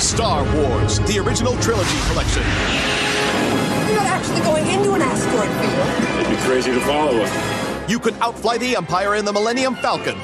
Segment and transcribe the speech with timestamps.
[0.00, 2.42] Star Wars, the original trilogy collection.
[3.86, 6.20] You're not actually going into an asteroid field.
[6.20, 7.90] It'd be crazy to follow us.
[7.90, 10.18] You could outfly the Empire in the Millennium Falcon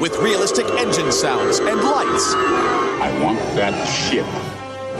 [0.00, 2.34] with realistic engine sounds and lights.
[2.34, 4.24] I want that ship.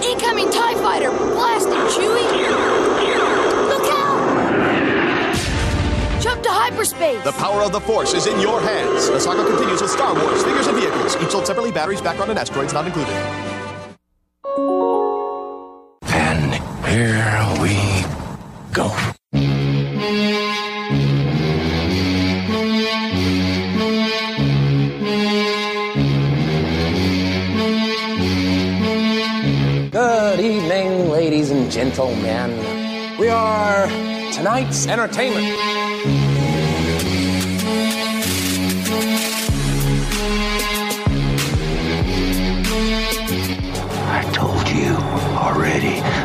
[0.05, 1.11] Incoming TIE fighter!
[1.11, 2.27] Blast it, Chewie!
[3.69, 4.19] Look out!
[6.21, 7.23] Jump to hyperspace!
[7.23, 9.09] The power of the Force is in your hands.
[9.09, 12.39] The saga continues with Star Wars, figures, and vehicles, each sold separately, batteries, background, and
[12.39, 13.15] asteroids not included.
[16.99, 17.75] Here we
[18.73, 18.91] go.
[29.91, 32.51] Good evening, ladies and gentlemen.
[33.17, 33.87] We are
[34.33, 35.88] tonight's entertainment.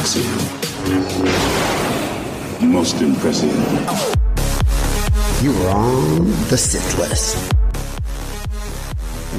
[0.00, 0.24] Impressive.
[2.62, 3.52] Most impressive.
[5.42, 7.36] You are on the Sith list.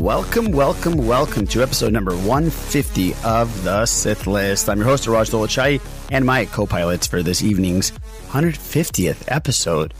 [0.03, 4.69] Welcome, welcome, welcome to episode number 150 of the Sith List.
[4.69, 7.89] I'm your host, Raj Dolachai, and my co pilots for this evening's
[8.29, 9.95] 150th episode.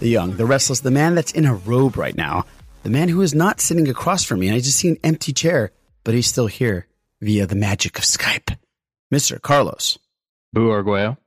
[0.00, 2.46] The young, the restless, the man that's in a robe right now,
[2.82, 5.32] the man who is not sitting across from me, and I just see an empty
[5.32, 5.70] chair,
[6.02, 6.88] but he's still here
[7.20, 8.56] via the magic of Skype.
[9.12, 9.40] Mr.
[9.40, 9.98] Carlos.
[10.52, 11.18] Boo Arguello.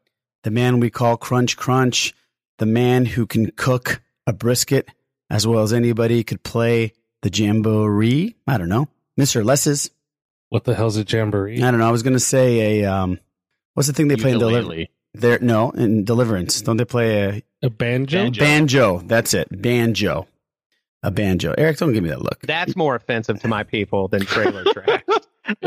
[0.44, 2.14] The man we call Crunch Crunch,
[2.58, 4.88] the man who can cook a brisket
[5.30, 8.36] as well as anybody could play the jamboree.
[8.48, 8.88] I don't know.
[9.20, 9.44] Mr.
[9.44, 9.90] Lesses.
[10.50, 11.62] What the hell's a jamboree?
[11.64, 11.88] I don't know.
[11.88, 13.20] I was going to say a, um,
[13.74, 14.62] what's the thing they play in Ukulele.
[14.62, 14.90] Deliverance?
[15.16, 16.62] There, no, in Deliverance.
[16.62, 18.30] Don't they play a A banjo?
[18.32, 19.00] banjo?
[19.00, 19.48] That's it.
[19.50, 20.28] Banjo.
[21.02, 21.54] A banjo.
[21.58, 22.42] Eric, don't give me that look.
[22.42, 25.04] That's more offensive to my people than trailer trash.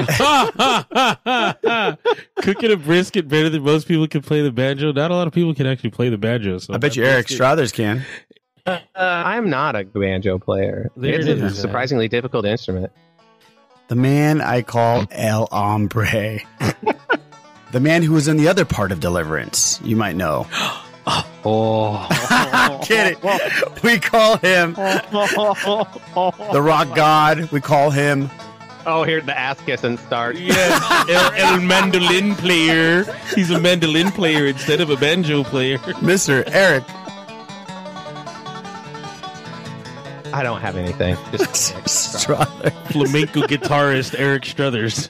[2.42, 4.92] Cooking a brisket better than most people can play the banjo.
[4.92, 6.58] Not a lot of people can actually play the banjo.
[6.58, 8.04] So I bet you Eric brisket- Strothers can.
[8.66, 10.90] Uh, I'm not a banjo player.
[10.96, 11.58] There it's it a is.
[11.58, 12.92] surprisingly difficult instrument.
[13.88, 16.40] The man I call El Hombre.
[17.72, 19.80] the man who was in the other part of Deliverance.
[19.82, 20.46] You might know.
[21.44, 23.16] Oh, Kidding.
[23.82, 24.74] We call him
[26.52, 27.50] the Rock God.
[27.50, 28.28] We call him
[28.90, 30.40] Oh, here the ass kissing starts.
[30.48, 33.04] Yeah, El, El mandolin player.
[33.34, 35.78] He's a mandolin player instead of a banjo player.
[36.00, 36.42] Mr.
[36.48, 36.84] Eric
[40.32, 41.16] I don't have anything.
[41.32, 42.72] Just Strothers.
[42.92, 45.08] Flamenco guitarist Eric Strothers.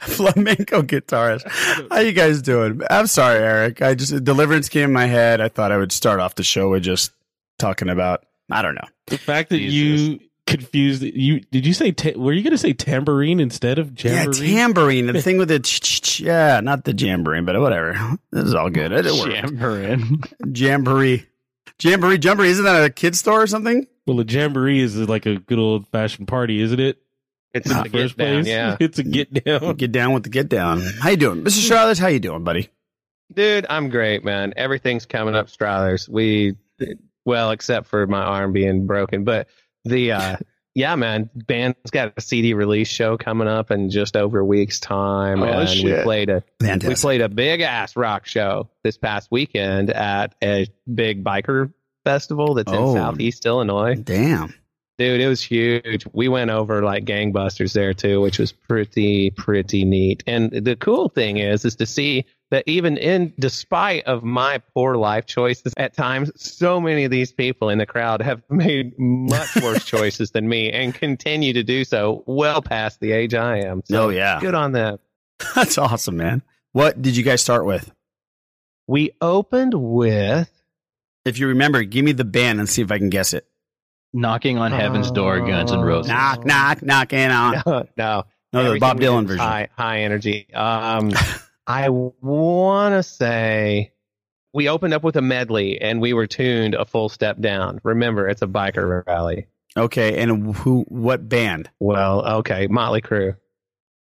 [0.00, 1.88] flamenco guitarist.
[1.90, 2.80] How you guys doing?
[2.90, 3.82] I'm sorry, Eric.
[3.82, 5.40] I just Deliverance came in my head.
[5.40, 7.12] I thought I would start off the show with just
[7.58, 8.88] talking about I don't know.
[9.06, 12.72] The fact that you confused you did you say ta- were you going to say
[12.72, 14.46] tambourine instead of jamboree?
[14.48, 15.06] Yeah, tambourine.
[15.06, 17.94] The thing with the ch- ch- ch- yeah, not the jamboree, but whatever.
[18.32, 18.92] This is all good.
[18.92, 19.32] It worked.
[19.34, 20.18] Jamboree.
[20.54, 21.26] Jamboree,
[21.82, 22.48] jamboree, jamboree.
[22.48, 23.86] Isn't that a kid store or something?
[24.06, 26.98] well, a jamboree is like a good old fashioned party, isn't it?
[27.54, 28.76] it's In a the get first down, place, yeah.
[28.80, 29.74] it's a get down.
[29.76, 30.80] Get down with the get down.
[31.00, 31.50] How you doing, Mr.
[31.62, 31.98] Strothers?
[31.98, 32.68] How you doing, buddy?
[33.32, 34.54] Dude, I'm great, man.
[34.56, 36.08] Everything's coming up, Strothers.
[36.08, 36.56] We,
[37.24, 39.48] well, except for my arm being broken, but
[39.84, 40.36] the, uh,
[40.74, 44.80] yeah, man, band's got a CD release show coming up in just over a week's
[44.80, 49.28] time, Oh, and we played a we played a big ass rock show this past
[49.30, 51.72] weekend at a big biker
[52.04, 52.90] festival that's Oh.
[52.92, 53.94] in Southeast Illinois.
[53.96, 54.54] Damn.
[54.98, 56.06] Dude, it was huge.
[56.12, 60.22] We went over like gangbusters there too, which was pretty pretty neat.
[60.26, 64.96] And the cool thing is is to see that even in despite of my poor
[64.96, 69.56] life choices at times, so many of these people in the crowd have made much
[69.56, 73.82] worse choices than me and continue to do so well past the age I am.
[73.86, 74.38] So Oh, yeah.
[74.40, 74.98] good on them.
[75.56, 76.42] That's awesome, man.
[76.72, 77.90] What did you guys start with?
[78.86, 80.48] We opened with
[81.24, 83.46] If you remember, give me the band and see if I can guess it.
[84.12, 86.10] Knocking on Heaven's Door, Guns and Roses.
[86.10, 87.62] Knock, knock, knocking on.
[87.66, 88.24] no, no.
[88.52, 89.38] No, the Bob Dylan version.
[89.38, 90.52] High, high energy.
[90.52, 91.12] Um,
[91.66, 93.92] I want to say
[94.52, 97.80] we opened up with a medley and we were tuned a full step down.
[97.84, 99.46] Remember, it's a biker rally.
[99.76, 100.84] Okay, and who?
[100.88, 101.70] What band?
[101.80, 103.36] Well, okay, Motley Crue.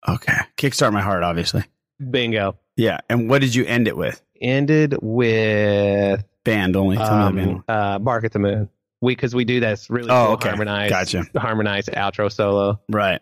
[0.08, 1.64] Okay, Kickstart My Heart, obviously.
[2.10, 2.58] Bingo.
[2.76, 4.20] Yeah, and what did you end it with?
[4.42, 6.98] Ended with Band only.
[6.98, 7.52] Tell me band.
[7.58, 8.70] um, uh, Bark at the Moon.
[9.00, 10.50] We because we do this really Oh, cool okay.
[10.50, 11.26] harmonized, Gotcha.
[11.38, 12.82] harmonized outro solo.
[12.90, 13.22] Right.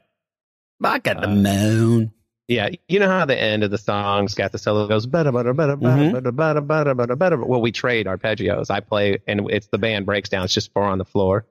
[0.80, 2.14] Bark at the Uh, moon.
[2.52, 5.54] Yeah, you know how the end of the song's got the solo goes better, better,
[5.54, 6.12] better, Mhm.
[6.14, 7.38] better, better, better, better, better.
[7.46, 8.70] Well, we trade arpeggios.
[8.70, 10.44] I play, and it's the band breaks down.
[10.44, 11.46] It's just four on the floor.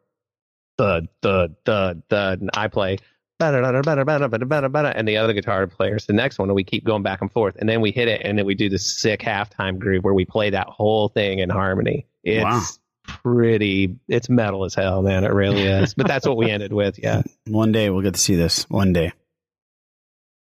[0.77, 2.41] Thud, thud, thud, thud.
[2.43, 2.99] And I play
[3.39, 4.89] better, better, better, better, better, better, better.
[4.89, 7.57] And the other guitar players, the next one, we keep going back and forth.
[7.59, 10.27] And then we hit it, and then we do the sick halftime groove where we
[10.27, 12.05] play that whole thing in harmony.
[12.25, 12.61] It's Wow.
[13.07, 15.25] pretty, it's metal as hell, man.
[15.25, 15.95] It really is.
[15.95, 16.99] But that's what we ended with.
[17.03, 17.23] Yeah.
[17.49, 18.65] One day we'll get to see this.
[18.69, 19.13] One day.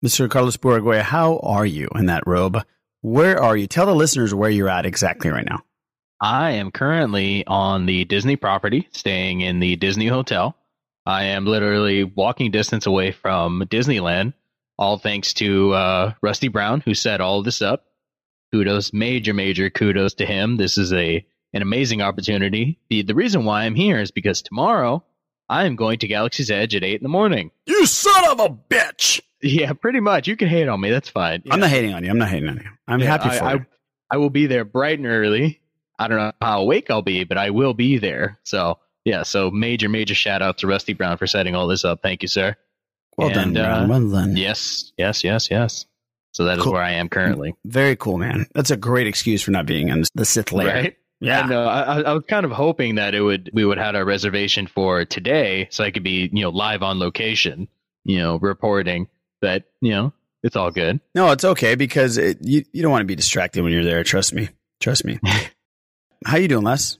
[0.05, 0.29] Mr.
[0.29, 2.63] Carlos Buragoya, how are you in that robe?
[3.01, 3.65] Where are you?
[3.65, 5.63] Tell the listeners where you're at exactly right now.
[6.21, 10.55] I am currently on the Disney property, staying in the Disney Hotel.
[11.07, 14.33] I am literally walking distance away from Disneyland,
[14.77, 17.85] all thanks to uh, Rusty Brown, who set all this up.
[18.53, 20.57] Kudos, major, major kudos to him.
[20.57, 22.77] This is a an amazing opportunity.
[22.91, 25.03] The, the reason why I'm here is because tomorrow
[25.49, 27.49] I am going to Galaxy's Edge at 8 in the morning.
[27.65, 29.21] You son of a bitch!
[29.47, 30.27] Yeah, pretty much.
[30.27, 30.89] You can hate on me.
[30.89, 31.44] That's fine.
[31.51, 32.09] I'm not hating on you.
[32.09, 32.69] I'm not hating on you.
[32.88, 33.65] I'm Yeah, happy for I, you.
[34.09, 35.62] I will be there bright and early.
[36.00, 38.39] I don't know how awake I'll be, but I will be there.
[38.44, 42.01] So yeah, so major, major shout out to Rusty Brown for setting all this up.
[42.01, 42.56] Thank you, sir.
[43.18, 43.83] Well done, Brown.
[43.83, 44.36] Uh, well done.
[44.36, 45.86] Yes, yes, yes, yes.
[46.31, 46.74] So that is Cool.
[46.74, 47.53] where I am currently.
[47.65, 48.45] Very cool, man.
[48.53, 50.68] That's a great excuse for not being in the Sith lair.
[50.75, 50.98] Right?
[51.21, 51.41] Yeah.
[51.41, 51.63] I know.
[51.63, 54.68] I, I- I was kind of hoping that it would we would have our reservation
[54.68, 57.69] for today, so I could be you know live on location,
[58.03, 59.07] you know, reporting.
[59.41, 60.99] But you know, it's all good.
[61.13, 64.03] No, it's okay because it, you you don't want to be distracted when you're there.
[64.03, 64.49] Trust me.
[64.79, 65.19] Trust me.
[66.25, 66.97] How you doing, Les?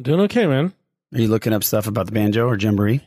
[0.00, 0.72] Doing okay, man.
[1.14, 3.00] Are you looking up stuff about the banjo or jamboree?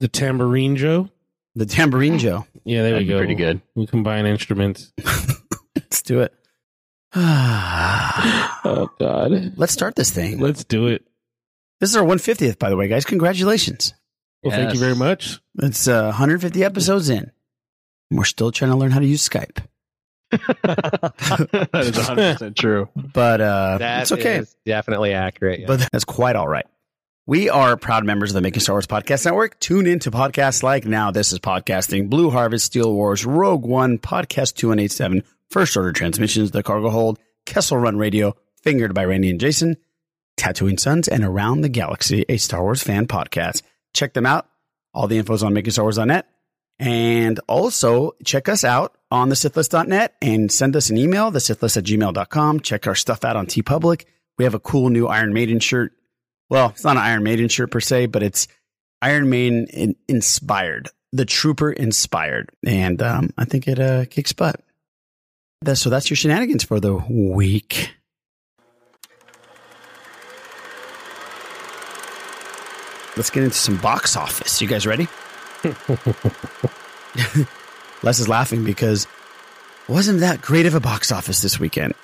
[0.00, 1.08] The tambourine Joe.
[1.54, 2.46] The tambourine Joe.
[2.64, 3.18] Yeah, there That'd we go.
[3.18, 3.62] pretty good.
[3.74, 4.92] We combine instruments.
[5.74, 6.34] Let's do it.
[7.14, 9.54] oh God.
[9.56, 10.38] Let's start this thing.
[10.38, 11.04] Let's do it.
[11.80, 13.04] This is our 150th, by the way, guys.
[13.04, 13.94] Congratulations.
[14.42, 15.40] Well, thank you very much.
[15.60, 17.32] It's uh, 150 episodes in.
[18.10, 19.58] We're still trying to learn how to use Skype,
[20.30, 22.88] that is 100 percent true.
[22.96, 24.36] but uh, That it's okay.
[24.38, 25.60] is definitely accurate.
[25.60, 25.66] yeah.
[25.66, 26.66] But that's quite all right.
[27.26, 29.60] We are proud members of the Making Star Wars Podcast Network.
[29.60, 33.98] Tune in to podcasts like Now This Is Podcasting, Blue Harvest, Steel Wars, Rogue One,
[33.98, 39.38] Podcast 2187, First Order Transmissions, The Cargo Hold, Kessel Run Radio, Fingered by Randy and
[39.40, 39.76] Jason,
[40.38, 43.60] Tatooine Sons, and Around the Galaxy, a Star Wars fan podcast.
[43.92, 44.48] Check them out.
[44.94, 46.26] All the info's on MakingStarWars.net.
[46.78, 51.76] And also check us out on the Sithlist.net and send us an email, the Sithlist
[51.76, 52.60] at gmail.com.
[52.60, 54.04] Check our stuff out on TeePublic.
[54.38, 55.92] We have a cool new Iron Maiden shirt.
[56.48, 58.46] Well, it's not an Iron Maiden shirt per se, but it's
[59.02, 62.50] Iron Maiden inspired, the Trooper inspired.
[62.64, 64.60] And um, I think it uh, kicks butt.
[65.62, 67.90] That's, so that's your shenanigans for the week.
[73.16, 74.62] Let's get into some box office.
[74.62, 75.08] You guys ready?
[78.02, 79.06] Les is laughing because
[79.88, 81.94] wasn't that great of a box office this weekend.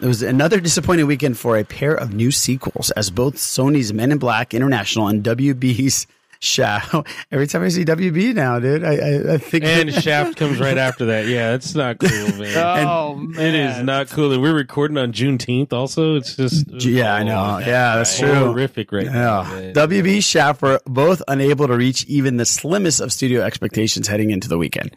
[0.00, 4.12] It was another disappointing weekend for a pair of new sequels, as both Sony's Men
[4.12, 6.06] in Black International and WB's
[6.42, 7.04] Shadow.
[7.30, 9.64] Every time I see WB now, dude, I, I, I think.
[9.64, 11.26] And Shaft comes right after that.
[11.26, 12.86] Yeah, it's not cool, man.
[12.86, 14.32] Oh It is not cool.
[14.32, 16.16] And we're recording on Juneteenth also.
[16.16, 16.66] It's just.
[16.84, 17.38] Yeah, I know.
[17.38, 18.34] Oh, yeah, that's true.
[18.34, 19.42] Horrific right now.
[19.42, 19.60] Yeah.
[19.60, 19.74] man.
[19.74, 24.48] WB Shaft were both unable to reach even the slimmest of studio expectations heading into
[24.48, 24.96] the weekend.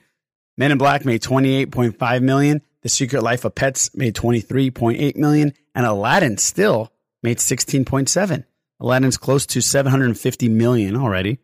[0.58, 2.62] Men in Black made 28.5 million.
[2.82, 5.54] The Secret Life of Pets made 23.8 million.
[5.76, 6.92] And Aladdin still
[7.22, 8.46] made 16.7.
[8.80, 11.40] Aladdin's close to 750 million already,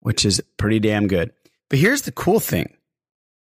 [0.00, 1.32] which is pretty damn good.
[1.68, 2.74] But here's the cool thing.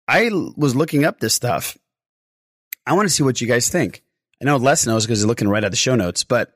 [0.08, 1.77] I was looking up this stuff.
[2.86, 4.03] I want to see what you guys think.
[4.41, 6.53] I know Les knows because he's looking right at the show notes, but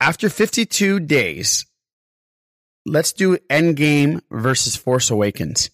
[0.00, 1.66] after 52 days,
[2.86, 5.70] let's do Endgame versus Force Awakens.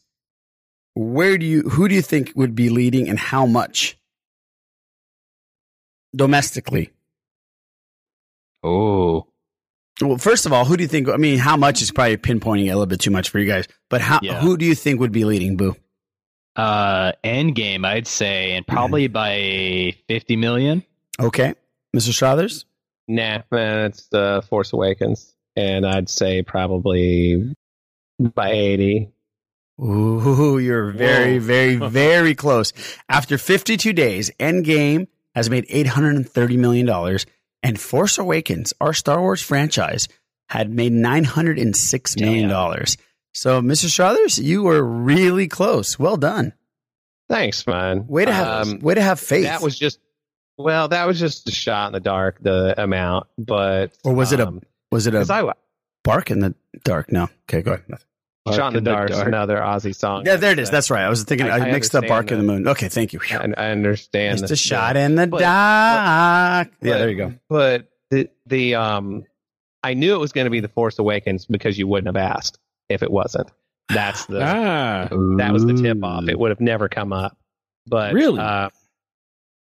[0.94, 3.98] Where do you who do you think would be leading and how much?
[6.14, 6.90] Domestically.
[8.62, 9.26] Oh,
[10.00, 12.64] Well, first of all, who do you think I mean, how much is probably pinpointing
[12.64, 14.40] a little bit too much for you guys, but how Yeah.
[14.40, 15.76] who do you think would be leading, Boo?
[16.56, 20.84] uh, Endgame, I'd say, and probably by 50 million.
[21.20, 21.54] Okay.
[21.96, 22.12] Mr.
[22.12, 22.64] Strothers?
[23.08, 27.54] Nah, man, it's the Force Awakens, and I'd say probably
[28.18, 29.10] by eighty.
[29.80, 31.44] Ooh, you're very, Whoa.
[31.44, 32.72] very, very close.
[33.08, 36.86] After 52 days, Endgame has made $830 million,
[37.64, 40.06] and Force Awakens, our Star Wars franchise,
[40.48, 42.96] had made nine hundred and six million dollars.
[43.32, 43.86] So, Mr.
[43.86, 45.98] Strothers, you were really close.
[45.98, 46.52] Well done.
[47.28, 48.06] Thanks, man.
[48.06, 49.44] Way to have Um, way to have faith.
[49.44, 49.98] That was just
[50.56, 53.26] well, that was just a shot in the dark, the amount.
[53.38, 54.60] But or was it a um,
[54.92, 55.52] was it a I
[56.04, 56.54] bark in the
[56.84, 57.10] dark?
[57.10, 57.28] No.
[57.48, 57.84] Okay, go ahead.
[58.52, 60.24] Shot in the dark, is another Ozzy song.
[60.26, 60.70] Yeah, there it is.
[60.70, 61.02] That's right.
[61.02, 62.68] I was thinking I, I- I mixed up understand Bark in the Moon.
[62.68, 63.20] Okay, thank you.
[63.30, 64.38] I, I understand.
[64.40, 66.68] Just the- a shot in the but- dark.
[66.82, 67.34] yeah, there you go.
[67.48, 69.24] But the the um,
[69.82, 72.58] I knew it was going to be the Force Awakens because you wouldn't have asked
[72.90, 73.50] if it wasn't.
[73.88, 75.08] That's the Ah,
[75.38, 76.28] that was the tip off.
[76.28, 77.38] It would have never come up.
[77.86, 78.40] But Really?
[78.40, 78.68] uh,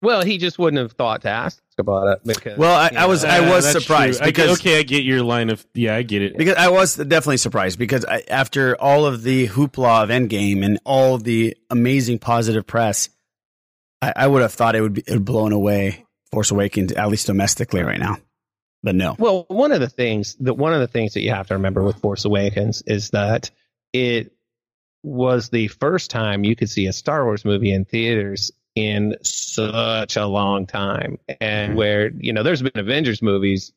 [0.02, 2.58] well, he just wouldn't have thought to ask about it because.
[2.58, 4.26] Well, I, I was know, I was that's surprised true.
[4.26, 6.36] I because okay, I get your line of yeah, I get it.
[6.36, 10.78] because I was definitely surprised because I, after all of the hoopla of Endgame and
[10.84, 13.08] all the amazing positive press,
[14.02, 17.08] I, I would have thought it would be it would blown away Force Awakens at
[17.08, 18.18] least domestically right now,
[18.82, 19.16] but no.
[19.18, 21.82] Well, one of the things that one of the things that you have to remember
[21.82, 23.50] with Force Awakens is that
[23.92, 24.32] it
[25.02, 30.16] was the first time you could see a Star Wars movie in theaters in such
[30.16, 33.72] a long time, and where you know there's been Avengers movies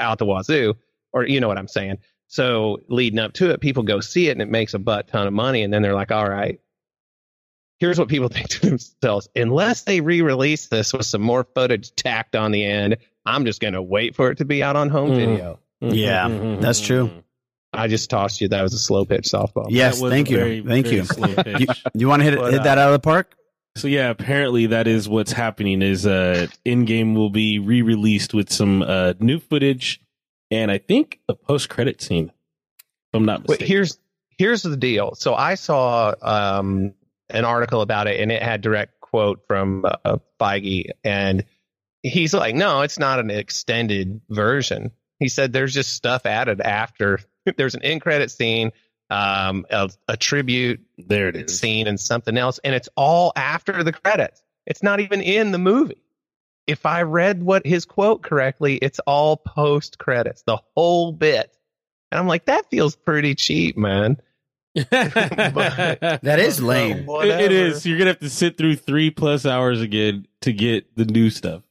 [0.00, 0.74] out the wazoo,
[1.12, 1.98] or you know what I'm saying.
[2.26, 5.26] So leading up to it, people go see it, and it makes a butt ton
[5.26, 6.60] of money, and then they're like, "All right,
[7.78, 12.36] here's what people think to themselves: unless they re-release this with some more footage tacked
[12.36, 15.10] on the end, I'm just going to wait for it to be out on home
[15.10, 15.16] Mm.
[15.16, 17.10] video." Yeah, that's true.
[17.72, 18.48] I just tossed you.
[18.48, 19.66] That was a slow pitch softball.
[19.70, 21.04] Yes, thank you, very, thank very you.
[21.04, 21.36] slow you.
[21.36, 21.84] pitch.
[21.94, 23.34] You want to hit But, hit that uh, out of the park?
[23.76, 25.82] So yeah, apparently that is what's happening.
[25.82, 30.00] Is uh, Endgame will be re-released with some uh, new footage,
[30.50, 32.26] and I think a post-credit scene.
[32.26, 33.66] If I'm not Wait, mistaken.
[33.66, 33.98] here's
[34.38, 35.14] here's the deal.
[35.14, 36.94] So I saw um,
[37.30, 41.44] an article about it, and it had direct quote from uh, Feige, and
[42.02, 47.20] he's like, "No, it's not an extended version." He said, "There's just stuff added after.
[47.56, 48.72] There's an in credit scene,
[49.10, 51.58] um, a, a tribute there it is.
[51.58, 54.42] scene, and something else, and it's all after the credits.
[54.66, 56.02] It's not even in the movie."
[56.66, 61.52] If I read what his quote correctly, it's all post credits, the whole bit.
[62.12, 64.18] And I'm like, that feels pretty cheap, man.
[64.74, 67.06] That is lame.
[67.08, 67.84] It- it is.
[67.86, 71.62] You're gonna have to sit through three plus hours again to get the new stuff.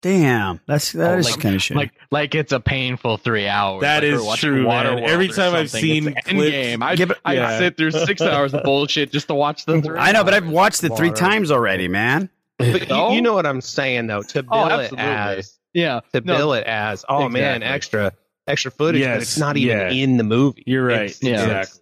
[0.00, 1.76] Damn, that's that Oh, is like- kind of shit.
[1.76, 3.80] Like, like it's a painful three hours.
[3.80, 5.04] That That is is true, Water man.
[5.04, 8.62] Every time I've seen It's clips- Endgame, I'd, Yeah, I'd sit through six hours of
[8.64, 9.98] bullshit just to watch the three.
[9.98, 11.20] I know, but I've watched it three Water.
[11.20, 12.30] times already, man.
[12.58, 14.22] But you, you know what I'm saying, though.
[14.22, 16.00] To bill Oh, it as yeah.
[16.12, 18.12] to No, bill it as, oh man, extra
[18.46, 19.90] extra footage, but it's not even yeah.
[19.90, 20.62] in the movie.
[20.66, 21.02] You're right.
[21.10, 21.42] It's, Yeah.
[21.42, 21.80] Exactly.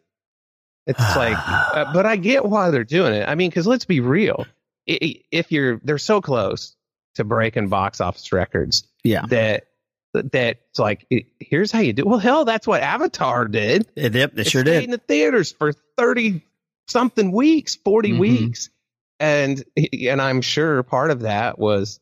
[0.87, 3.29] it's like, uh, but I get why they're doing it.
[3.29, 4.47] I mean, because let's be real.
[4.89, 6.76] I- I- If you're, they're so close
[7.17, 9.67] to breaking box office records Yeah, that
[10.15, 12.05] that it's like, it- here's how you do.
[12.07, 13.87] Well, hell, that's what Avatar did.
[13.97, 14.85] yep, it It sure did.
[14.85, 16.41] in the theaters for 30
[16.89, 18.19] something weeks, 40 Mhm.
[18.19, 18.71] weeks.
[19.21, 22.01] And and I'm sure part of that was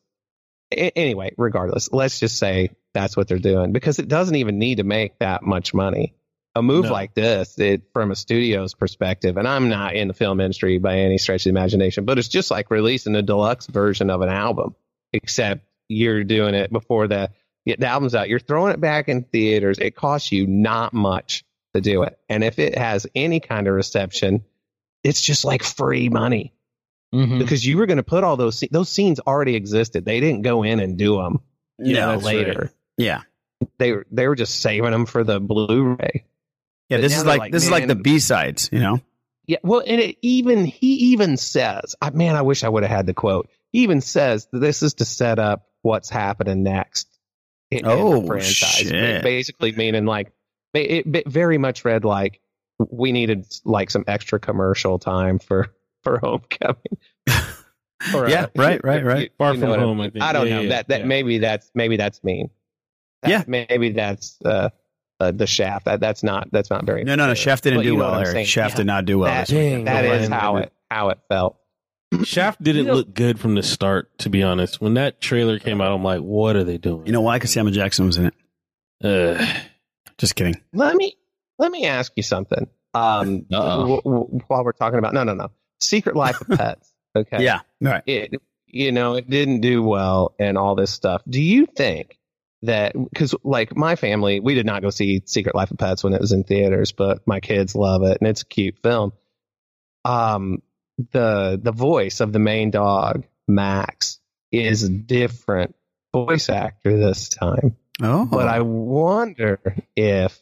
[0.71, 4.83] anyway, regardless, let's just say that's what they're doing because it doesn't even need to
[4.83, 6.13] make that much money.
[6.57, 6.91] A move No.
[6.93, 10.99] like this, it, from a studio's perspective, and I'm not in the film industry by
[10.99, 14.29] any stretch of the imagination, but it's just like releasing a deluxe version of an
[14.29, 14.73] album,
[15.13, 17.29] except you're doing it before the,
[17.65, 18.29] the album's out.
[18.29, 19.77] You're throwing it back in theaters.
[19.79, 21.43] It costs you not much
[21.73, 22.17] to do it.
[22.29, 24.43] And if it has any kind of reception,
[25.03, 26.53] it's just like free money
[27.13, 27.37] Mhm.
[27.39, 30.03] because you were going to put all those those scenes already existed.
[30.05, 31.39] They didn't go in and do them
[31.77, 32.59] you No, know, later.
[32.63, 32.69] right.
[32.97, 33.21] Yeah,
[33.77, 36.25] They were they were just saving them for the Blu-ray.
[36.89, 36.97] yeah.
[36.97, 38.99] But This is like, like, this is like the B sides, you know.
[39.47, 42.91] Yeah, well, and it even he even says, I, "Man, I wish I would have
[42.91, 47.07] had the quote." He even says that this is to set up what's happening next.
[47.71, 48.87] in- in the Oh, franchise.
[48.89, 49.23] shit.
[49.23, 50.31] Basically, meaning like
[50.73, 52.39] it, it very much read like
[52.79, 56.77] we needed like some extra commercial time for for Homecoming.
[58.13, 59.21] Or, uh, Yeah, right, right, right.
[59.23, 60.23] you- Far you from know what home, I think.
[60.23, 61.05] I don't Yeah, know yeah, that that yeah.
[61.07, 62.49] maybe that's maybe that's mean.
[63.23, 63.43] That- Yeah.
[63.47, 64.69] maybe that's uh,
[65.19, 65.85] uh, the shaft.
[65.85, 67.03] That that's not that's not very.
[67.03, 67.33] No, no, no.
[67.33, 68.11] Shaft didn't But do well.
[68.11, 68.47] what I'm Eric.
[68.47, 68.77] Shaft Yeah.
[68.77, 69.31] did not do well.
[69.33, 69.71] That, this week.
[69.71, 71.57] Dang, that is how it how it felt.
[72.23, 74.79] Shaft didn't You know- look good from the start, to be honest.
[74.79, 77.05] When that trailer came out, I'm like, what are they doing?
[77.05, 77.37] You know why?
[77.37, 78.33] Because Samuel Jackson was in it.
[79.03, 79.45] Uh,
[80.17, 80.55] Just kidding.
[80.73, 81.15] Let me
[81.59, 82.67] let me ask you something.
[82.93, 86.91] Um, w- w- while we're talking about no, no, no, Secret Life of Pets.
[87.17, 87.41] Okay.
[87.45, 87.59] Yeah.
[87.81, 88.03] All right.
[88.05, 91.21] It you know it didn't do well and all this stuff.
[91.29, 92.19] Do you think
[92.63, 96.13] that because like my family, we did not go see Secret Life of Pets when
[96.13, 99.13] it was in theaters, but my kids love it and it's a cute film.
[100.03, 100.61] Um,
[101.11, 104.19] the the voice of the main dog Max
[104.51, 105.75] is a different
[106.13, 107.75] voice actor this time.
[108.01, 109.59] Oh, But I wonder
[109.95, 110.41] if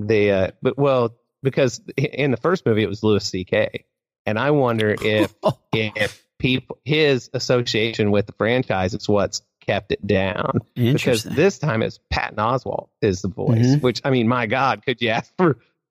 [0.00, 3.84] the uh, but well because in the first movie it was Louis C.K.
[4.26, 5.34] and I wonder if
[5.72, 11.82] if people his association with the franchise is what's kept it down because this time
[11.82, 13.76] it's Patton Oswalt is the voice.
[13.76, 13.82] Mhm.
[13.82, 15.56] Which I mean, my God, could you ask for?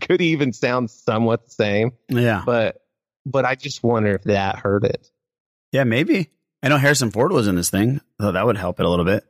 [0.00, 1.92] could he even sound somewhat the same?
[2.08, 2.81] yeah, But
[3.26, 5.10] but I just wonder if that hurt it.
[5.72, 6.30] yeah, maybe.
[6.62, 9.04] I know Harrison Ford was in this thing, so that would help it a little
[9.04, 9.24] bit.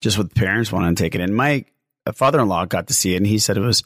[0.00, 1.34] Just with parents wanting to take it in.
[1.34, 1.64] My
[2.14, 3.82] father-in-law got to see it, and he said it was.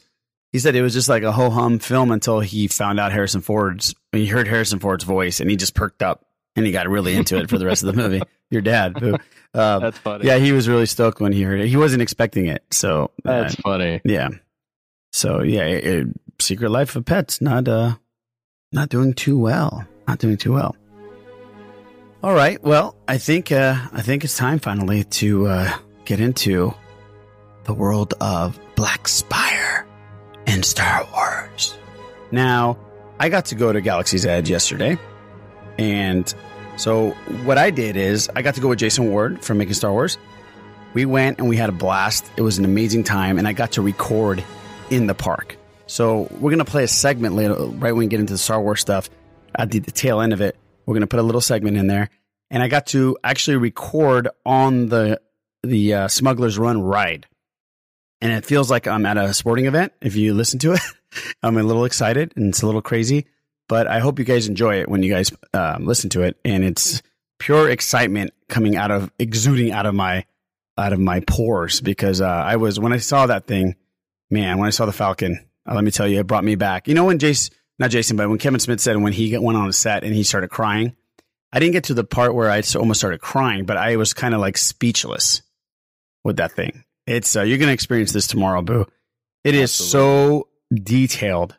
[0.53, 3.41] He said it was just like a ho hum film until he found out Harrison
[3.41, 3.93] Ford's.
[4.13, 7.37] He heard Harrison Ford's voice, and he just perked up, and he got really into
[7.37, 8.21] it for the rest of the movie.
[8.49, 9.15] Your dad, boo.
[9.53, 10.25] Um, That's funny.
[10.25, 11.67] Yeah, he was really stoked when he heard it.
[11.67, 13.99] He wasn't expecting it, so uh, That's funny.
[14.05, 14.29] Yeah.
[15.11, 16.07] So yeah, it, it-
[16.39, 17.95] Secret Life of Pets not uh
[18.75, 19.85] not doing too well.
[20.07, 20.75] Not doing too well.
[22.21, 22.61] All right.
[22.63, 26.73] Well, I think uh I think it's time finally to uh get into
[27.63, 29.87] the world of Black Spire
[30.45, 31.77] and Star Wars.
[32.31, 32.77] Now,
[33.19, 34.99] I got to go to Galaxy's Edge yesterday.
[35.77, 36.31] And
[36.77, 37.11] so
[37.43, 40.17] what I did is I got to go with Jason Ward from Making Star Wars.
[40.93, 42.29] We went and we had a blast.
[42.37, 44.43] It was an amazing time, and I got to record
[44.89, 45.57] in the park.
[45.87, 48.81] So we're gonna play a segment later, right when we get into the Star Wars
[48.81, 49.09] stuff.
[49.57, 52.09] At the, the tail end of it, we're gonna put a little segment in there,
[52.49, 55.21] and I got to actually record on the
[55.63, 57.27] the uh, Smuggler's Run ride,
[58.21, 59.93] and it feels like I'm at a sporting event.
[60.01, 60.81] If you listen to it,
[61.43, 63.27] I'm a little excited and it's a little crazy,
[63.69, 66.63] but I hope you guys enjoy it when you guys um, listen to it, and
[66.63, 67.01] it's
[67.39, 70.25] pure excitement coming out of exuding out of my
[70.77, 73.75] out of my pores because uh, I was when I saw that thing,
[74.29, 76.87] man, when I saw the Falcon, uh, let me tell you, it brought me back.
[76.87, 79.67] You know when Jason, not Jason, but when Kevin Smith said when he went on
[79.67, 80.95] a set and he started crying,
[81.51, 84.33] I didn't get to the part where I almost started crying, but I was kind
[84.33, 85.41] of like speechless
[86.23, 86.83] with that thing.
[87.07, 88.85] It's uh, you're gonna experience this tomorrow, boo.
[89.43, 91.55] It is so detailed,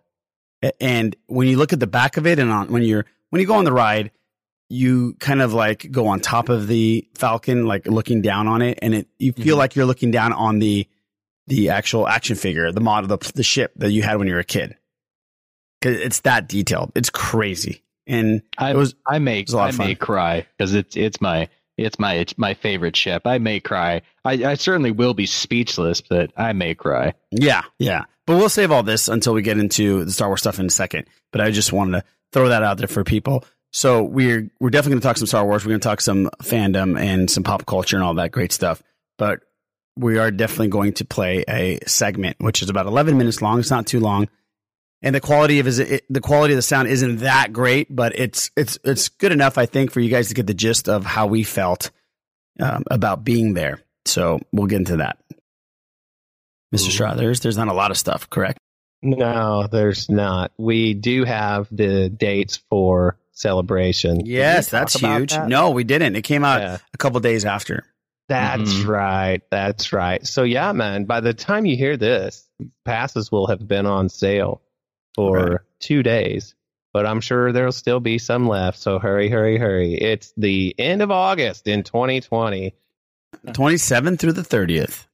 [0.80, 3.46] and when you look at the back of it, and on when you're when you
[3.46, 4.10] go on the ride,
[4.68, 8.78] you kind of like go on top of the Falcon, like looking down on it,
[8.82, 10.88] and it you feel like you're looking down on the
[11.46, 14.40] the actual action figure, the model, the the ship that you had when you were
[14.40, 14.76] a kid.
[15.82, 16.92] 'Cause it's that detailed.
[16.94, 21.20] It's crazy, and I it was I may was I may cry because it's it's
[21.20, 23.22] my it's my it's my favorite ship.
[23.26, 24.00] I may cry.
[24.24, 27.12] I, I certainly will be speechless, but I may cry.
[27.30, 28.04] Yeah, yeah.
[28.26, 30.70] But we'll save all this until we get into the Star Wars stuff in a
[30.70, 31.06] second.
[31.30, 33.44] But I just wanted to throw that out there for people.
[33.72, 35.64] So we're we're definitely going to talk some Star Wars.
[35.64, 38.82] We're going to talk some fandom and some pop culture and all that great stuff.
[39.18, 39.40] But
[39.96, 43.58] we are definitely going to play a segment which is about 11 minutes long.
[43.58, 44.28] It's not too long.
[45.02, 48.18] And the quality of is it, the quality of the sound isn't that great, but
[48.18, 51.04] it's it's it's good enough I think for you guys to get the gist of
[51.04, 51.90] how we felt
[52.58, 53.80] um, about being there.
[54.06, 55.18] So we'll get into that.
[56.74, 56.90] Mr.
[56.90, 58.58] Straw, there's there's not a lot of stuff, correct?
[59.02, 60.52] No, there's not.
[60.58, 64.24] We do have the dates for celebration.
[64.26, 65.32] Yes, that's huge.
[65.32, 65.48] that?
[65.48, 66.16] No, we didn't.
[66.16, 66.78] It came out Yeah.
[66.94, 67.84] a couple days after.
[68.28, 68.86] That's Mhm.
[68.88, 69.40] right.
[69.50, 70.26] That's right.
[70.26, 72.48] So yeah, man, by the time you hear this,
[72.84, 74.62] passes will have been on sale
[75.14, 75.60] for Right.
[75.80, 76.54] two days.
[76.92, 78.78] But I'm sure there'll still be some left.
[78.78, 79.94] So hurry, hurry, hurry.
[79.94, 82.74] It's the end of August in 2020.
[83.52, 85.06] 27th through the 30th,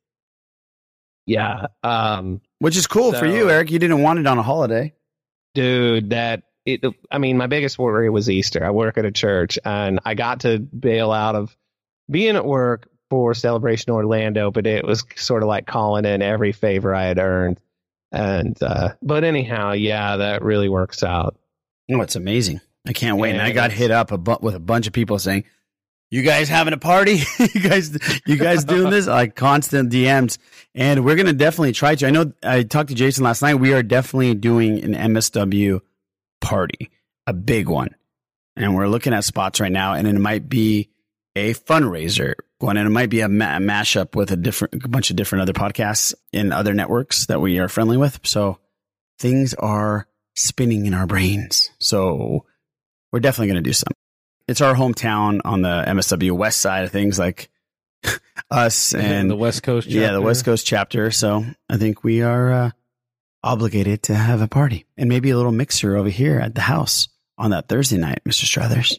[1.27, 1.67] Yeah.
[1.83, 3.71] Um, which is cool for you, Eric.
[3.71, 4.95] You didn't want it on a holiday.
[5.55, 9.59] dude that it i mean my biggest worry was easter i work at a church
[9.67, 11.55] and i got to bail out of
[12.11, 16.53] being at work for celebration orlando but it was sort of like calling in every
[16.53, 17.61] favor i had earned
[18.11, 21.37] and uh but anyhow yeah that really works out
[21.91, 22.61] Oh, it's amazing.
[22.89, 23.33] I can't wait.
[23.33, 25.45] and I got hit up a bu- with a bunch of people saying,
[26.11, 27.21] "You guys having a party?
[27.39, 30.39] you guys, you guys doing this?" Like constant DMs,
[30.75, 32.07] and we're gonna definitely try to.
[32.07, 33.57] I know I talked to Jason last night.
[33.57, 35.81] We are definitely doing an MSW
[36.41, 36.91] party,
[37.27, 37.95] a big one,
[38.57, 39.93] and we're looking at spots right now.
[39.93, 40.89] And it might be
[41.35, 44.89] a fundraiser one, and it might be a, ma- a mashup with a different, a
[44.89, 48.21] bunch of different other podcasts in other networks that we are friendly with.
[48.25, 48.59] So
[49.19, 51.71] things are spinning in our brains.
[51.79, 52.45] So
[53.13, 53.93] we're definitely going to do some.
[54.49, 57.51] It's our hometown on the MSW West side of things, like
[58.51, 59.87] us and the West Coast.
[59.89, 60.21] yeah, the chapter.
[60.21, 61.11] West Coast chapter.
[61.11, 62.71] So I think we are uh,
[63.43, 67.09] obligated to have a party and maybe a little mixer over here at the house
[67.39, 68.45] on that Thursday night, Mr.
[68.45, 68.99] Strothers.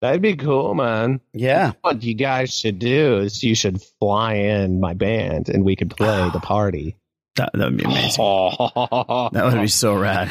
[0.00, 1.72] That'd be cool man Yeah.
[1.82, 5.90] what you guys should do is you should fly in my band and we could
[5.96, 6.96] play the party
[7.36, 8.16] That, that would be amazing.
[8.20, 10.30] That would be so rad.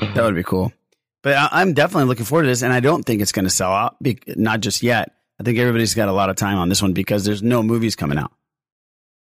[0.00, 0.72] That would be cool.
[1.22, 3.50] But I, I'm definitely looking forward to this, and I don't think it's going to
[3.50, 4.02] sell out.
[4.02, 5.12] Be, not just yet.
[5.38, 7.94] I think everybody's got a lot of time on this one because there's no movies
[7.94, 8.32] coming out.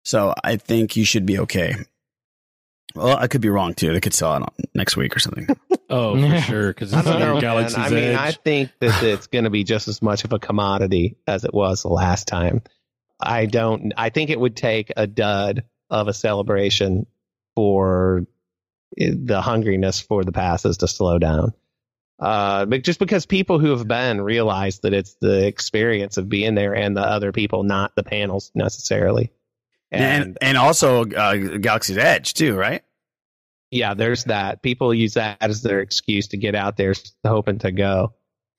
[0.05, 1.77] So I think you should be okay.
[2.99, 3.93] Well, I could be wrong too.
[3.93, 5.49] They could sell it on next week or something.
[5.91, 6.69] Oh, for sure.
[6.69, 7.87] Because I it's don't on know, Galaxy's man.
[7.87, 8.19] I mean, Edge.
[8.19, 11.55] I think that it's going to be just as much of a commodity as it
[11.55, 12.61] was the last time.
[13.19, 13.95] I don't.
[13.97, 17.07] I think it would take a dud of a celebration
[17.55, 18.27] for
[18.99, 21.55] the hungriness for the passes to slow down.
[22.21, 26.55] Uh, but just because people who have been realize that it's the experience of being
[26.55, 29.31] there and the other people, not the panels necessarily.
[29.91, 32.83] and and also uh, Galaxy's Edge too, right?
[33.71, 34.63] Yeah, there's that.
[34.63, 36.95] People use that as their excuse to get out there,
[37.27, 38.15] hoping to go.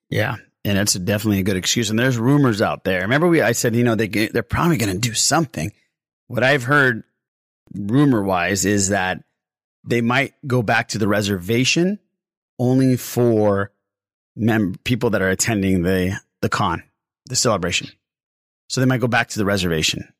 [0.08, 1.90] Yeah, and it's definitely a good excuse.
[1.90, 3.02] And there's rumors out there.
[3.02, 5.72] Remember, we I said you know they, they're probably going to do something.
[6.28, 7.02] What I've heard,
[7.74, 9.24] rumor wise, is that
[9.84, 11.98] they might go back to the reservation
[12.58, 13.72] only for
[14.36, 16.82] mem- people that are attending the the con,
[17.26, 17.88] the celebration.
[18.68, 20.12] So they might go back to the reservation,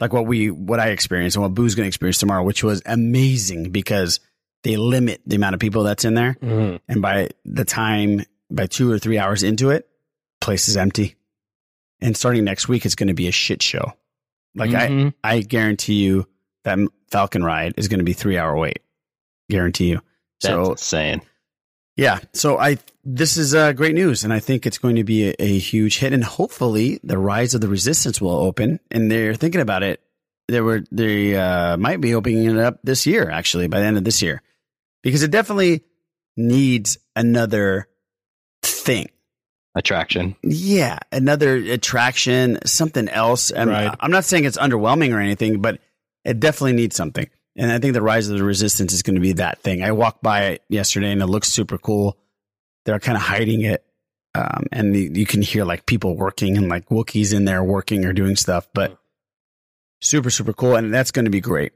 [0.00, 2.82] like what we what I experienced and what Boo's going to experience tomorrow, which was
[2.86, 4.20] amazing because
[4.64, 6.80] they limit the amount of people that's in there, Mhm.
[6.88, 9.88] and by the time by two or three hours into it,
[10.40, 11.14] place is empty.
[12.00, 13.92] And starting next week, it's going to be a shit show.
[14.54, 15.14] Like Mhm.
[15.22, 16.26] I, I guarantee you
[16.64, 16.78] that
[17.10, 18.80] Falcon ride is going to be three hour wait.
[19.50, 20.00] Guarantee you.
[20.40, 21.22] That's so insane.
[21.98, 25.30] Yeah, so I this is uh, great news, and I think it's going to be
[25.30, 28.78] a, a huge hit, and hopefully the Rise of the Resistance will open.
[28.92, 30.00] And they're thinking about it.
[30.46, 33.98] They were they uh, might be opening it up this year, actually, by the end
[33.98, 34.42] of this year,
[35.02, 35.82] because it definitely
[36.36, 37.88] needs another
[38.62, 39.08] thing.
[39.74, 40.36] Attraction.
[40.42, 43.50] Yeah, another attraction, something else.
[43.50, 43.92] And Right.
[43.98, 45.80] I'm not saying it's underwhelming or anything, but
[46.24, 47.28] it definitely needs something.
[47.58, 49.82] And I think the Rise of the Resistance is going to be that thing.
[49.82, 52.16] I walked by it yesterday and it looks super cool.
[52.84, 53.84] They're kind of hiding it.
[54.34, 58.04] Um, and the, you can hear like people working and like Wookiees in there working
[58.04, 58.96] or doing stuff, but
[60.00, 60.76] super, super cool.
[60.76, 61.72] And that's going to be great.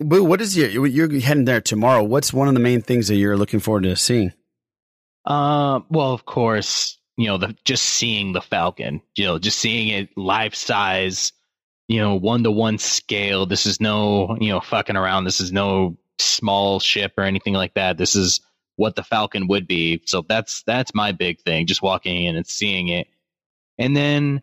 [0.00, 2.02] Boo, what is your, you're heading there tomorrow.
[2.02, 4.32] What's one of the main things that you're looking forward to seeing?
[5.26, 9.88] Uh, well, of course, you know, the just seeing the Falcon, you know, just seeing
[9.88, 11.32] it life size,
[11.88, 13.46] you know, one to one scale.
[13.46, 15.24] This is no, you know, fucking around.
[15.24, 17.98] This is no small ship or anything like that.
[17.98, 18.40] This is
[18.76, 20.02] what the Falcon would be.
[20.06, 21.66] So that's that's my big thing.
[21.66, 23.08] Just walking in and seeing it,
[23.78, 24.42] and then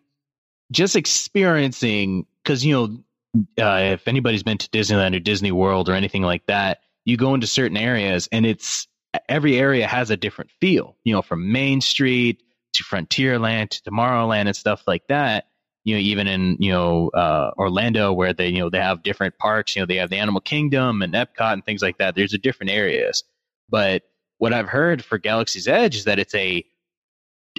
[0.72, 5.94] just experiencing because you know uh, if anybody's been to Disneyland or Disney World or
[5.94, 8.86] anything like that, you go into certain areas and it's
[9.28, 10.96] every area has a different feel.
[11.04, 12.42] You know, from Main Street
[12.74, 15.46] to Frontierland to Tomorrowland and stuff like that.
[15.84, 19.38] You know, even in you know uh, Orlando where they you know they have different
[19.38, 19.76] parks.
[19.76, 22.14] You know, they have the Animal Kingdom and Epcot and things like that.
[22.14, 23.24] There's a different areas,
[23.68, 24.02] but
[24.38, 26.64] what I've heard for Galaxy's Edge is that it's a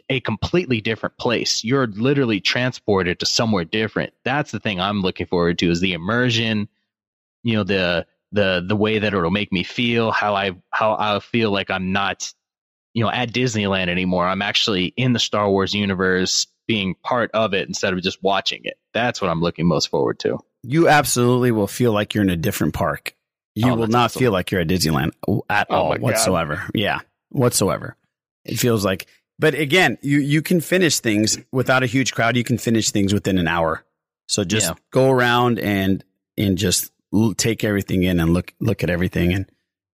[0.10, 1.64] a completely different place.
[1.64, 4.14] You're literally transported to somewhere different.
[4.24, 6.68] That's the thing I'm looking forward to is the immersion,
[7.44, 11.20] you know, the the the way that it'll make me feel, how I how I
[11.20, 12.32] feel like I'm not,
[12.94, 14.28] you know, at Disneyland anymore.
[14.28, 18.62] I'm actually in the Star Wars universe, being part of it instead of just watching
[18.64, 18.78] it.
[18.94, 20.40] That's what I'm looking most forward to.
[20.64, 23.16] You absolutely will feel like you're in a different park.
[23.54, 24.20] You Oh, will not awesome.
[24.20, 25.12] feel like you're at Disneyland
[25.50, 26.02] at Oh all my God.
[26.02, 26.64] whatsoever.
[26.74, 27.00] Yeah,
[27.30, 27.96] whatsoever.
[28.44, 29.06] It feels like,
[29.40, 32.36] but again, you you can finish things without a huge crowd.
[32.36, 33.84] You can finish things within an hour.
[34.28, 34.76] So just Yeah.
[34.92, 36.04] go around and
[36.38, 39.46] and just l- take everything in and look look at everything and,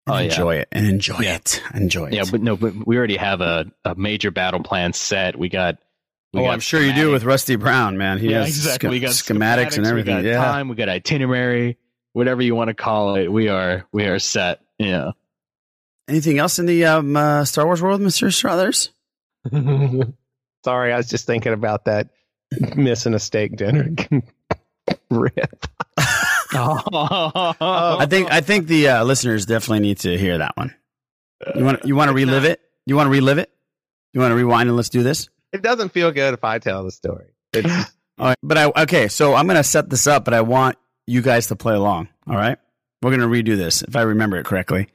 [0.05, 0.23] and Oh, yeah.
[0.25, 1.35] enjoy it and enjoy Yeah.
[1.35, 1.61] it.
[1.73, 2.13] Enjoy it.
[2.13, 5.37] Yeah, but no, but we already have a, a major battle plan set.
[5.37, 5.77] We got.
[6.33, 8.17] We oh, I'm sure you do with Rusty Brown, man.
[8.17, 8.89] He yeah, has exactly.
[8.89, 10.17] sch- we got schematics, and everything.
[10.17, 10.43] We got yeah.
[10.43, 10.67] time.
[10.67, 11.77] We got itinerary.
[12.13, 14.61] Whatever you want to call it, we are we are set.
[14.77, 15.11] Yeah.
[16.09, 18.89] Anything else in the um, uh, Star Wars world, Mister Strothers?
[20.65, 22.09] Sorry, I was just thinking about that
[22.75, 23.95] missing a steak dinner.
[25.09, 25.67] Rip.
[26.53, 30.73] I think I think the uh, listeners definitely need to hear that one.
[31.55, 32.61] You want you want to relive it?
[32.85, 33.51] You want to relive it?
[34.13, 35.29] You want to rewind and let's do this?
[35.53, 37.27] It doesn't feel good if I tell the story.
[37.53, 37.67] It's,
[38.19, 39.07] All right, but I okay.
[39.07, 42.09] So I'm gonna set this up, but I want you guys to play along.
[42.27, 42.57] All right,
[43.01, 44.89] we're gonna redo this if I remember it correctly.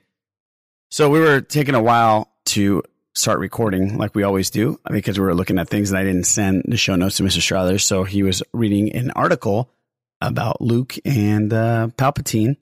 [0.91, 2.83] So we were taking a while to
[3.15, 6.25] start recording, like we always do, because we were looking at things, and I didn't
[6.25, 7.41] send the show notes to Mr.
[7.41, 9.71] Strothers, so he was reading an article
[10.21, 12.57] about Luke and uh, Palpatine.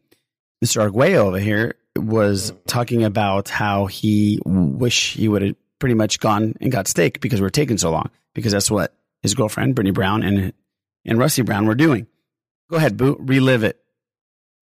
[0.64, 0.82] Mr.
[0.82, 6.54] Arguello over here was talking about how he wish he would have pretty much gone
[6.60, 9.90] and got steak because we are taking so long because that's what his girlfriend Brittany
[9.92, 10.52] Brown and
[11.04, 12.06] and Rusty Brown were doing.
[12.70, 13.80] Go ahead, Boo, relive it.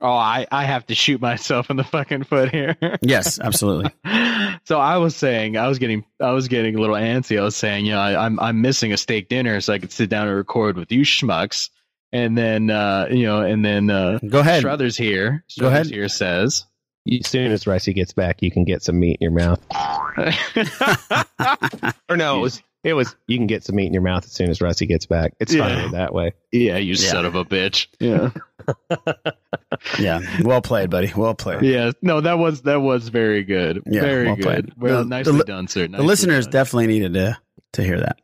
[0.00, 2.76] Oh, I I have to shoot myself in the fucking foot here.
[3.02, 3.90] Yes, absolutely.
[4.64, 7.38] so I was saying I was getting I was getting a little antsy.
[7.38, 9.92] I was saying, you know, I, I'm I'm missing a steak dinner so I could
[9.92, 11.70] sit down and record with you schmucks.
[12.12, 14.60] And then uh, you know, and then uh, Go ahead.
[14.60, 15.44] Strothers here.
[15.58, 15.86] Go ahead.
[15.86, 16.64] Here says,
[17.10, 19.60] As soon as Rusty gets back, you can get some meat in your mouth.
[22.08, 24.32] or no, it was it was you can get some meat in your mouth as
[24.32, 25.34] soon as Rusty gets back.
[25.40, 25.68] It's Yeah.
[25.68, 26.32] funny that way.
[26.52, 27.10] "Yeah, you Yeah.
[27.10, 28.30] son of a bitch." Yeah,
[29.98, 30.20] Yeah.
[30.42, 31.12] Well played, buddy.
[31.14, 31.62] Well played.
[31.62, 31.92] yeah.
[32.02, 33.82] No, that was that was very good.
[33.86, 34.44] Yeah, very well good.
[34.44, 34.72] played.
[34.76, 35.86] Well, The- nicely the done, sir.
[35.88, 36.52] The listeners done.
[36.52, 37.38] definitely needed to
[37.74, 38.20] to hear that.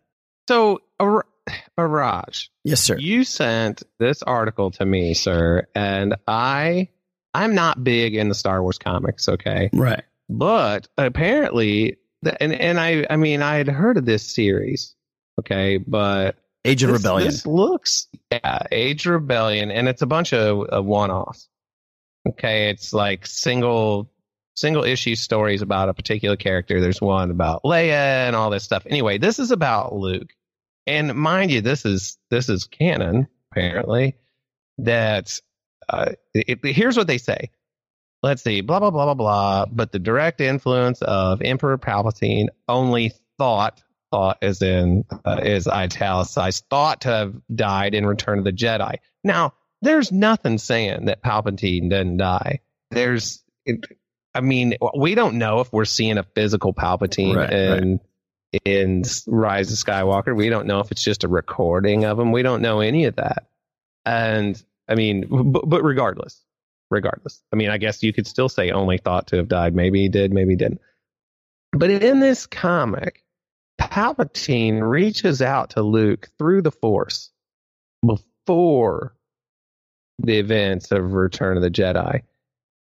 [0.49, 1.27] So, Ar-
[1.79, 2.97] Araj, Yes, sir.
[2.99, 6.89] you sent this article to me, sir, and I
[7.35, 9.69] I'm not big in the Star Wars comics, okay?
[9.73, 10.03] Right.
[10.29, 11.99] But apparently,
[12.41, 14.95] and and I I mean I had heard of this series,
[15.41, 17.29] okay, but Age of this, Rebellion.
[17.29, 21.49] This looks yeah, Age of Rebellion, and it's a bunch of, of one-offs.
[22.27, 24.11] Okay, it's like single
[24.57, 26.81] single issue stories about a particular character.
[26.81, 28.87] There's one about Leia and all this stuff.
[28.89, 30.33] Anyway, this is about Luke,
[30.87, 34.17] and mind you, this is this is canon apparently.
[34.79, 35.39] That
[35.89, 37.51] uh, it, here's what they say.
[38.23, 39.67] Let's see, blah blah blah blah blah.
[39.67, 46.65] But the direct influence of Emperor Palpatine only thought thought as in uh, is italicized
[46.71, 48.97] thought to have died in Return of the Jedi.
[49.25, 52.61] Now, there's nothing saying that Palpatine didn't die.
[52.91, 53.85] There's, it,
[54.35, 58.01] I mean, we don't know if we're seeing a physical Palpatine Right, in
[58.65, 60.35] in Rise of Skywalker.
[60.35, 62.33] We don't know if it's just a recording of him.
[62.33, 63.49] We don't know any of that.
[64.05, 66.43] And I mean, but, but regardless,
[66.91, 69.75] regardless, I mean, I guess you could still say only thought to have died.
[69.75, 70.81] Maybe he did, maybe he didn't.
[71.73, 73.25] But in this comic,
[73.81, 77.31] Palpatine reaches out to Luke through the Force
[78.07, 79.15] before
[80.23, 82.23] the events of Return of the Jedi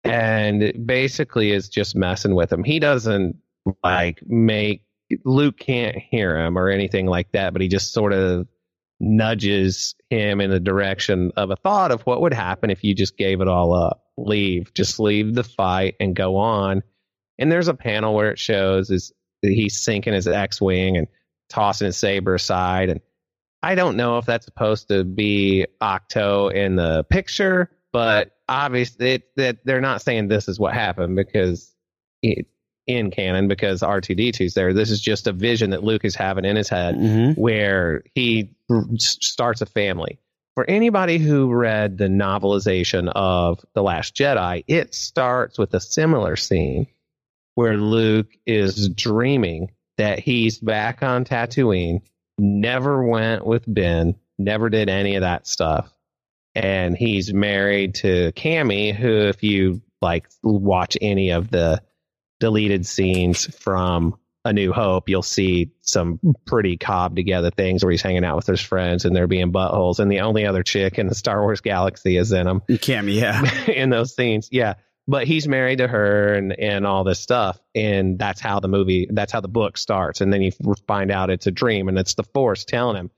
[0.03, 2.63] and basically is just messing with him.
[2.63, 3.37] He doesn't
[3.83, 4.83] like make
[5.23, 8.47] Luke can't hear him or anything like that, but he just sort of
[8.99, 13.17] nudges him in the direction of a thought of what would happen if you just
[13.17, 14.03] gave it all up.
[14.17, 16.81] Leave, just leave the fight and go on.
[17.37, 21.07] And there's a panel where it shows is he's sinking his X-wing and
[21.49, 22.89] tossing his saber aside.
[22.89, 22.99] And
[23.61, 29.23] I don't know if that's supposed to be Octo in the picture, but obviously it,
[29.35, 31.71] that they're not saying this is what happened because
[32.23, 32.47] it,
[32.87, 34.73] in canon because R2D2's there.
[34.73, 37.39] This is just a vision that Luke is having in his head Mm-hmm.
[37.39, 38.55] where he
[38.97, 40.19] starts a family.
[40.55, 46.35] For anybody who read the novelization of The Last Jedi, it starts with a similar
[46.35, 46.87] scene
[47.53, 52.01] where Luke is dreaming that he's back on Tatooine,
[52.37, 55.91] never went with Ben, never did any of that stuff.
[56.55, 61.81] And he's married to Camie, who, if you like watch any of the
[62.39, 68.01] deleted scenes from A New Hope, you'll see some pretty cob together things where he's
[68.01, 69.99] hanging out with his friends and they're being buttholes.
[69.99, 73.43] And the only other chick in the Star Wars galaxy is in them Cam, yeah.
[73.67, 74.49] in those scenes.
[74.51, 74.75] Yeah.
[75.07, 77.59] But he's married to her and, and all this stuff.
[77.75, 80.21] And that's how the movie, that's how the book starts.
[80.21, 80.51] And then you
[80.87, 83.11] find out it's a dream and it's the force telling him,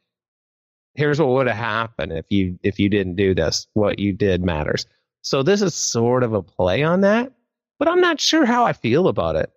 [0.95, 3.67] here's what would have happened if you, if you didn't do this.
[3.73, 4.85] What you did matters.
[5.21, 7.31] So this is sort of a play on that,
[7.77, 9.51] but I'm not sure how I feel about it.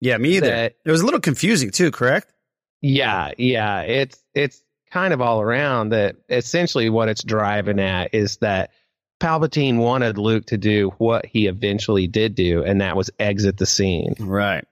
[0.00, 0.46] Yeah, me either.
[0.48, 2.32] That- it was a little confusing too, correct?
[2.82, 3.80] Yeah, yeah.
[3.82, 8.70] It's it's kind of all around that essentially what it's driving at is that
[9.20, 13.64] Palpatine wanted Luke to do what he eventually did do, and that was exit the
[13.66, 14.64] scene Right.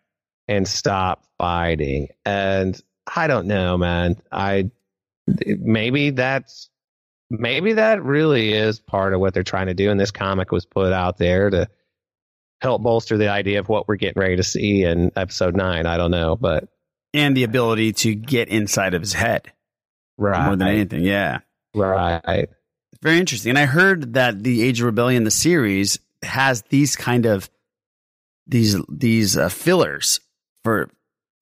[0.49, 2.09] and stop fighting.
[2.27, 2.81] And
[3.17, 4.17] I don't know, man.
[4.31, 4.71] I
[5.27, 6.69] maybe that's
[7.31, 9.91] maybe that really is part of what they're trying to do.
[9.91, 11.69] And this comic was put out there to
[12.65, 15.87] help bolster the idea of what we're getting ready to see in episode nine.
[15.87, 16.69] I don't know, but
[17.13, 19.53] And the ability to get inside of his head
[20.19, 21.03] right, more than anything.
[21.03, 21.41] Yeah.
[21.75, 22.49] right.
[23.03, 23.51] Very interesting.
[23.51, 27.51] And I heard that the Age of Rebellion, the series, has these kind of
[28.47, 30.21] these these uh, fillers
[30.65, 30.91] for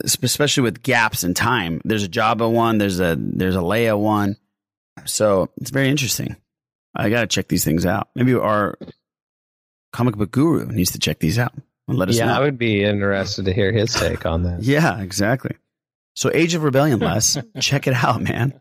[0.02, 1.80] especially with gaps in time.
[1.84, 2.78] There's a Jabba one.
[2.78, 4.36] There's a there's a Leia one.
[5.04, 6.36] So it's very interesting.
[6.94, 8.08] I got to check these things out.
[8.14, 8.76] Maybe our
[9.92, 11.52] comic book guru needs to check these out
[11.88, 12.34] and let us yeah, know.
[12.34, 14.62] I would be interested to hear his take on that.
[14.62, 15.56] yeah, exactly.
[16.14, 18.60] So Age of Rebellion, Les, check it out, man.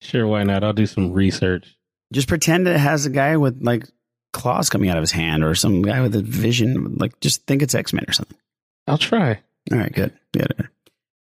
[0.00, 0.64] Sure, why not?
[0.64, 1.76] I'll do some research.
[2.12, 3.84] Just pretend it has a guy with like
[4.32, 6.96] claws coming out of his hand or some guy with a vision.
[6.96, 8.38] Like, just think it's X Men or something.
[8.86, 9.40] I'll try.
[9.70, 10.12] All right, good.
[10.32, 10.68] good.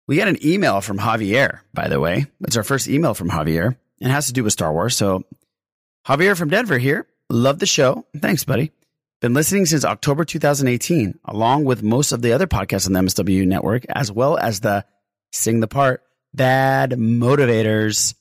[0.07, 2.25] We got an email from Javier, by the way.
[2.41, 3.77] It's our first email from Javier.
[3.99, 4.95] It has to do with Star Wars.
[4.95, 5.23] So,
[6.07, 7.07] Javier from Denver here.
[7.29, 8.05] Love the show.
[8.17, 8.71] Thanks, buddy.
[9.21, 13.45] Been listening since October 2018, along with most of the other podcasts on the MSW
[13.45, 14.83] network, as well as the
[15.31, 16.01] Sing the Part
[16.33, 18.15] Bad Motivators.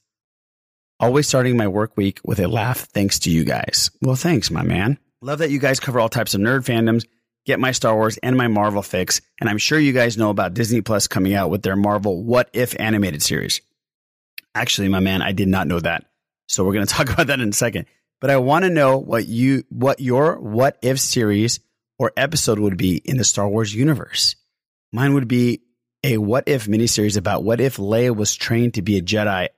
[1.00, 3.90] Always starting my work week with a laugh thanks to you guys.
[4.02, 4.98] Well, thanks, my man.
[5.22, 7.06] Love that you guys cover all types of nerd fandoms,
[7.46, 10.52] get my Star Wars and my Marvel fix, and I'm sure you guys know about
[10.52, 13.62] Disney Plus coming out with their Marvel What If animated series.
[14.54, 16.04] Actually, my man, I did not know that.
[16.46, 17.86] So we're going to talk about that in a second.
[18.20, 21.60] But I want to know what you what your What If series
[21.98, 24.36] or episode would be in the Star Wars universe.
[24.92, 25.62] Mine would be
[26.04, 29.48] a What If miniseries about what if Leia was trained to be a Jedi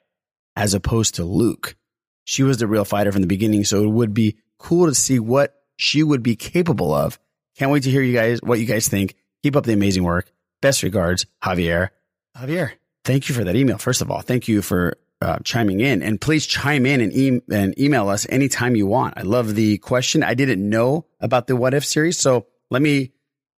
[0.57, 1.77] as opposed to Luke.
[2.25, 5.19] She was the real fighter from the beginning, so it would be cool to see
[5.19, 7.19] what she would be capable of.
[7.57, 9.17] Can't wait to hear you guys what you guys think.
[9.43, 10.31] Keep up the amazing work.
[10.61, 11.89] Best regards, Javier.
[12.37, 12.73] Javier,
[13.05, 13.79] thank you for that email.
[13.79, 17.41] First of all, thank you for uh, chiming in, and please chime in and, e-
[17.51, 19.17] and email us anytime you want.
[19.17, 20.23] I love the question.
[20.23, 23.13] I didn't know about the What If series, so let me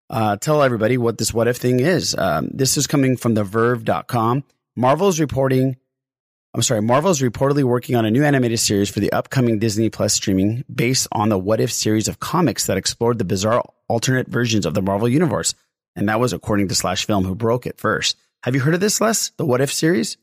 [0.10, 2.15] uh, tell everybody what this What If thing is.
[2.15, 4.43] Um, this is coming from the Verge.com.
[4.76, 5.78] Marvel is reporting.
[6.54, 9.89] I'm sorry, Marvel is reportedly working on a new animated series for the upcoming Disney
[9.89, 14.28] Plus streaming based on the What If series of comics that explored the bizarre alternate
[14.28, 15.56] versions of the Marvel Universe.
[15.95, 18.17] And that was according to Slash Film, who broke it first.
[18.43, 19.30] Have you heard of this, Les?
[19.38, 20.17] The What If series?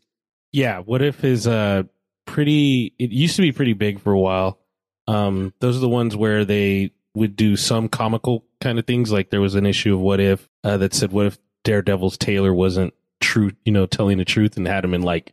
[0.52, 1.84] Yeah, What If is uh
[2.26, 2.94] pretty.
[2.98, 4.58] It used to be pretty big for a while.
[5.06, 9.10] Um, those are the ones where they would do some comical kind of things.
[9.10, 12.52] Like there was an issue of What If uh, that said, "What if Daredevil's tailor
[12.54, 13.50] wasn't true?
[13.64, 15.32] You know, telling the truth," and had him in like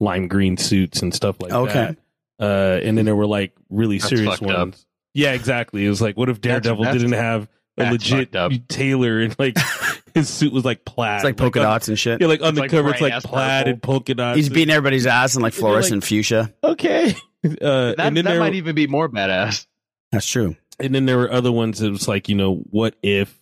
[0.00, 1.72] lime green suits and stuff like Okay.
[1.72, 1.98] that.
[2.40, 4.58] Uh, and then there were like really That's serious fucked up.
[4.58, 4.86] ones.
[5.14, 5.84] Yeah, exactly.
[5.84, 9.56] It was like, what if Daredevil that's- didn't have a that's legit tailor and like
[10.14, 12.20] his suit was like plaid, It's like polka on- dots and shit.
[12.20, 13.72] Yeah, like on It's the like cover, it's like plaid purple.
[13.72, 14.36] and polka dots.
[14.36, 16.52] He's beating everybody's ass in like You're like- fluorescent fuchsia.
[16.62, 17.14] okay.
[17.44, 19.66] Uh, That, and then that there, might even be more badass.
[20.12, 20.56] That's true.
[20.80, 23.38] and then there were other ones that was like, you know, what if,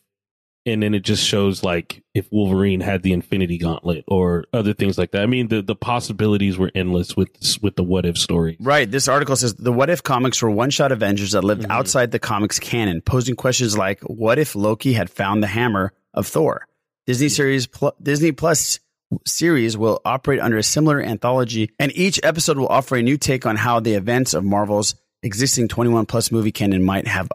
[0.66, 4.98] and then it just shows like if Wolverine had the Infinity Gauntlet or other things
[4.98, 5.22] like that.
[5.22, 7.30] I mean, the the possibilities were endless with
[7.62, 8.56] with the what if story.
[8.60, 8.90] Right.
[8.90, 11.70] This article says the What If comics were one shot Avengers that lived mm-hmm.
[11.70, 16.26] outside the comics canon, posing questions like What if Loki had found the hammer of
[16.26, 16.66] Thor?
[17.06, 17.34] Disney mm-hmm.
[17.34, 18.80] series pl- Disney Plus
[19.24, 23.46] series will operate under a similar anthology, and each episode will offer a new take
[23.46, 27.30] on how the events of Marvel's existing 21 plus movie canon might have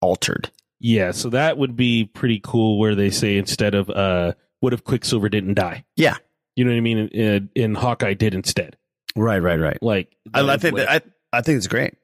[0.00, 0.50] altered.
[0.84, 2.78] Yeah, so that would be pretty cool.
[2.78, 5.86] Where they say instead of uh, what if Quicksilver didn't die?
[5.96, 6.18] Yeah.
[6.56, 6.98] You know what I mean?
[7.08, 8.76] In, in Hawkeye did instead.
[9.16, 9.82] Right, right, right.
[9.82, 11.00] Like I, I think that, I,
[11.32, 11.94] I think it's great.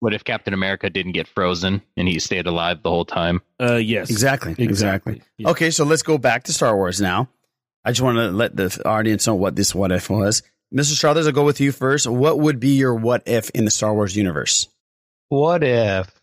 [0.00, 3.40] What if Captain America didn't get frozen and he stayed alive the whole time?
[3.58, 4.52] Uh, yes, Exactly.
[4.58, 5.14] Exactly.
[5.14, 5.22] Exactly.
[5.38, 5.48] Yeah.
[5.48, 7.30] Okay, so let's go back to Star Wars now.
[7.86, 10.42] I just want to let the audience know what this what if was.
[10.74, 10.92] Mr.
[10.94, 12.06] Strothers, I'll go with you first.
[12.06, 14.68] What would be your what if in the Star Wars universe?
[15.30, 16.15] What if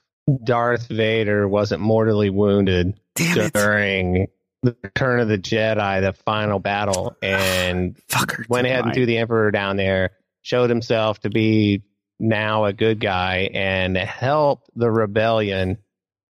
[0.44, 3.54] Darth Vader wasn't mortally wounded Damn it.
[3.54, 4.28] during
[4.62, 8.48] the Return of the Jedi, the final battle, and Fucker.
[8.50, 11.84] went ahead and threw the Emperor down there, showed himself to be
[12.20, 15.78] now a good guy, and helped the rebellion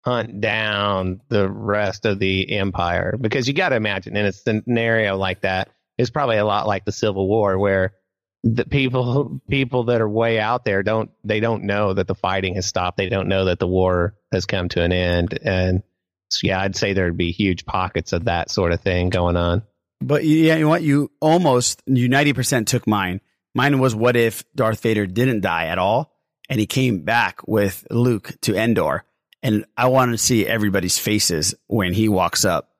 [0.06, 3.18] hunt down the rest of the Empire.
[3.20, 6.86] Because you got to imagine in a scenario like that, it's probably a lot like
[6.86, 7.94] the Civil War, where
[8.44, 12.56] the people people that are way out there don't they don't know that the fighting
[12.56, 12.98] has stopped.
[12.98, 15.38] They don't know that the war has come to an end.
[15.44, 15.84] And
[16.30, 19.64] so, yeah, I'd say there'd be huge pockets of that sort of thing going on.
[20.02, 20.84] But yeah, you know what?
[20.84, 23.20] You almost you ninety percent took mine.
[23.54, 26.14] Mine was what if Darth Vader didn't die at all
[26.50, 29.04] and he came back with Luke to Endor,
[29.44, 32.72] and I wanted to see everybody's faces when he walks up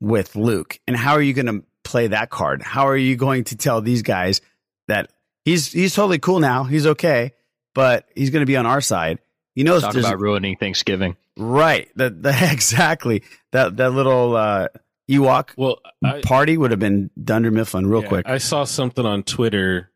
[0.00, 0.78] with Luke.
[0.86, 2.62] And how are you going to play that card?
[2.62, 4.40] How are you going to tell these guys
[4.88, 5.10] that
[5.44, 7.32] he's he's totally cool now, he's okay,
[7.74, 9.18] but he's going to be on our side?
[9.54, 11.16] You know, Talk there's- about ruining Thanksgiving.
[11.36, 11.88] right?
[11.96, 13.22] That the, exactly
[13.52, 14.68] that that little uh,
[15.10, 18.28] Ewok Well, I, party would have been Dunder Mifflin real yeah, quick.
[18.28, 19.90] I saw something on Twitter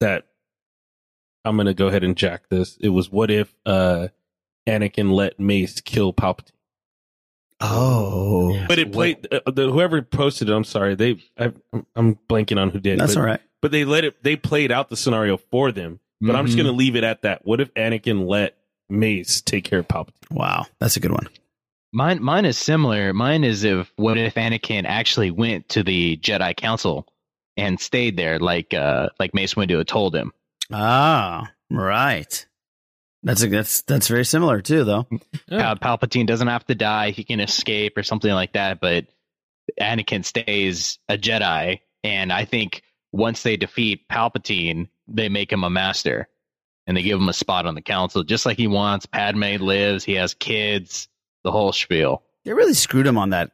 [0.00, 0.26] that
[1.44, 2.76] I'm gonna go ahead and jack this.
[2.80, 4.08] It was what if uh,
[4.68, 6.50] Anakin let Mace kill Palpatine?
[7.60, 10.52] oh, But it played uh, the, whoever posted it.
[10.54, 11.52] I'm sorry, they I,
[11.94, 12.98] I'm blanking on who did.
[12.98, 13.40] that's but, all right.
[13.62, 14.22] But they let it.
[14.22, 16.00] They played out the scenario for them.
[16.20, 16.64] But I'm just Mhm.
[16.64, 17.44] gonna leave it at that.
[17.46, 18.56] What if Anakin let
[18.90, 20.30] Mace take care of Palpatine?
[20.30, 21.28] Wow, that's a good one.
[21.92, 23.12] Mine, mine is similar.
[23.12, 27.06] Mine is if what if Anakin actually went to the Jedi Council
[27.56, 30.32] and stayed there, like uh, like Mace Windu had told him.
[30.72, 32.46] Ah, right.
[33.24, 35.06] That's a that's that's very similar too, though.
[35.48, 38.80] Pal- Palpatine doesn't have to die; he can escape or something like that.
[38.80, 39.06] But
[39.80, 42.82] Anakin stays a Jedi, and I think
[43.12, 46.28] once they defeat Palpatine, they make him a master,
[46.86, 49.06] and they give him a spot on the council, just like he wants.
[49.06, 51.08] Padme lives; he has kids,
[51.44, 52.22] the whole spiel.
[52.44, 53.52] They really screwed him on that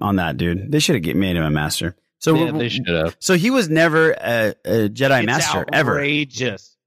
[0.00, 0.70] on that dude.
[0.70, 1.96] They should have made him a master.
[2.20, 3.16] So yeah, they should have.
[3.20, 5.92] so he was never a, a Jedi It's master ever.
[5.92, 6.74] outrageous.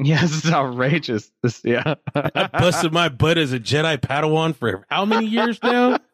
[0.00, 1.30] Yeah, this is outrageous.
[1.44, 5.98] This, yeah, I busted my butt as a Jedi Padawan for how many years now?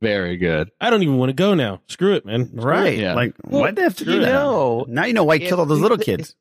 [0.00, 0.70] Very good.
[0.80, 1.82] I don't even want to go now.
[1.88, 2.46] Screw it, man.
[2.48, 2.98] Screw Right.
[2.98, 3.14] it.
[3.14, 4.32] Like, why'd they have to you do that?
[4.32, 6.34] know, now you know why he killed all those little kids.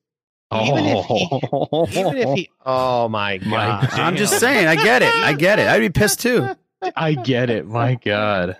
[0.51, 3.87] Even if he, even if he, oh my god!
[3.91, 5.13] I'm just saying, I get it.
[5.13, 5.67] I get it.
[5.67, 6.55] I'd be pissed too.
[6.95, 7.67] I get it.
[7.67, 8.57] My God.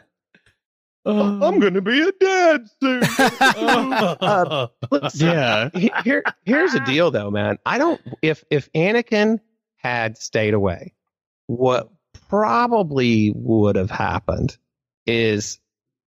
[1.06, 3.02] I'm gonna be a dad soon.
[3.20, 5.70] uh, listen, Yeah.
[6.04, 7.58] Here, here's the deal, though, man.
[7.66, 8.00] I don't.
[8.22, 9.40] If if Anakin
[9.78, 10.94] had stayed away,
[11.48, 11.90] what
[12.30, 14.58] probably would have happened
[15.10, 15.60] is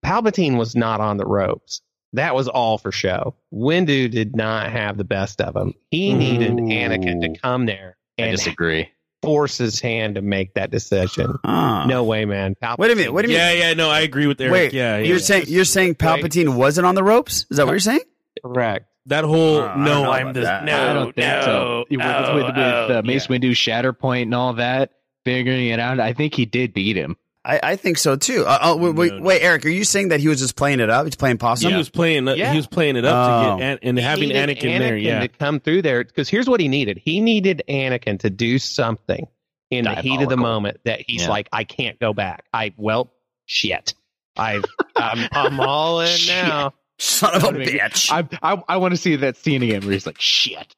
[0.03, 1.81] Palpatine was not on the ropes.
[2.13, 3.35] That was all for show.
[3.53, 5.73] Windu did not have the best of him.
[5.89, 8.89] He needed Anakin to come there I and disagree.
[9.23, 11.37] force his hand to make that decision.
[11.43, 11.85] Ah.
[11.87, 12.55] No way, man.
[12.61, 13.13] Palpatine, Wait a minute.
[13.13, 13.47] What do you mean?
[13.47, 14.53] Yeah, yeah, no, I agree with Eric.
[14.53, 15.23] Wait, yeah, you're yeah.
[15.23, 17.47] saying you're saying Palpatine wasn't on the ropes?
[17.49, 18.01] Is that what you're saying?
[18.43, 18.85] Correct.
[19.07, 20.65] that whole Uh, no, I'm about the that.
[20.65, 21.85] no, I don't think no, so.
[21.89, 23.37] With, oh, with, with oh, uh, Mace yeah.
[23.37, 24.91] Windu Shatterpoint and all that,
[25.25, 27.17] figuring it out, I think he did beat him.
[27.45, 28.45] I, I think so too.
[28.45, 29.23] Uh, oh, wait, wait, No, no.
[29.25, 31.05] wait, Eric, are you saying that he was just playing it up?
[31.05, 31.71] He's playing possum.
[31.71, 32.25] He was playing.
[32.27, 32.51] Yeah.
[32.51, 33.51] He was playing it up Oh.
[33.55, 34.95] to get An- and He having needed Anakin, there.
[34.97, 37.01] Yeah, to come through there because here's what he needed.
[37.03, 39.27] He needed Anakin to do something
[39.71, 41.29] in the heat of the moment that he's Yeah.
[41.29, 42.45] like, I can't go back.
[42.53, 43.11] I well,
[43.45, 43.93] shit.
[44.37, 44.63] I've
[44.95, 46.73] I'm, I'm all in now.
[46.97, 48.09] Son of a bitch.
[48.09, 50.73] I I, I want to see that scene again where he's like, "Shit."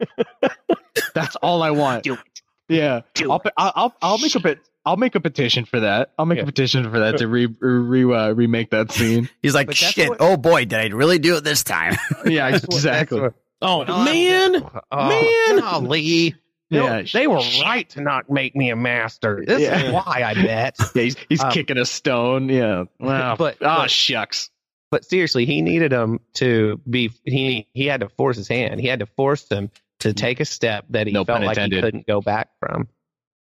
[1.14, 2.04] That's all I want.
[2.04, 2.20] Do it.
[2.68, 4.58] Yeah, I'll, pe- I'll I'll I'll make a pet.
[4.84, 6.12] I'll make a petition for that.
[6.18, 6.44] I'll make Yeah.
[6.44, 9.28] a petition for that to re, re uh, remake that scene.
[9.42, 10.08] He's like, But shit.
[10.08, 11.94] what- oh boy, did I really do it this time?
[12.26, 13.28] yeah, That's what- exactly.
[13.60, 14.62] Oh man,
[14.92, 15.60] Oh, Man!
[15.60, 16.34] golly.
[16.70, 19.42] Yeah, they were right to not make me a master.
[19.46, 19.80] This Yeah.
[19.80, 20.76] is why I bet.
[20.94, 22.48] Yeah, he's he's Um, kicking a stone.
[22.50, 22.84] Yeah.
[23.00, 23.36] Wow.
[23.36, 24.50] But- oh but- shucks.
[24.90, 27.10] but seriously, he needed him to be.
[27.24, 28.80] He he had to force his hand.
[28.80, 29.70] He had to force him
[30.00, 32.86] to take a step that he No felt like he couldn't go back from,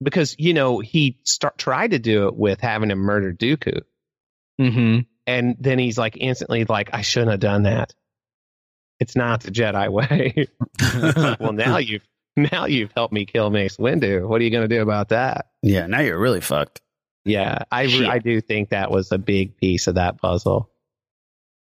[0.03, 3.81] because you know he start tried to do it with having him murder Dooku,
[4.61, 4.99] Mm-hmm.
[5.25, 7.93] and then he's like instantly like, I shouldn't have done that.
[8.99, 10.47] It's not the Jedi way.
[10.79, 14.27] Like, well, now you've now you've helped me kill Mace Windu.
[14.27, 15.47] What are you going to do about that?
[15.61, 16.81] yeah, now you're really fucked.
[17.25, 18.07] Yeah, I Shit.
[18.07, 20.69] I do think that was a big piece of that puzzle.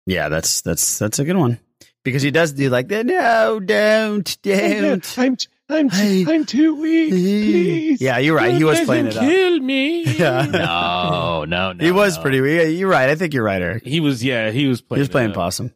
[0.06, 1.58] Yeah, that's that's that's a good one
[2.04, 3.06] because he does do like that.
[3.06, 5.18] No, don't, don't.
[5.18, 5.36] I'm
[5.68, 6.24] I'm Hey.
[6.28, 7.10] I'm too weak.
[7.10, 8.00] Please.
[8.00, 8.54] Yeah, you're right.
[8.54, 9.22] He was Let playing him it up.
[9.24, 10.04] Kill me.
[10.04, 10.46] Yeah.
[10.52, 11.84] No, no, no.
[11.84, 12.22] he was no.
[12.22, 12.40] pretty.
[12.40, 12.78] weak.
[12.78, 13.08] you're right.
[13.08, 13.84] I think you're right, Eric.
[13.84, 14.22] He was.
[14.22, 15.02] Yeah, he was playing.
[15.04, 15.30] He playing.
[15.30, 15.36] was playing it up.
[15.36, 15.72] possum.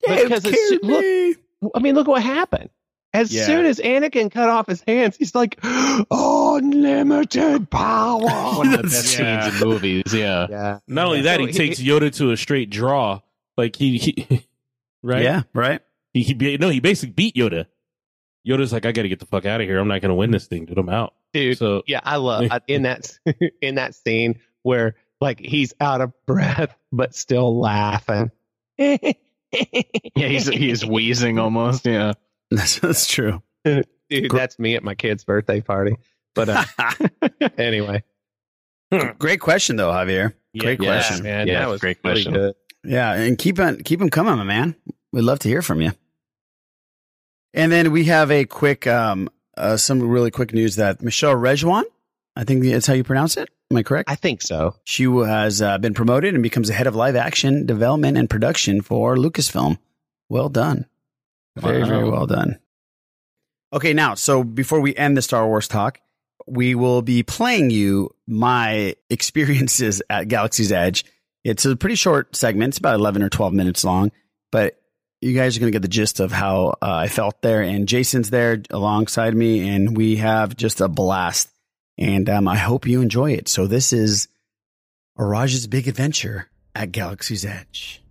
[0.00, 0.78] Because it's- kill
[1.62, 2.70] look- I mean, look what happened.
[3.12, 3.46] As Yeah.
[3.46, 5.58] soon as Anakin cut off his hands, he's like,
[6.10, 8.20] unlimited power.
[8.58, 9.48] One of the best Yeah.
[9.48, 10.02] scenes in movies.
[10.12, 10.46] Yeah.
[10.50, 10.78] yeah.
[10.86, 13.20] Not only that, So he takes Yoda to a straight draw.
[13.56, 14.46] Like he, he
[15.02, 15.22] right?
[15.22, 15.80] Yeah, right.
[16.12, 17.66] He, he no, he basically beat Yoda.
[18.46, 19.78] Yoda's like, I got to get the fuck out of here.
[19.78, 20.78] I'm not going to win this thing, dude.
[20.78, 21.14] I'm out.
[21.32, 21.58] dude.
[21.58, 23.18] So yeah, I love I- in that
[23.60, 28.30] in that scene where like he's out of breath but still laughing.
[28.78, 28.96] yeah,
[29.52, 31.86] Yeah, he's he's wheezing almost.
[31.86, 32.12] Yeah.
[32.50, 33.42] That's that's true.
[33.64, 34.30] dude.
[34.30, 35.96] That's me at my kid's birthday party.
[36.34, 36.64] But uh,
[37.58, 38.04] anyway,
[39.18, 40.32] Great question though, Javier.
[40.58, 41.24] Great Yeah, question.
[41.24, 42.32] man, Yeah, that was great question.
[42.34, 42.54] good.
[42.84, 44.76] Yeah, and keep on keep them coming, my man.
[45.12, 45.90] We'd love to hear from you.
[47.56, 51.84] And then we have a quick, um, uh, some really quick news that Michelle Rejwan,
[52.36, 53.48] I think that's how you pronounce it.
[53.70, 54.08] Am I correct?
[54.10, 54.76] I think so.
[54.84, 58.82] She has uh, been promoted and becomes the head of live action development and production
[58.82, 59.78] for Lucasfilm.
[60.28, 60.86] Well done.
[61.56, 61.88] Very, Wow.
[61.88, 62.58] very well done.
[63.72, 65.98] Okay, now, so before we end the Star Wars talk,
[66.46, 71.04] we will be playing you my experiences at Galaxy's Edge.
[71.42, 72.70] It's a pretty short segment.
[72.72, 74.12] It's about 11 or 12 minutes long,
[74.52, 74.78] but
[75.20, 77.62] you guys are going to get the gist of how uh, I felt there.
[77.62, 81.48] And Jason's there alongside me, and we have just a blast.
[81.98, 83.48] And um, I hope you enjoy it.
[83.48, 84.28] So this is
[85.16, 88.02] Raj's big adventure at Galaxy's Edge.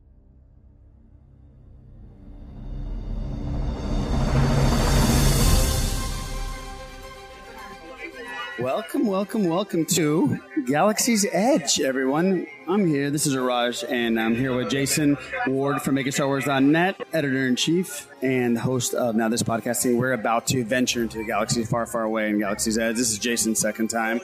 [8.57, 12.47] Welcome, welcome, welcome to Galaxy's Edge, everyone.
[12.67, 13.11] I'm here.
[13.11, 18.57] This is Raj, and I'm here with Jason Ward from MakingStarWars.net, editor in chief and
[18.57, 19.97] host of Now This Podcasting.
[19.97, 22.95] We're about to venture into the galaxy far, far away in Galaxy's Edge.
[22.95, 24.19] This is Jason's second time.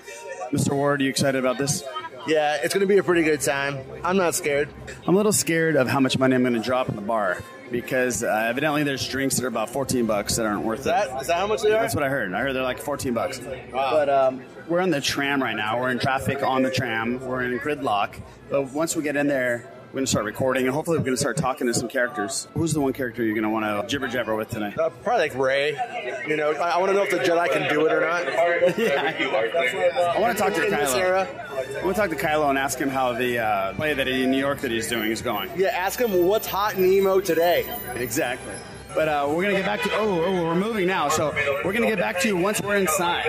[0.51, 0.73] Mr.
[0.73, 1.83] Ward, are you excited about this?
[2.25, 3.77] Yeah, it's going to be a pretty good time.
[4.03, 4.69] I'm not scared.
[5.05, 7.37] I'm a little scared of how much money I'm going to drop in the bar
[7.69, 11.21] because uh, evidently there's drinks that are about 14 bucks that aren't worth Is that,
[11.21, 11.81] is that how much they are?
[11.81, 12.33] That's what I heard.
[12.33, 13.39] I heard they're like 14 bucks.
[13.39, 13.91] Wow.
[13.91, 15.79] But um, we're on the tram right now.
[15.79, 17.19] We're in traffic on the tram.
[17.19, 18.21] We're in gridlock.
[18.49, 21.17] But once we get in there, we're going to start recording, and hopefully we're going
[21.17, 22.47] to start talking to some characters.
[22.53, 24.79] Who's the one character you're going to want to jibber jabber with tonight?
[24.79, 26.23] Uh, probably like Rey.
[26.25, 28.25] You know, I, I want to know if the Jedi can do it or not.
[28.77, 30.13] yeah.
[30.15, 31.27] I want to talk to In Kylo.
[31.27, 34.23] I want to talk to Kylo and ask him how the uh, play that he,
[34.23, 35.49] in New York that he's doing is going.
[35.57, 37.65] Yeah, ask him what's hot in emo today.
[37.95, 38.53] Exactly.
[38.93, 39.89] But uh, we're gonna get back to.
[39.93, 41.33] Oh, oh, we're moving now, so
[41.63, 43.25] we're gonna get back to you once we're inside.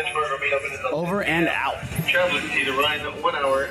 [0.91, 1.77] Over and out.
[2.09, 3.69] To.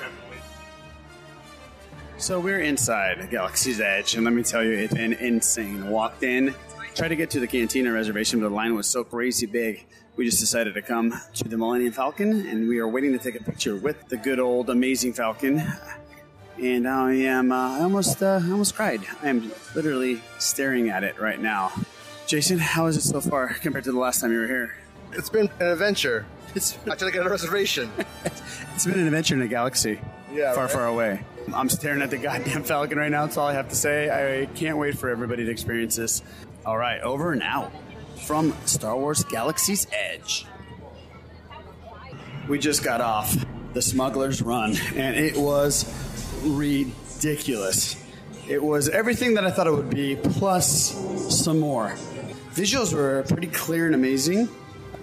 [2.18, 5.90] So we're inside Galaxy's Edge, and let me tell you, it's been insane.
[5.90, 6.56] Walked in,
[6.96, 9.86] tried to get to the Cantina reservation, but the line was so crazy big.
[10.16, 13.40] We just decided to come to the Millennium Falcon, and we are waiting to take
[13.40, 15.64] a picture with the good old amazing Falcon.
[16.60, 19.02] And I am, uh, I almost, uh, I almost cried.
[19.24, 21.72] I am literally staring at it right now.
[22.28, 24.76] Jason, how is it so far compared to the last time you were here?
[25.14, 26.26] It's been an adventure.
[26.54, 27.90] It's I tried to get a reservation.
[28.74, 30.00] It's been an adventure in a galaxy.
[30.34, 30.74] Yeah, far, right?
[30.74, 31.24] far away.
[31.54, 33.26] I'm staring at the goddamn Falcon right now.
[33.26, 34.10] That's all I have to say.
[34.10, 36.22] I can't wait for everybody to experience this.
[36.66, 37.72] All right, over and out
[38.26, 40.46] from Star Wars Galaxy's Edge.
[42.48, 43.36] We just got off
[43.74, 45.84] the Smuggler's Run, and it was
[46.44, 47.96] ridiculous.
[48.48, 50.92] It was everything that I thought it would be, plus
[51.34, 51.94] some more.
[52.54, 54.48] Visuals were pretty clear and amazing,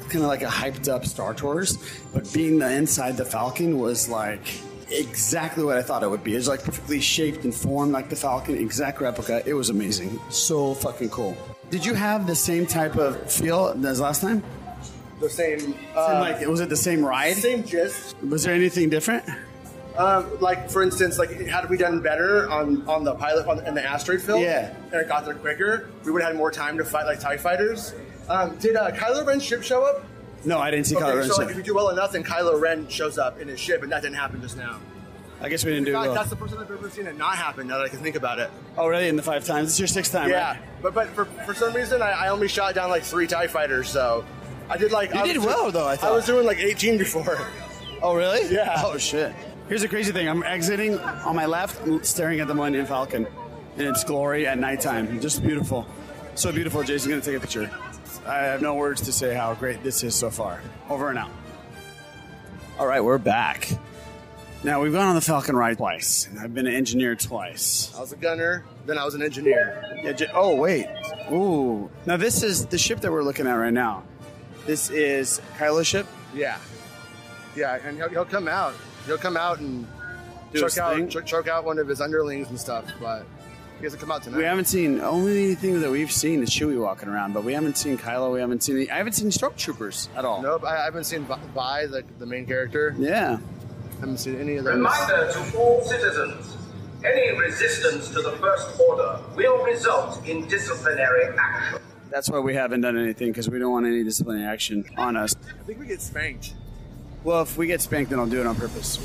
[0.09, 1.79] kind of like a hyped up Star Tours,
[2.13, 4.41] but being the inside the Falcon was like
[4.91, 6.35] exactly what I thought it would be.
[6.35, 9.43] It was like perfectly shaped and formed like the Falcon, exact replica.
[9.47, 10.19] It was amazing.
[10.31, 11.37] So fucking cool.
[11.71, 14.43] Did you have the same type of feel as last time?
[15.21, 15.59] The same.
[15.61, 17.37] Same, Uh, like, was it the same ride?
[17.37, 18.15] Same gist.
[18.23, 19.25] Was there anything different?
[19.99, 23.75] Um, like for instance, like had we done better on on the pilot on, in
[23.75, 24.73] the asteroid field, Yeah.
[24.93, 27.37] and it got there quicker, we would have had more time to fight like Tie
[27.37, 27.95] fighters.
[28.29, 30.05] Um, did uh, Kylo Ren's ship show up?
[30.45, 32.23] No, I didn't see okay, Kylo Ren's so like if you do well enough, then
[32.23, 34.79] Kylo Ren shows up in his ship, and that didn't happen just now.
[35.41, 36.15] I guess we didn't do fact, well.
[36.15, 37.67] that's the first time I've ever seen it not happen.
[37.67, 38.51] Now that I can think about it.
[38.77, 39.09] Oh, really?
[39.09, 39.71] In the five times?
[39.71, 40.61] It's your sixth time, yeah, right?
[40.81, 43.89] but but for, for some reason, I, I only shot down like three Tie fighters,
[43.89, 44.25] so
[44.69, 46.13] I did like You I did well, though, I thought.
[46.13, 47.39] I was doing like 18 before.
[48.01, 48.55] Oh, really?
[48.55, 48.81] Yeah.
[48.85, 49.33] Oh, shit.
[49.69, 50.29] Here's the crazy thing.
[50.29, 53.27] I'm exiting on my left, staring at the Millennium Falcon
[53.77, 55.21] in its glory at nighttime.
[55.21, 55.87] Just beautiful.
[56.37, 56.83] So beautiful.
[56.83, 57.71] Jason's going to take a picture.
[58.27, 60.63] I have no words to say how great this is so far.
[60.89, 61.31] Over and out.
[62.79, 63.69] All right, we're back.
[64.65, 66.29] Now, we've gone on the Falcon ride twice.
[66.41, 67.93] I've been an engineer twice.
[67.97, 69.85] I was a gunner, then I was an engineer.
[70.03, 70.87] Yeah, j- oh, wait.
[71.31, 71.91] Ooh.
[72.07, 74.03] Now, this is the ship that we're looking at right now.
[74.67, 76.07] This is Kylo's ship.
[76.35, 76.59] Yeah,
[77.55, 78.75] yeah, and he'll, he'll come out.
[79.09, 79.87] He'll come out and
[80.53, 81.09] Do his choke out, thing?
[81.09, 82.85] cho- choke out one of his underlings and stuff.
[83.01, 83.25] But
[83.79, 84.39] he hasn't come out tonight.
[84.39, 87.77] We haven't seen only thing that we've seen is Chewie walking around, but we haven't
[87.77, 88.33] seen Kylo.
[88.35, 88.89] We haven't seen.
[88.91, 90.43] I haven't seen stormtroopers at all.
[90.43, 92.95] Nope, I I haven't seen Vi- Vi, the, the main character.
[92.99, 93.39] Yeah,
[93.97, 94.75] I haven't seen any of those.
[94.77, 96.55] Reminder to all citizens
[97.05, 101.79] any resistance to the First Order will result in disciplinary action.
[102.11, 105.37] that's why we haven't done anything because we don't want any disciplinary action on us.
[105.49, 106.55] I think we get spanked.
[107.25, 108.99] Well, if we get spanked, then I'll do it on purpose.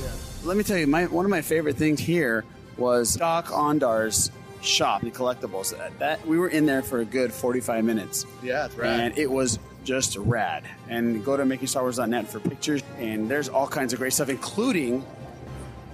[0.45, 2.45] Let me tell you, my one of my favorite things here
[2.77, 5.77] was Dok-Ondar's shop, the collectibles.
[5.77, 8.25] That, that we were in there for a good forty-five minutes.
[8.41, 8.99] Yeah, it's rad.
[8.99, 10.63] and it was just rad.
[10.89, 15.05] And go to makingstarwars.net for pictures, and there's all kinds of great stuff, including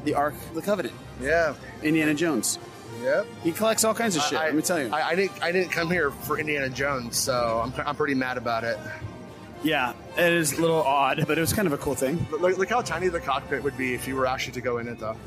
[0.04, 0.96] the Ark of the Covenant.
[1.22, 2.60] Yeah, Indiana Jones.
[3.04, 3.28] Yep.
[3.44, 4.38] He collects all kinds of shit.
[4.40, 4.90] I, let me tell you.
[4.92, 5.42] I, I didn't.
[5.42, 8.78] I didn't come here for Indiana Jones, so I'm, I'm pretty mad about it.
[9.64, 12.26] Yeah, it is a little odd, but it was kind of a cool thing.
[12.32, 14.88] Look, look how tiny the cockpit would be if you were actually to go in
[14.88, 15.18] it, though.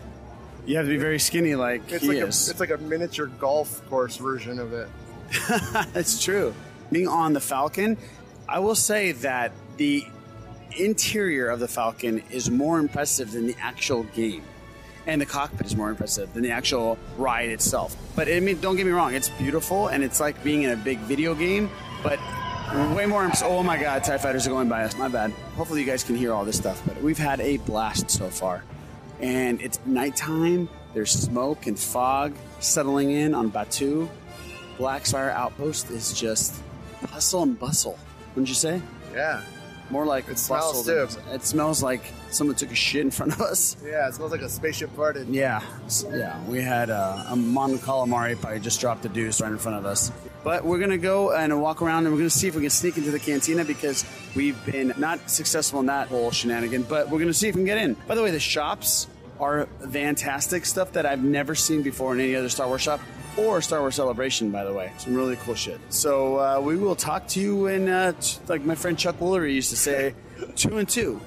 [0.65, 3.27] You have to be very skinny, like It's he like a, it's like a miniature
[3.27, 4.89] golf course version of it.
[5.93, 6.55] That's true.
[6.91, 7.97] Being on the Falcon,
[8.49, 10.07] I will say that the
[10.79, 14.43] interior of the Falcon is more impressive than the actual game.
[15.07, 17.97] And the cockpit is more impressive than the actual ride itself.
[18.15, 20.77] But I mean, don't get me wrong, it's beautiful and it's like being in a
[20.77, 21.71] big video game,
[22.05, 22.21] but
[22.95, 23.31] way more.
[23.43, 24.97] Oh my god, TIE fighters are going by us.
[24.97, 25.31] My bad.
[25.57, 28.65] Hopefully, you guys can hear all this stuff, but we've had a blast so far.
[29.21, 34.09] And it's nighttime, there's smoke and fog settling in on Batuu.
[34.79, 36.61] Blackfire Outpost is just
[37.09, 37.99] hustle and bustle.
[38.31, 38.83] Wouldn't you say?
[39.15, 39.43] Yeah.
[39.93, 41.07] More like It smells, too.
[41.31, 43.77] It smells like someone took a shit in front of us.
[43.85, 45.27] Yeah, it smells like a spaceship farted.
[45.29, 45.61] Yeah,
[46.11, 46.43] yeah.
[46.47, 49.85] We had uh, a Mon Calamari probably just dropped a deuce right in front of
[49.85, 50.11] us.
[50.43, 52.97] But we're gonna go and walk around and we're gonna see if we can sneak
[52.97, 56.85] into the cantina because we've been not successful in that whole shenanigan.
[56.85, 57.95] But we're gonna see if we can get in.
[58.09, 59.09] By the way, the shops
[59.43, 63.01] are fantastic stuff that I've never seen before in any other Star Wars shop
[63.37, 64.51] or Star Wars Celebration.
[64.51, 65.81] By the way, some really cool shit.
[65.91, 69.53] So uh, we will talk to you in uh, t- like my friend Chuck Woolery
[69.55, 70.15] used to say,
[70.55, 71.21] two and two.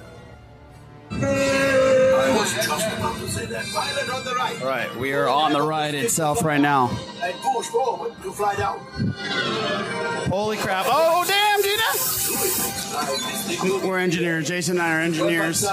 [1.12, 3.66] I was just about to say that.
[3.66, 4.62] Pilot on the right.
[4.62, 6.90] All right, we are on the ride itself right now.
[7.22, 8.80] And push forward to fly down.
[10.30, 10.86] Holy crap!
[10.88, 11.84] Oh damn, Gina!
[13.88, 14.48] We're engineers.
[14.48, 15.66] Jason and I are engineers.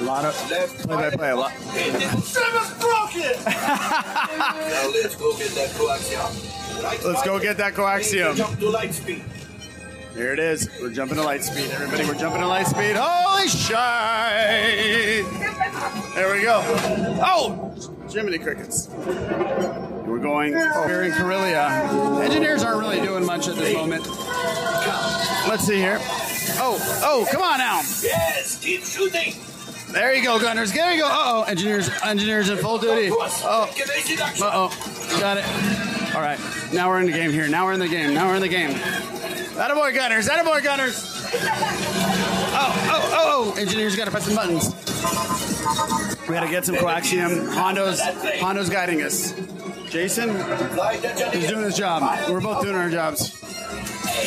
[0.00, 0.02] Not on.
[0.02, 0.34] A lot of
[0.78, 1.30] play by play.
[1.30, 1.52] A lot.
[1.52, 3.44] Seven's broken!
[3.46, 6.82] now let's go get that coaxium.
[6.82, 8.36] Right Let's go get that coaxium.
[8.36, 9.24] Jump to light speed.
[10.14, 10.68] Here it is.
[10.80, 11.70] We're jumping to light speed.
[11.70, 12.96] Everybody, we're jumping to light speed.
[12.98, 13.76] Holy shit!
[16.14, 16.62] There we go.
[17.22, 17.74] Oh!
[18.10, 18.88] Jiminy Crickets.
[18.88, 21.68] We're going here in Corellia.
[22.22, 24.06] Engineers aren't really doing much at this moment.
[25.48, 25.98] Let's see here.
[26.58, 27.80] Oh, oh, come on now.
[28.02, 29.34] Yes, keep shooting.
[29.88, 30.72] There you go, gunners.
[30.72, 31.08] There you go.
[31.08, 33.10] Uh oh, engineers, engineers in full duty.
[33.10, 33.70] Oh, uh
[34.52, 35.44] oh, got it.
[36.14, 36.38] All right,
[36.72, 37.48] now we're in the game here.
[37.48, 38.14] Now we're in the game.
[38.14, 38.78] Now we're in the game.
[39.56, 40.28] Attaboy, gunners.
[40.28, 41.12] Attaboy, gunners.
[42.58, 43.60] Oh, oh, oh, oh.
[43.60, 44.74] Engineers got to press some buttons.
[46.28, 47.52] We got to get some coaxium.
[47.54, 48.00] Hondo's,
[48.38, 49.32] Hondo's guiding us.
[49.88, 50.30] Jason,
[51.32, 52.28] he's doing his job.
[52.28, 53.32] We're both doing our jobs.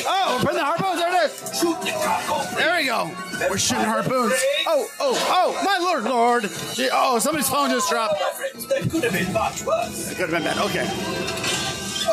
[0.07, 0.99] Oh, we're putting the harpoons.
[0.99, 2.55] There it is.
[2.55, 3.11] There we go.
[3.49, 4.33] We're shooting harpoons.
[4.65, 6.45] Oh, oh, oh, my lord, lord.
[6.91, 8.19] Oh, somebody's phone just dropped.
[8.69, 10.11] That could have been much worse.
[10.11, 10.57] It could have been bad.
[10.57, 10.87] Okay.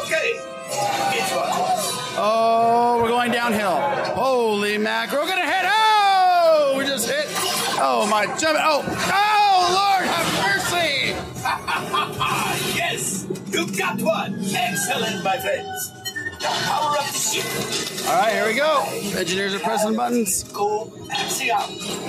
[0.05, 0.56] Okay.
[0.69, 2.15] It's much worse.
[2.19, 3.79] Oh, we're going downhill.
[4.15, 5.13] Holy mac.
[5.13, 5.65] We're going to hit.
[5.67, 7.27] Oh, we just hit.
[7.79, 8.25] Oh, my.
[8.27, 11.15] Oh, oh, Lord, have mercy.
[12.77, 14.39] yes, you got one.
[14.55, 15.93] Excellent, my friends.
[16.41, 18.09] Power up the ship.
[18.09, 18.85] All right, here we go.
[19.19, 20.45] Engineers are pressing buttons.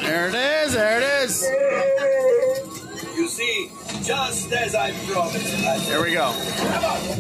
[0.02, 0.74] There it is.
[0.74, 2.77] There it is.
[3.16, 3.72] You see,
[4.04, 5.88] just as I promised.
[5.88, 6.34] There we go.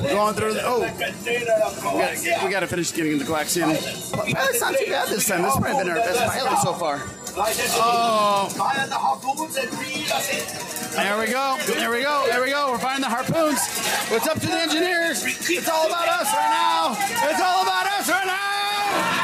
[0.01, 0.63] We're going through the.
[0.65, 0.81] Oh.
[0.81, 3.25] We got, to finish getting the.
[3.29, 5.43] Well, it's not too bad this time.
[5.43, 7.01] This has probably been our best pilot so far.
[7.37, 8.49] Oh.
[8.49, 10.41] Fire the harpoons and reel us in.
[10.97, 11.57] There we go.
[11.67, 12.25] There we go.
[12.27, 12.71] There we go.
[12.71, 13.59] We're finding the harpoons.
[14.09, 15.23] It's up to the engineers.
[15.25, 16.97] It's all about us right now.
[17.29, 18.49] It's all about us right now.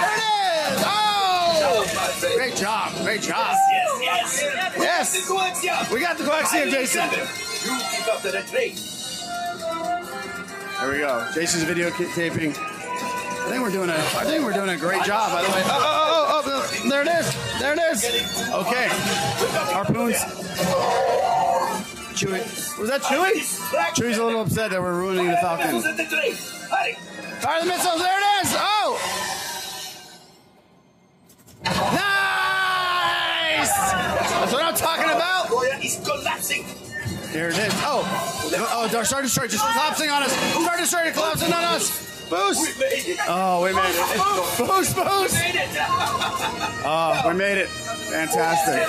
[0.05, 0.83] There it is.
[0.85, 1.81] Oh!
[2.43, 2.91] Great job.
[3.05, 3.55] Great job.
[4.01, 4.75] Yes, yes.
[4.77, 5.29] Yes.
[5.29, 5.93] Coaxium.
[5.93, 7.09] We got the coaxium, Jason.
[7.09, 8.31] You keep up the.
[10.77, 11.25] There we go.
[11.33, 12.51] Jason's video taping.
[12.51, 13.93] I think we're doing a.
[13.93, 15.31] I think we're doing a great job.
[15.31, 15.61] By the way.
[15.63, 17.33] Oh, oh, oh, oh, there it is.
[17.61, 18.03] There it is.
[18.51, 18.89] Okay.
[19.71, 20.17] Harpoons.
[22.11, 22.43] Chewie.
[22.77, 23.39] Was that Chewie?
[23.95, 25.81] Chewie's a little upset that we're ruining the Falcon.
[27.39, 28.01] Fire the missiles.
[28.01, 28.53] There it is.
[28.57, 28.99] Oh.
[31.63, 32.22] Nice.
[34.39, 35.47] That's what I'm talking about.
[35.49, 36.65] Oh, he's collapsing.
[37.31, 37.73] Here it is.
[37.77, 38.03] Oh,
[38.55, 40.31] oh, oh Star Destroyer just collapsing on us.
[40.31, 42.29] Star Destroyer collapsing on us.
[42.29, 42.81] Boost.
[43.27, 44.17] Oh, we made it.
[44.57, 45.35] Boost, boost.
[46.85, 47.69] Oh, we made it.
[47.69, 48.87] Fantastic.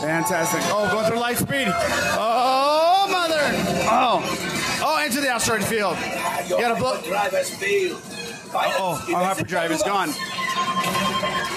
[0.00, 0.60] Fantastic.
[0.64, 1.68] Oh, going through light speed.
[1.68, 3.40] Oh, mother.
[3.88, 4.22] Oh.
[4.82, 5.96] Oh, into the asteroid field.
[6.48, 7.00] You got a blow.
[7.02, 8.00] Driver's failed.
[8.52, 10.10] Oh, our hyperdrive is gone.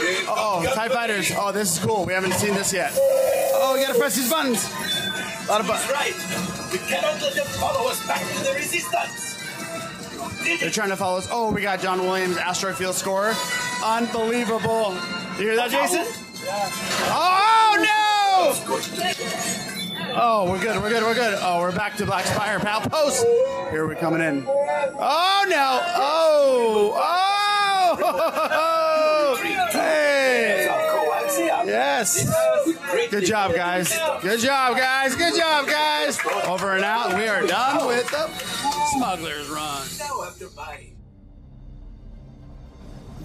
[0.02, 1.32] Oh, oh, TIE fighters.
[1.36, 2.06] Oh, this is cool.
[2.06, 2.92] We haven't seen this yet.
[2.96, 4.64] Oh, we gotta press these buttons.
[4.66, 5.92] A lot of buttons.
[5.92, 6.14] right.
[6.72, 9.36] We cannot let them follow us back to the resistance.
[10.60, 11.28] They're trying to follow us.
[11.32, 13.34] Oh, we got John Williams, asteroid field score.
[13.84, 14.94] Unbelievable.
[15.38, 16.06] You hear that, Jason?
[16.46, 16.70] Yeah.
[17.12, 18.56] Oh, oh,
[20.06, 20.20] no!
[20.22, 21.38] Oh, we're good, we're good, we're good.
[21.42, 23.26] Oh, we're back to Black Spire Outpost.
[23.72, 24.46] Here we're coming in.
[24.48, 25.82] Oh, no!
[25.96, 26.94] Oh!
[28.02, 28.76] Oh!
[32.00, 33.10] Yes!
[33.12, 33.92] Good job, guys.
[34.22, 35.16] Good job, guys.
[35.16, 36.18] Good job, guys.
[36.48, 37.14] Over and out.
[37.18, 38.30] We are done with the
[38.96, 39.86] Smuggler's Run.
[40.00, 40.96] Now after buying.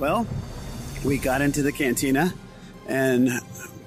[0.00, 0.26] Well,
[1.04, 2.34] we got into the cantina
[2.88, 3.30] and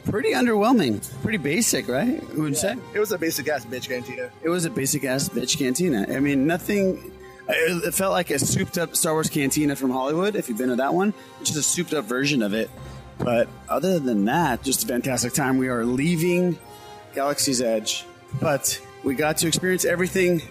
[0.06, 1.06] pretty underwhelming.
[1.22, 2.24] Pretty basic, right?
[2.38, 2.78] Would you say?
[2.94, 4.32] It was a basic ass bitch cantina.
[4.42, 6.06] It was a basic ass bitch cantina.
[6.10, 7.12] I mean, nothing.
[7.50, 10.38] It it felt like a souped up Star Wars cantina from Hollywood.
[10.38, 12.70] If you've been to that one, it's just a souped up version of it.
[13.20, 15.58] But other than that, just a fantastic time.
[15.58, 16.58] We are leaving
[17.14, 18.06] Galaxy's Edge,
[18.40, 20.42] but we got to experience everything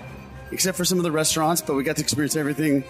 [0.50, 1.62] except for some of the restaurants.
[1.62, 2.84] But we got to experience everything,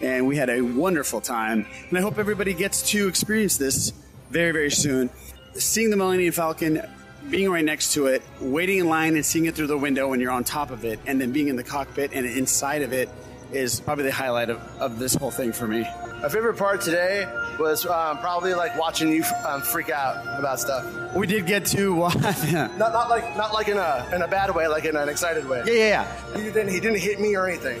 [0.00, 1.66] and we had a wonderful time.
[1.88, 3.92] And I hope everybody gets to experience this
[4.30, 5.10] very, very soon.
[5.54, 6.82] Seeing the Millennium Falcon,
[7.30, 10.20] being right next to it, waiting in line and seeing it through the window when
[10.20, 13.08] you're on top of it, and then being in the cockpit and inside of it
[13.52, 15.82] is probably the highlight of, of this whole thing for me.
[16.22, 17.26] My favorite part today
[17.58, 21.14] was um, probably like watching you um, freak out about stuff.
[21.14, 22.16] We did get to watch.
[22.16, 25.08] yeah, Not, not like not like in a in a bad way, like in an
[25.08, 25.62] excited way.
[25.66, 26.36] yeah, yeah.
[26.36, 27.80] He didn't he didn't hit me or anything.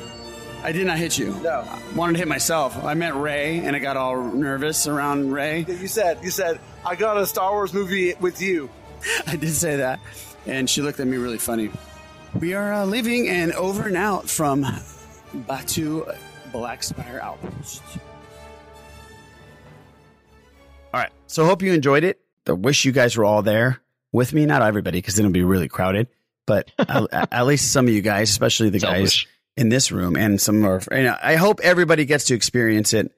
[0.62, 1.32] I did not hit you.
[1.42, 1.60] No.
[1.68, 2.82] I wanted to hit myself.
[2.82, 5.64] I met Rey, and I got all nervous around Rey.
[5.68, 8.68] You said you said I got a Star Wars movie with you.
[9.26, 9.98] I did say that,
[10.46, 11.70] and she looked at me really funny.
[12.38, 14.66] We are uh, leaving and over and out from
[15.44, 16.16] Batuu
[16.52, 17.82] Black Spire Outpost.
[20.94, 22.20] All right, so hope you enjoyed it.
[22.46, 23.80] I wish you guys were all there
[24.12, 24.46] with me.
[24.46, 26.08] Not everybody, because it'll be really crowded.
[26.46, 29.26] But at, at least some of you guys, especially the guys
[29.56, 30.80] in this room, and some are.
[30.90, 33.12] And I hope everybody gets to experience it.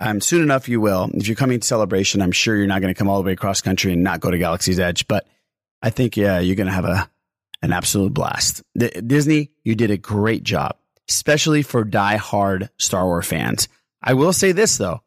[0.00, 1.10] Um, soon enough, you will.
[1.12, 3.32] If you're coming to celebration, I'm sure you're not going to come all the way
[3.32, 5.08] across country and not go to Galaxy's Edge.
[5.08, 5.26] But
[5.82, 7.10] I think yeah, you're going to have a
[7.62, 8.62] an absolute blast.
[8.76, 10.76] D- Disney, you did a great job,
[11.08, 13.68] especially for die-hard Star Wars fans.
[14.02, 15.02] I will say this though,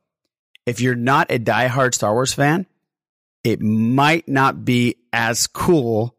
[0.65, 2.65] if you're not a die-hard Star Wars fan,
[3.43, 6.15] it might not be as cool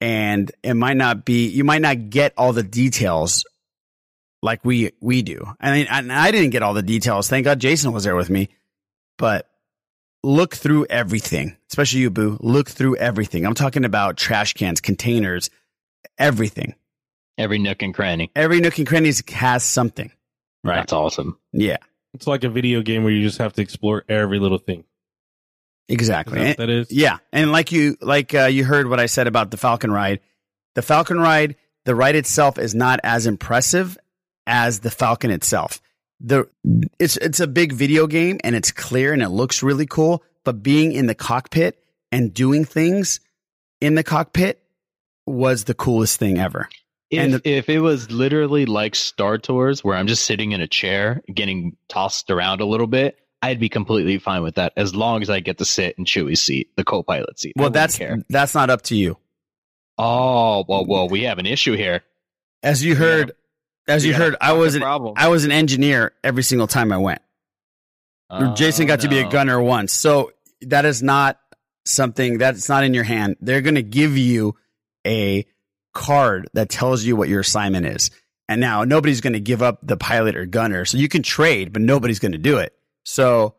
[0.00, 3.44] and it might not be you might not get all the details
[4.42, 5.46] like we we do.
[5.60, 7.28] I mean, and I didn't get all the details.
[7.28, 8.48] Thank God Jason was there with me.
[9.16, 9.48] But
[10.24, 12.38] look through everything, especially you, Boo.
[12.40, 13.46] Look through everything.
[13.46, 15.50] I'm talking about trash cans, containers,
[16.18, 16.74] everything.
[17.38, 18.30] Every nook and cranny.
[18.36, 20.10] Every nook and cranny has something.
[20.64, 20.76] Right.
[20.76, 21.38] That's awesome.
[21.52, 21.78] Yeah.
[22.14, 24.84] It's like a video game where you just have to explore every little thing.
[25.88, 26.38] Exactly.
[26.38, 26.92] Is that what that is?
[26.92, 30.20] Yeah, and like you like uh, you heard what I said about the Falcon ride.
[30.74, 33.98] The Falcon ride, the ride itself is not as impressive
[34.46, 35.80] as the Falcon itself.
[36.20, 36.48] The
[36.98, 40.62] it's it's a big video game and it's clear and it looks really cool, but
[40.62, 43.20] being in the cockpit and doing things
[43.80, 44.62] in the cockpit
[45.26, 46.68] was the coolest thing ever.
[47.12, 50.62] If, and the, if it was literally like Star Tours, where I'm just sitting in
[50.62, 54.94] a chair, getting tossed around a little bit, I'd be completely fine with that as
[54.94, 57.52] long as I get to sit in Chewie's seat, the co-pilot seat.
[57.54, 58.22] Well, that's care.
[58.30, 59.18] that's not up to you.
[59.98, 62.02] Oh well, well, we have an issue here.
[62.62, 63.32] As you heard,
[63.86, 64.82] as you a heard, I was an.
[64.82, 67.20] I was an engineer every single time I went.
[68.54, 69.92] Jason got to be a oh, gunner once.
[69.92, 70.32] So
[70.62, 71.38] that is not
[71.84, 73.36] something that's not in your hand.
[73.42, 74.56] They're going to give you
[75.06, 75.44] a
[75.92, 78.10] card that tells you what your assignment is.
[78.48, 80.84] And now nobody's going to give up the pilot or gunner.
[80.84, 82.74] So you can trade, but nobody's going to do it.
[83.04, 83.54] So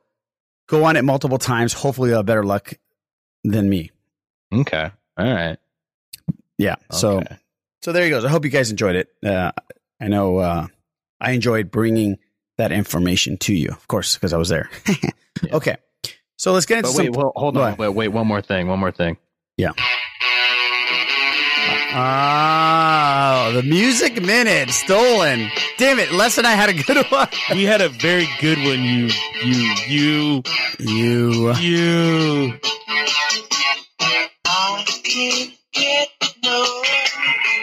[0.68, 1.74] go on it multiple times.
[1.74, 2.74] Hopefully you'll have better luck
[3.44, 3.92] than me.
[4.54, 4.92] Okay.
[5.18, 5.58] All right.
[6.58, 6.76] Yeah.
[6.92, 7.24] So,
[7.82, 8.26] so there you go.
[8.26, 9.10] I hope you guys enjoyed it.
[9.26, 9.52] Uh,
[10.00, 10.68] I know, uh,
[11.20, 12.20] I enjoyed bringing
[12.58, 14.70] that information to you, of course, because I was there.
[15.52, 15.76] Okay.
[16.38, 17.22] So let's get into But wait, some.
[17.22, 17.76] well, hold on.
[17.76, 18.68] Wait, wait, one more thing.
[18.68, 19.18] One more thing.
[19.58, 19.72] Yeah.
[21.96, 25.50] Ah, the music minute stolen.
[25.78, 27.28] Damn it, Les and I had a good one.
[27.52, 28.82] We had a very good one.
[28.84, 29.10] You,
[29.44, 30.44] you, you,
[30.80, 32.54] you, you.
[34.46, 36.10] I can't get
[36.44, 36.66] no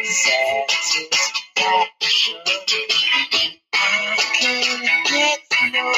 [0.04, 1.06] satisfaction.
[3.74, 5.40] I can't get
[5.72, 5.92] no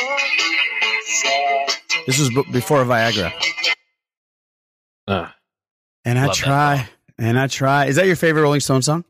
[1.06, 2.02] satisfaction.
[2.06, 3.32] This was b- before Viagra.
[5.06, 5.34] Ah.
[6.04, 6.88] And I Love that try,
[7.22, 7.86] and I try.
[7.86, 9.04] Is that your favorite Rolling Stone song?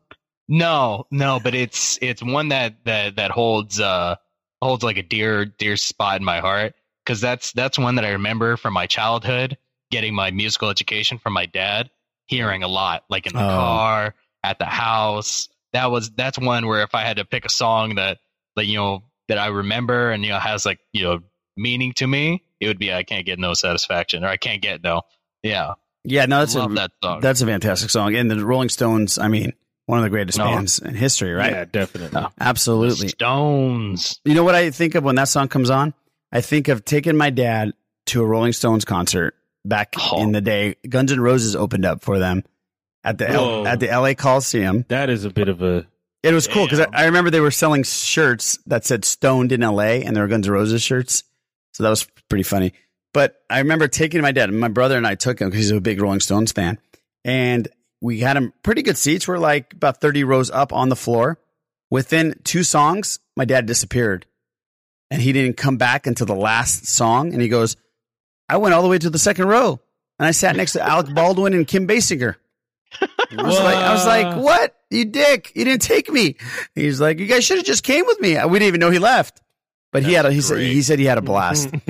[0.48, 4.16] No, no, but it's it's one that that that holds uh
[4.60, 8.10] holds like a dear dear spot in my heart because that's that's one that I
[8.10, 9.56] remember from my childhood,
[9.90, 11.90] getting my musical education from my dad,
[12.26, 13.48] hearing a lot, like in the Oh.
[13.48, 15.48] car, at the house.
[15.72, 18.18] That was that's one where if I had to pick a song that
[18.56, 21.20] that you know that I remember and you know has like you know
[21.56, 24.82] meaning to me, it would be I can't get no satisfaction or I can't get
[24.82, 25.02] no.
[25.42, 25.74] Yeah.
[26.04, 27.20] Yeah, no, that's Love a that song.
[27.20, 28.14] that's a fantastic song.
[28.16, 29.52] And the Rolling Stones, I mean,
[29.86, 30.44] one of the greatest No.
[30.46, 31.52] bands in history, right?
[31.52, 32.22] Yeah, definitely.
[32.40, 33.08] Absolutely.
[33.08, 34.20] Stones.
[34.24, 35.94] You know what I think of when that song comes on?
[36.32, 37.72] I think of taking my dad
[38.06, 39.34] to a Rolling Stones concert
[39.64, 40.20] back Oh.
[40.22, 40.76] in the day.
[40.88, 42.42] Guns N' Roses opened up for them
[43.04, 44.84] at the L- at the LA Coliseum.
[44.88, 45.86] That is a bit of a.
[46.22, 49.60] It was cool because I, I remember they were selling shirts that said "Stoned in
[49.60, 51.22] LA" and they were Guns N' Roses shirts.
[51.74, 52.72] So that was pretty funny.
[53.12, 55.80] But I remember taking my dad, my brother and I took him because he's a
[55.80, 56.78] big Rolling Stones fan,
[57.24, 57.68] and
[58.00, 59.28] we had him pretty good seats.
[59.28, 61.38] We're like about thirty rows up on the floor.
[61.90, 64.26] Within two songs, my dad disappeared,
[65.10, 67.32] and he didn't come back until the last song.
[67.32, 67.76] And he goes,
[68.48, 69.80] "I went all the way to the second row,
[70.18, 72.36] and I sat next to Alec Baldwin and Kim Basinger."
[73.00, 74.76] I was like, I was like, what?
[74.90, 75.52] You dick.
[75.54, 76.36] You didn't take me.
[76.74, 78.32] He's like, you guys should have just came with me.
[78.44, 79.40] We didn't even know he left.
[79.92, 81.68] But he had a, he said, he said he had a blast.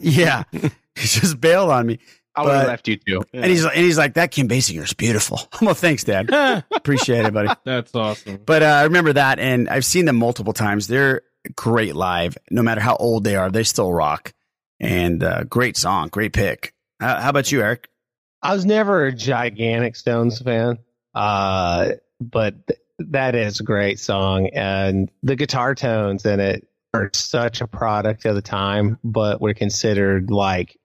[0.00, 0.44] yeah.
[0.52, 0.70] He
[1.06, 1.98] just bailed on me.
[2.34, 3.22] I would have left you too.
[3.32, 5.40] And he's and he's like, that Kim Basinger is beautiful.
[5.62, 6.30] well, thanks, Dad.
[6.72, 7.50] Appreciate it, buddy.
[7.64, 8.40] That's awesome.
[8.44, 10.86] But uh, I remember that, and I've seen them multiple times.
[10.86, 11.22] They're
[11.56, 12.38] great live.
[12.50, 14.32] No matter how old they are, they still rock.
[14.78, 16.74] And uh, great song, great pick.
[17.00, 17.88] How, how about you, Eric?
[18.42, 20.78] I was never a gigantic Stones fan,
[21.14, 21.90] uh,
[22.20, 27.60] but th- that is a great song, and the guitar tones in it are such
[27.60, 30.78] a product of the time, but were considered like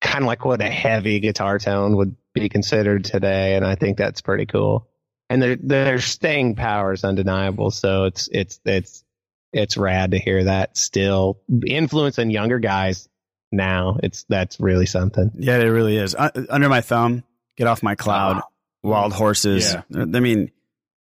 [0.00, 3.98] kind of like what a heavy guitar tone would be considered today, and I think
[3.98, 4.88] that's pretty cool.
[5.30, 7.70] And their their staying power is undeniable.
[7.70, 9.04] So it's it's it's
[9.52, 13.08] it's rad to hear that still influencing younger guys
[13.50, 13.98] now.
[14.02, 15.30] It's that's really something.
[15.38, 16.14] Yeah, it really is.
[16.14, 17.22] Uh, under my thumb,
[17.56, 18.42] get off my cloud,
[18.82, 19.74] wild horses.
[19.74, 20.02] Yeah.
[20.02, 20.50] I mean,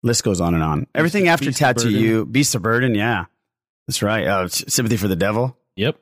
[0.02, 0.86] list goes on and on.
[0.94, 2.00] Everything after Beast of Tattoo Burden.
[2.00, 2.94] You, Beast of Burden.
[2.94, 3.24] Yeah,
[3.90, 4.24] that's right.
[4.24, 5.56] Uh, Sympathy for the Devil.
[5.74, 5.96] Yep.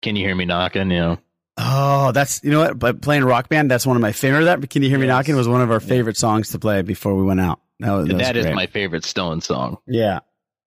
[0.00, 0.90] Can you hear me knocking?
[0.90, 1.18] You know,
[1.58, 2.78] Oh, that's you know what?
[2.78, 4.44] But playing rock band, that's one of my favorite.
[4.44, 7.14] That "Can You Hear Me Knocking" was one of our favorite songs to play before
[7.14, 7.60] we went out.
[7.80, 9.78] That was, that that is my favorite Stone song.
[9.86, 10.20] yeah.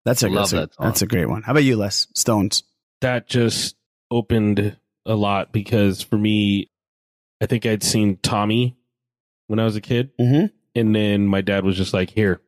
[0.05, 0.85] That's a, Love that's, a, that song.
[0.85, 1.41] that's a great one.
[1.41, 2.63] How about you, Les Stones?
[3.01, 3.75] that just
[4.11, 4.77] opened
[5.07, 6.69] a lot because for me,
[7.41, 8.77] I think I'd seen Tommy
[9.47, 10.45] when I was a kid, mm-hmm.
[10.75, 12.39] and then my dad was just like, "Here,"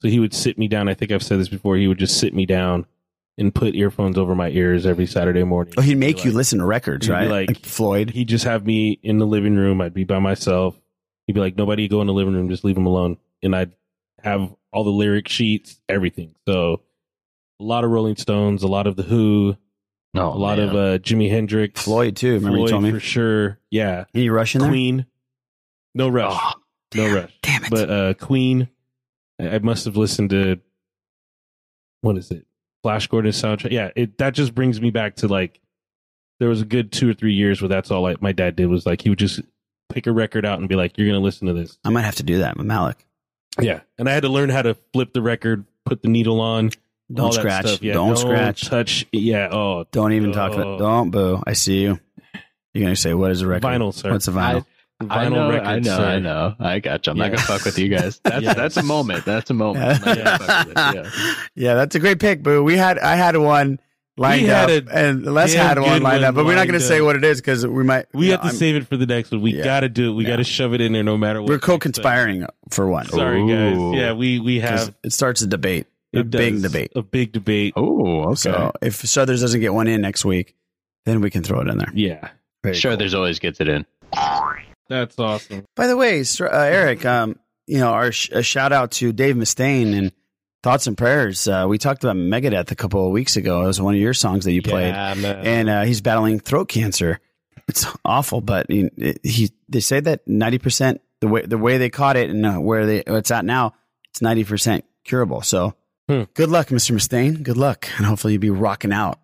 [0.00, 0.88] so he would sit me down.
[0.88, 1.76] I think I've said this before.
[1.76, 2.86] He would just sit me down
[3.36, 5.74] and put earphones over my ears every Saturday morning.
[5.76, 7.28] Oh, he'd make you listen to records, right?
[7.28, 8.10] like- Floyd.
[8.10, 9.80] He'd just have me in the living room.
[9.80, 10.78] I'd be by myself.
[11.26, 12.48] He'd be like, "Nobody go in the living room.
[12.48, 13.72] Just leave him alone." And I'd
[14.22, 16.34] have all the lyric sheets, everything.
[16.46, 16.82] So
[17.60, 19.56] a lot of Rolling Stones, a lot of the Who,
[20.12, 22.34] No, a lot of uh, Jimi Hendrix, Floyd too.
[22.34, 22.90] Remember you Floyd told me.
[22.92, 23.58] for sure.
[23.70, 24.70] Yeah, Any rush in there?
[24.70, 25.06] Queen.
[25.94, 26.40] No rush.
[26.94, 27.32] no rush.
[27.42, 27.70] Damn it.
[27.70, 28.68] But uh, Queen,
[29.40, 30.60] I I must have listened to
[32.02, 32.46] what is it?
[32.84, 33.70] Flash Gordon soundtrack.
[33.70, 35.58] Yeah, it that just brings me back to like
[36.38, 38.66] there was a good two or three years where that's all like my dad did
[38.66, 39.40] was like he would just
[39.88, 42.16] pick a record out and be like, "You're gonna listen to this." I might have
[42.16, 43.06] to do that with Malik.
[43.58, 46.72] Yeah, and I had to learn how to flip the record, put the needle on.
[47.10, 47.66] Don't all that scratch.
[47.68, 47.82] stuff.
[47.82, 48.66] Yeah, Don't scratch.
[48.66, 49.06] Touch.
[49.12, 49.48] Yeah.
[49.50, 50.60] Oh, Don't even talk oh.
[50.60, 50.78] about.
[50.78, 51.42] Don't boo.
[51.46, 51.98] I see you.
[52.74, 53.66] You're gonna say what is a record?
[53.66, 54.12] Vinyl, sir.
[54.12, 54.66] What's a vinyl?
[55.10, 56.04] I know, record, I know, sir.
[56.04, 56.54] I know.
[56.58, 57.10] I got you.
[57.12, 57.24] I'm Yeah.
[57.28, 58.20] not gonna fuck with you guys.
[58.24, 58.56] That's Yes.
[58.56, 59.24] that's a moment.
[59.24, 59.84] That's a moment.
[59.84, 60.94] I'm not gonna fuck with it.
[61.14, 61.34] Yeah.
[61.54, 62.62] yeah, that's a great pick, boo.
[62.62, 63.80] We had I had one
[64.16, 66.68] lined had up, a and Les had one good lined one up, but we're not
[66.68, 68.06] going to lined say what it is because we might.
[68.14, 69.42] We have know, to I'm- save it for the next one.
[69.42, 69.64] We Yeah.
[69.64, 70.14] got to do it.
[70.14, 70.30] We Yeah.
[70.30, 71.48] got to shove it in there no matter what.
[71.48, 73.06] We're co-conspiring for one.
[73.06, 73.76] Sorry, guys.
[73.76, 73.94] Ooh.
[73.96, 76.62] Yeah, we we 'Cause have it starts a debate, a it big does.
[76.62, 76.92] debate.
[76.94, 77.72] a big debate.
[77.76, 78.34] Oh, okay.
[78.36, 80.54] So if Strothers doesn't get one in next week,
[81.06, 81.90] then we can throw it in there.
[81.92, 82.28] Yeah,
[82.62, 82.98] Very sure, cool.
[82.98, 83.84] there's always gets it in.
[84.88, 85.64] That's awesome.
[85.76, 89.36] By the way, uh, Eric, um, you know, our sh- a shout out to Dave
[89.36, 90.12] Mustaine and
[90.62, 91.46] thoughts and prayers.
[91.48, 93.62] Uh, we talked about Megadeth a couple of weeks ago.
[93.62, 96.68] It was one of your songs that you played, Yeah, and uh, he's battling throat
[96.68, 97.20] cancer.
[97.68, 98.90] It's awful, but he,
[99.22, 102.56] he they say that ninety percent the way the way they caught it and uh,
[102.58, 103.72] where they it's at now,
[104.10, 105.42] it's ninety percent curable.
[105.42, 105.74] So
[106.06, 106.24] Hmm.
[106.34, 107.42] good luck, Mister Mustaine.
[107.42, 109.18] Good luck, and hopefully you'll be rocking out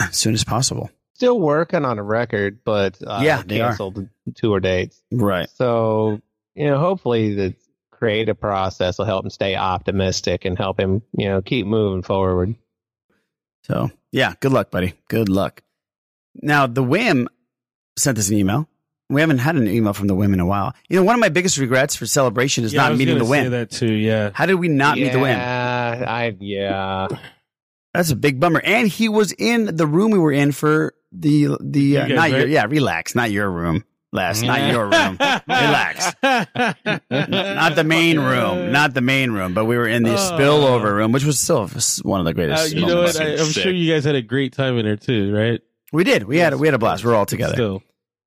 [0.00, 0.90] as soon as possible.
[1.24, 3.68] Still working on a record, but uh, Yeah, they are.
[3.68, 5.02] canceled tour dates.
[5.12, 5.48] Right.
[5.50, 6.20] So
[6.54, 7.54] you know, hopefully the
[7.90, 12.54] creative process will help him stay optimistic and help him, you know, keep moving forward.
[13.64, 14.94] So yeah, good luck, buddy.
[15.08, 15.62] Good luck.
[16.34, 17.28] Now the Whim
[17.96, 18.68] sent us an email.
[19.10, 20.74] We haven't had an email from the Whim in a while.
[20.88, 23.14] You know, one of my biggest regrets for celebration is Yeah, I not was meeting
[23.18, 23.50] the gonna say Whim.
[23.52, 23.92] That too.
[23.92, 24.30] Yeah.
[24.34, 25.28] How did we not meet the Whim?
[25.30, 27.08] Yeah, I yeah.
[27.92, 28.60] That's a big bummer.
[28.64, 32.16] And he was in the room we were in for the the uh, You guys,
[32.16, 33.84] not your yeah relax, not your room.
[34.12, 35.16] Les, not your room.
[35.48, 36.14] Relax.
[37.10, 38.70] Not the main room.
[38.70, 41.68] Not the main room, but we were in the spillover room, which was still
[42.02, 42.74] one of the Uh, greatest.
[42.74, 43.18] you know moments.
[43.18, 43.26] what?
[43.28, 45.60] I, I'm sure you guys had a great time in there too, right?
[45.92, 46.24] We did.
[46.24, 47.04] We had we had a blast.
[47.04, 47.54] We are all together.
[47.54, 47.82] Still.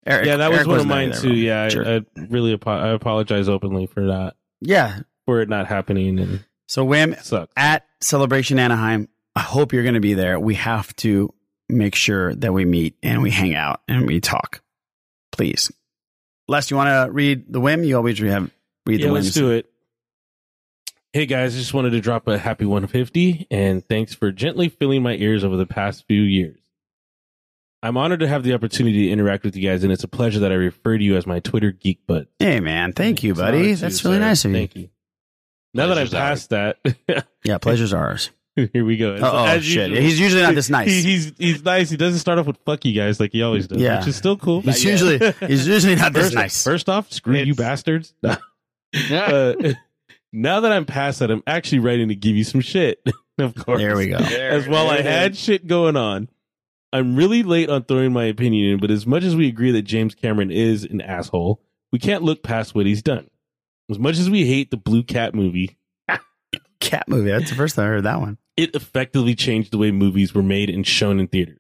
[0.05, 1.27] Eric- yeah, that was Eric one of mine too.
[1.29, 1.31] bro.
[1.37, 1.87] Yeah, I, Sure.
[1.87, 4.35] I really apo- I apologize openly for that.
[4.61, 4.99] Yeah.
[5.25, 6.19] for it not happening.
[6.19, 7.53] And So Wham sucks.
[7.55, 9.07] at Celebration Anaheim.
[9.35, 10.37] I hope you're going to be there.
[10.39, 11.33] We have to
[11.69, 14.61] make sure that we meet and we hang out and we talk.
[15.31, 15.71] Please.
[16.47, 17.83] Les, you want to read the whim?
[17.83, 18.51] You always have
[18.85, 19.69] read yeah, the let's do it.
[21.13, 25.03] Hey guys, I just wanted to drop a happy 150 and thanks for gently filling
[25.03, 26.59] my ears over the past few years.
[27.83, 30.39] I'm honored to have the opportunity to interact with you guys, and it's a pleasure
[30.39, 32.27] that I refer to you as my Twitter geek bud.
[32.39, 33.73] Hey man, thank you, buddy.
[33.73, 34.25] That's to, really sir.
[34.25, 34.57] nice of you.
[34.57, 34.89] Thank you.
[35.73, 38.31] Now that I've Pleasure's passed that, Yeah, pleasure's ours.
[38.73, 39.15] here we go.
[39.15, 39.89] Uh-oh, shit.
[39.89, 40.89] usual- He's usually not this nice.
[40.89, 41.89] He- he's he's nice.
[41.89, 43.99] He doesn't start off with "fuck you guys" like he always does, Yeah.
[43.99, 44.61] which is still cool.
[44.61, 46.63] He's usually he's usually not this First, nice.
[46.63, 48.13] first off, screw you bastards.
[49.11, 49.53] Uh,
[50.31, 53.01] now that I'm past that, I'm actually ready to give you some shit.
[53.37, 53.79] of course.
[53.79, 54.15] There we go.
[54.17, 56.29] As well, I had shit going on.
[56.93, 59.81] I'm really late on throwing my opinion in, but as much as we agree that
[59.83, 63.29] James Cameron is an asshole, we can't look past what he's done.
[63.89, 65.77] As much as we hate the Blue Cat movie,
[66.79, 67.29] Cat movie.
[67.31, 68.37] That's the first time I heard that one.
[68.55, 71.59] it effectively changed the way movies were made and shown in theaters.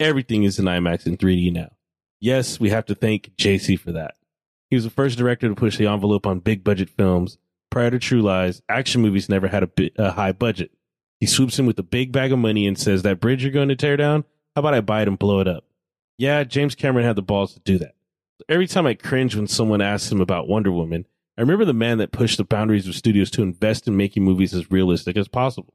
[0.00, 1.70] Everything is in IMAX and 3D now.
[2.20, 4.14] Yes, we have to thank JC for that.
[4.70, 7.38] He was the first director to push the envelope on big budget films.
[7.70, 10.70] Prior to True Lies, action movies never had a, bi- a high budget.
[11.20, 13.68] He swoops in with a big bag of money and says, That bridge you're going
[13.68, 14.24] to tear down,
[14.56, 15.64] how about I buy it and blow it up?
[16.18, 17.94] Yeah, James Cameron had the balls to do that.
[18.48, 21.06] every time I cringe when someone asks him about Wonder Woman,
[21.36, 24.54] I remember the man that pushed the boundaries of studios to invest in making movies
[24.54, 25.74] as realistic as possible.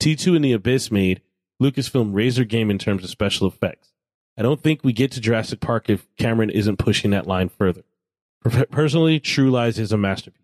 [0.00, 1.22] T2 and The Abyss made
[1.62, 3.92] Lucasfilm raise their game in terms of special effects.
[4.36, 7.82] I don't think we get to Jurassic Park if Cameron isn't pushing that line further.
[8.70, 10.42] Personally, True Lies is a masterpiece.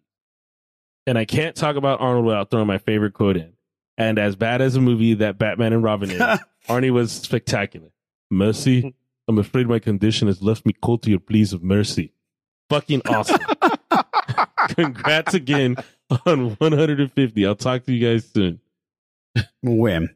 [1.07, 3.53] And I can't talk about Arnold without throwing my favorite quote in.
[3.99, 6.21] And as bad as a movie that Batman and Robin is,
[6.69, 7.91] Arnie was spectacular.
[8.31, 8.95] Mercy,
[9.29, 12.13] I'm afraid my condition has left me cold to your pleas of mercy.
[12.71, 13.41] Fucking awesome.
[14.77, 15.77] Congrats again
[16.27, 17.47] on 150.
[17.47, 18.61] I'll talk to you guys soon.
[19.63, 20.15] Whim.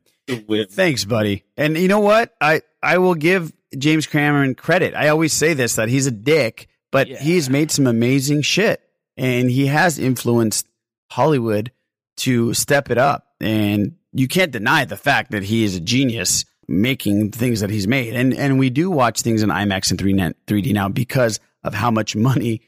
[0.71, 1.45] Thanks, buddy.
[1.57, 2.35] And you know what?
[2.41, 4.95] I I will give James Cameron credit.
[4.95, 8.81] I always say this that he's a dick, but he's made some amazing shit,
[9.17, 10.67] and he has influenced
[11.11, 11.71] Hollywood
[12.19, 13.35] to step it up.
[13.41, 17.87] And you can't deny the fact that he is a genius making things that he's
[17.87, 18.15] made.
[18.15, 21.91] And and we do watch things in IMAX and 3D 3D now because of how
[21.91, 22.63] much money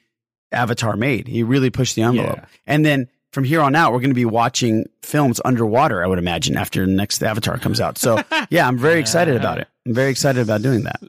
[0.53, 1.29] Avatar made.
[1.29, 2.41] He really pushed the envelope.
[2.67, 6.19] And then from here on out, we're going to be watching films underwater, I would
[6.19, 7.99] imagine, after the next Avatar comes out.
[7.99, 9.69] So, yeah, I'm very excited about it.
[9.87, 11.01] I'm very excited about doing that.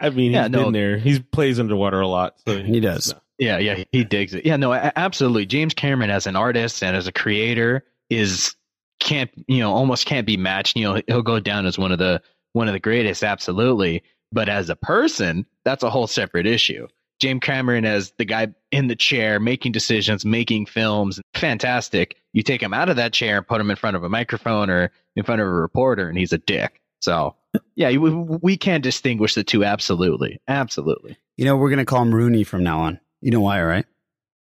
[0.00, 0.64] I mean, he's Yeah, no.
[0.64, 0.98] been there.
[0.98, 2.34] He plays underwater a lot.
[2.46, 3.14] So He does.
[3.38, 4.44] Yeah, yeah, he digs it.
[4.46, 5.46] Yeah, no, absolutely.
[5.46, 8.54] James Cameron as an artist and as a creator is
[9.00, 10.76] can't you know almost can't be matched.
[10.76, 12.22] You know, he'll go down as one of the
[12.52, 14.02] one of the greatest, absolutely.
[14.30, 16.86] But as a person, that's a whole separate issue.
[17.22, 22.16] James Cameron as the guy in the chair making decisions, making films, fantastic.
[22.32, 24.68] You take him out of that chair and put him in front of a microphone
[24.68, 26.80] or in front of a reporter, and he's a dick.
[27.00, 27.36] So
[27.76, 29.64] yeah, we, we can distinguish the two.
[29.64, 31.16] Absolutely, absolutely.
[31.36, 32.98] You know, we're going to call him Rooney from now on.
[33.20, 33.86] You know why, right?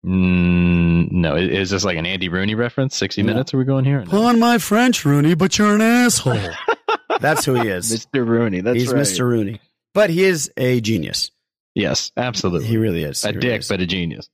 [0.06, 2.96] Mm, no, is this like an Andy Rooney reference?
[2.96, 4.06] 60 minutes are we going here?
[4.08, 6.40] Pardon my French, Rooney, but you're an asshole.
[7.20, 7.92] That's who he is.
[7.92, 8.26] Mr.
[8.26, 8.62] Rooney.
[8.62, 9.02] That's He's right.
[9.02, 9.28] Mr.
[9.28, 9.60] Rooney.
[9.94, 11.32] But he is a genius.
[11.76, 12.68] Yes, absolutely.
[12.68, 13.24] He really is.
[13.24, 13.68] A really dick, is.
[13.68, 14.30] but a genius.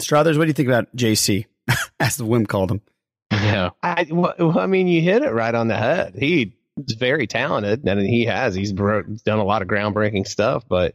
[0.00, 1.46] Strothers, what do you think about JC?
[2.00, 2.80] As the whim called him.
[3.32, 3.70] Yeah.
[3.82, 6.14] I, well, I mean, you hit it right on the head.
[6.16, 6.52] He's
[6.96, 8.54] very talented, and he has.
[8.54, 10.94] He's bro- done a lot of groundbreaking stuff, but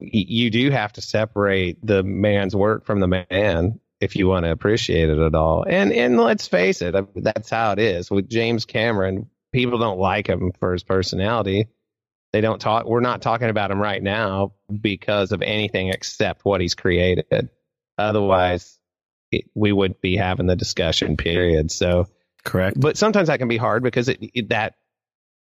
[0.00, 4.50] you do have to separate the man's work from the man if you want to
[4.50, 5.64] appreciate it at all.
[5.66, 9.30] And and let's face it, that's how it is with James Cameron.
[9.52, 11.68] People don't like him for his personality.
[12.32, 12.86] They don't talk.
[12.86, 17.50] We're not talking about him right now because of anything except what he's created.
[17.98, 18.78] Otherwise,
[19.30, 21.16] it, we wouldn't be having the discussion.
[21.16, 21.70] Period.
[21.70, 22.08] So
[22.44, 22.80] correct.
[22.80, 24.76] But sometimes that can be hard because it, it that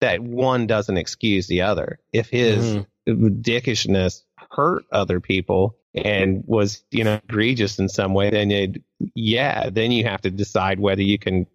[0.02, 2.00] that one doesn't excuse the other.
[2.12, 2.76] If his
[3.08, 3.28] mm-hmm.
[3.42, 8.84] dickishness hurt other people and was you know egregious in some way, then it
[9.16, 11.48] yeah, then you have to decide whether you can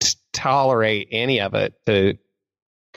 [0.00, 2.18] t- tolerate any of it to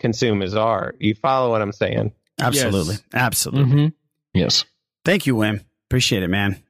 [0.02, 0.98] consume his art.
[1.00, 2.12] You follow what I'm saying?
[2.40, 2.96] Absolutely.
[3.14, 3.72] Absolutely.
[3.72, 3.88] Mm-hmm.
[4.34, 4.66] Yes.
[5.06, 5.64] Thank you, Wim.
[5.90, 6.62] Appreciate it, man.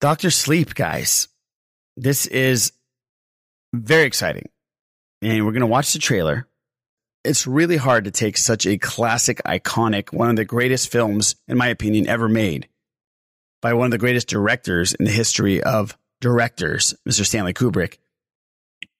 [0.00, 1.28] Doctor Sleep, guys.
[1.96, 2.72] This is
[3.74, 4.48] very exciting.
[5.22, 6.46] And we're going to watch the trailer.
[7.24, 11.58] It's really hard to take such a classic, iconic, one of the greatest films, in
[11.58, 12.68] my opinion, ever made
[13.60, 17.26] by one of the greatest directors in the history of directors, Mr.
[17.26, 17.98] Stanley Kubrick,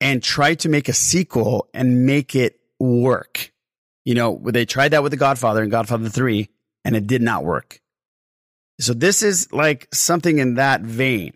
[0.01, 3.53] and try to make a sequel and make it work.
[4.09, 6.49] You know, they tried that with The Godfather and Godfather 3,
[6.83, 7.83] and it did not work.
[8.81, 11.35] So this is like something in that vein.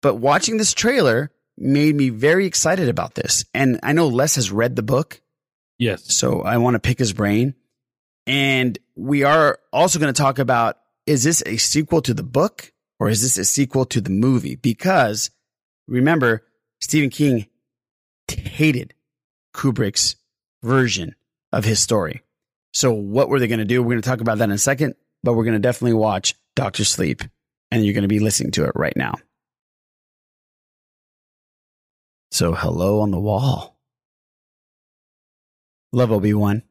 [0.00, 3.44] But watching this trailer made me very excited about this.
[3.52, 5.20] And I know Les has read the book.
[5.78, 6.14] Yes.
[6.14, 7.56] So I want to pick his brain.
[8.26, 12.72] And we are also going to talk about is this a sequel to the book
[12.98, 14.56] or is this a sequel to the movie?
[14.56, 15.30] Because
[15.86, 16.42] remember,
[16.80, 17.48] Stephen King
[18.30, 18.94] hated
[19.54, 20.16] Kubrick's
[20.62, 21.16] version
[21.54, 22.22] of his story.
[22.72, 23.82] So what were they going to do?
[23.82, 26.34] We're going to talk about that in a second, but we're going to definitely watch
[26.56, 27.22] Doctor Sleep
[27.70, 29.14] and you're going to be listening to it right now.
[32.32, 33.78] So hello on the wall.
[35.92, 36.64] Love Obi-Wan.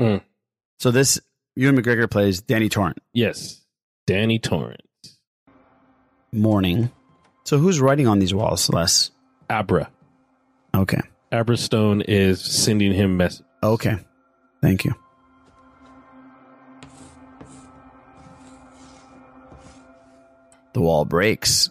[0.00, 0.22] Mm.
[0.78, 1.20] So this
[1.56, 3.00] Ewan McGregor plays Danny Torrance.
[3.12, 3.60] Yes.
[4.06, 4.80] Danny Torrance.
[6.32, 6.92] Morning.
[7.44, 9.10] So who's writing on these walls, Les?
[9.50, 9.90] Abra.
[10.74, 11.00] Okay.
[11.32, 13.46] Abra Stone is sending him message.
[13.62, 13.96] Okay.
[14.60, 14.94] Thank you.
[20.74, 21.70] The wall breaks.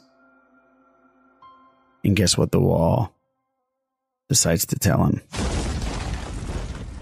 [2.04, 3.14] And guess what the wall
[4.30, 5.22] decides to tell him?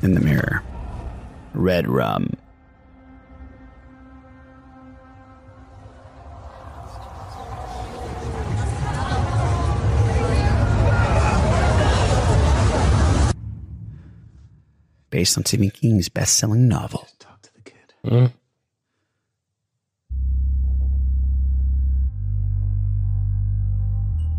[0.01, 0.61] In the mirror.
[1.53, 2.33] Red rum.
[15.09, 17.07] based on Stephen King's best selling novel.
[17.19, 17.93] Talk to the kid.
[18.05, 18.31] Mm.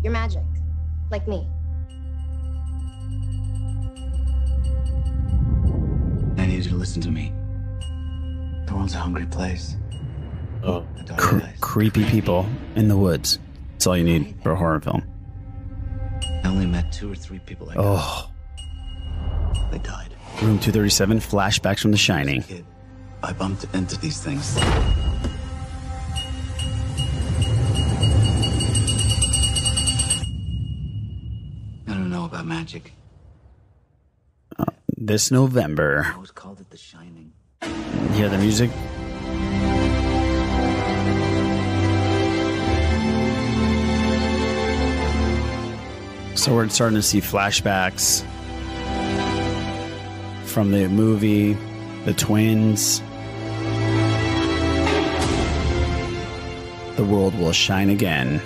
[0.03, 0.43] You're magic,
[1.11, 1.47] like me.
[6.37, 7.31] I need you to listen to me.
[8.65, 9.75] The world's a hungry place.
[10.63, 10.85] Oh,
[11.17, 13.37] Cre- creepy people in the woods.
[13.73, 15.03] That's all you need for a horror film.
[16.43, 18.29] I only met two or three people like oh.
[19.71, 20.10] They died.
[20.41, 22.43] Room 237, flashbacks from The Shining.
[23.21, 24.57] I bumped into these things.
[24.57, 24.63] I
[31.87, 32.91] don't know about magic.
[34.57, 34.65] Uh,
[34.97, 36.07] this November.
[36.07, 37.33] I always called it The Shining.
[38.13, 38.71] Hear the music?
[46.35, 48.25] So we're starting to see flashbacks
[50.51, 51.53] from the movie,
[52.03, 52.99] the twins.
[56.97, 58.41] The world will shine again.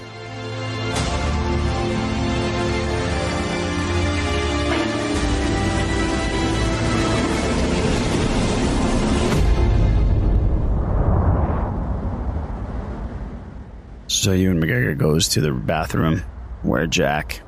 [14.08, 16.20] So Ewan McGregor goes to the bathroom
[16.62, 17.42] where Jack.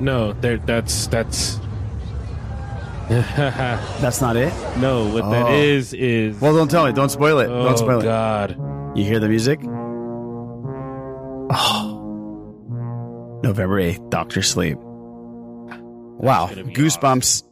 [0.00, 0.58] No, there.
[0.58, 1.58] That's that's.
[4.00, 4.52] That's not it.
[4.78, 5.52] No, what that Oh.
[5.54, 6.38] is is.
[6.40, 6.92] Well, don't tell me.
[6.92, 7.48] Don't spoil it.
[7.48, 8.04] Oh, don't spoil it.
[8.04, 8.56] God.
[8.96, 9.60] You hear the music?
[11.50, 13.40] Oh.
[13.42, 14.76] November 8th, Doctor Sleep.
[14.80, 16.48] Wow.
[16.52, 17.44] Goosebumps.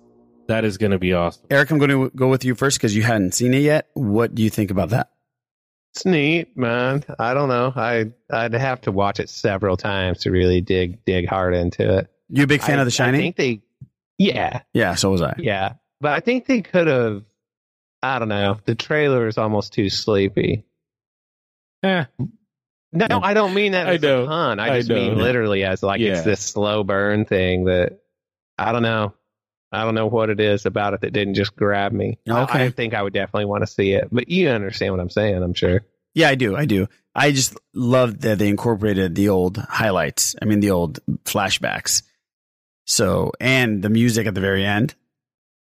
[0.48, 1.44] That is going to be awesome.
[1.50, 3.88] Eric, I'm going to go with you first because you hadn't seen it yet.
[3.94, 5.10] What do you think about that?
[5.94, 7.04] It's neat, man.
[7.18, 7.72] I don't know.
[7.74, 12.08] I I'd have to watch it several times to really dig dig hard into it.
[12.28, 13.20] You a big fan I- of The Shining?
[13.20, 13.62] I think they,
[14.18, 15.34] yeah, Yeah, so was I.
[15.38, 15.74] yeah.
[16.00, 17.22] But I think they could have.
[18.02, 18.58] I don't know.
[18.64, 20.64] The trailer is almost too sleepy.
[21.82, 22.04] Eh.
[22.92, 24.24] No, I don't mean that I as know.
[24.24, 24.60] a pun.
[24.60, 24.94] I I just know.
[24.96, 26.12] mean literally as like Yeah.
[26.12, 27.98] it's this slow burn thing that
[28.58, 29.14] I don't know.
[29.72, 32.18] I don't know what it is about it that didn't just grab me.
[32.28, 32.64] I- Okay.
[32.66, 35.42] I, think I would definitely want to see it, but you understand what I'm saying,
[35.42, 35.82] I'm sure.
[36.14, 36.56] Yeah, I do.
[36.56, 36.86] I do.
[37.14, 40.34] I just love that they incorporated the old highlights.
[40.40, 42.02] I mean, the old flashbacks.
[42.86, 44.94] So, and the music at the very end.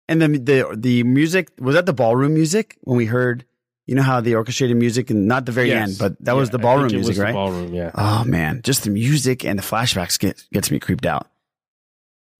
[0.08, 3.44] And then the the music was that the ballroom music when we heard,
[3.86, 5.88] you know how the orchestrated music and not the very Yes.
[5.88, 7.34] end, but that was Yeah, the I ballroom think it was music, the right?
[7.34, 7.90] ballroom, yeah.
[7.94, 11.26] Oh man, just the music and the flashbacks get, gets me creeped out.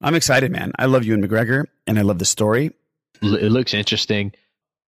[0.03, 0.73] I'm excited, man.
[0.79, 2.73] I love Ewan McGregor, and I love the story.
[3.23, 4.33] It looks interesting.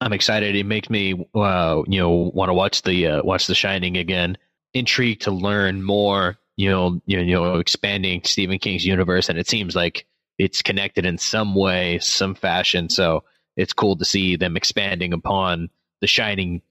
[0.01, 0.55] I'm excited.
[0.55, 4.37] It makes me, uh, you know, want to watch the uh, watch The Shining again.
[4.73, 6.37] Intrigued to learn more.
[6.57, 10.05] You know, you know, expanding Stephen King's universe, and it seems like
[10.37, 12.89] it's connected in some way, some fashion.
[12.89, 13.23] So
[13.55, 15.69] it's cool to see them expanding upon
[16.01, 16.61] The Shining.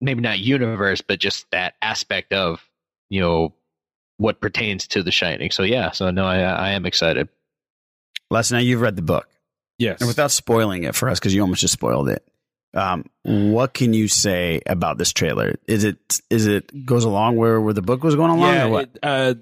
[0.00, 2.68] Maybe not universe, but just that aspect of
[3.08, 3.54] you know
[4.16, 5.50] what pertains to The Shining.
[5.50, 7.28] So yeah, so no, I, I am excited.
[8.30, 9.28] Les, now you've read the book.
[9.78, 10.00] Yes.
[10.00, 12.26] And without spoiling it for us, because you almost just spoiled it,
[12.74, 15.56] um, what can you say about this trailer?
[15.66, 18.70] Is it is it goes along where where the book was going along, yeah, or
[18.70, 18.90] what?
[18.94, 19.34] It, uh,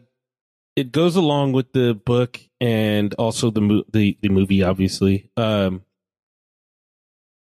[0.77, 4.63] it goes along with the book and also the mo- the the movie.
[4.63, 5.83] Obviously, um,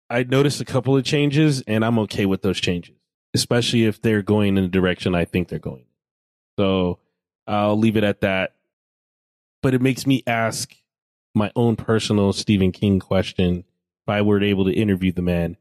[0.10, 2.96] I noticed a couple of changes, and I'm okay with those changes,
[3.34, 5.86] especially if they're going in the direction I think they're going.
[6.58, 7.00] So
[7.48, 8.56] I'll leave it at that.
[9.62, 10.74] But it makes me ask
[11.36, 13.64] my own personal Stephen King question.
[14.06, 15.58] If I were able to interview the man,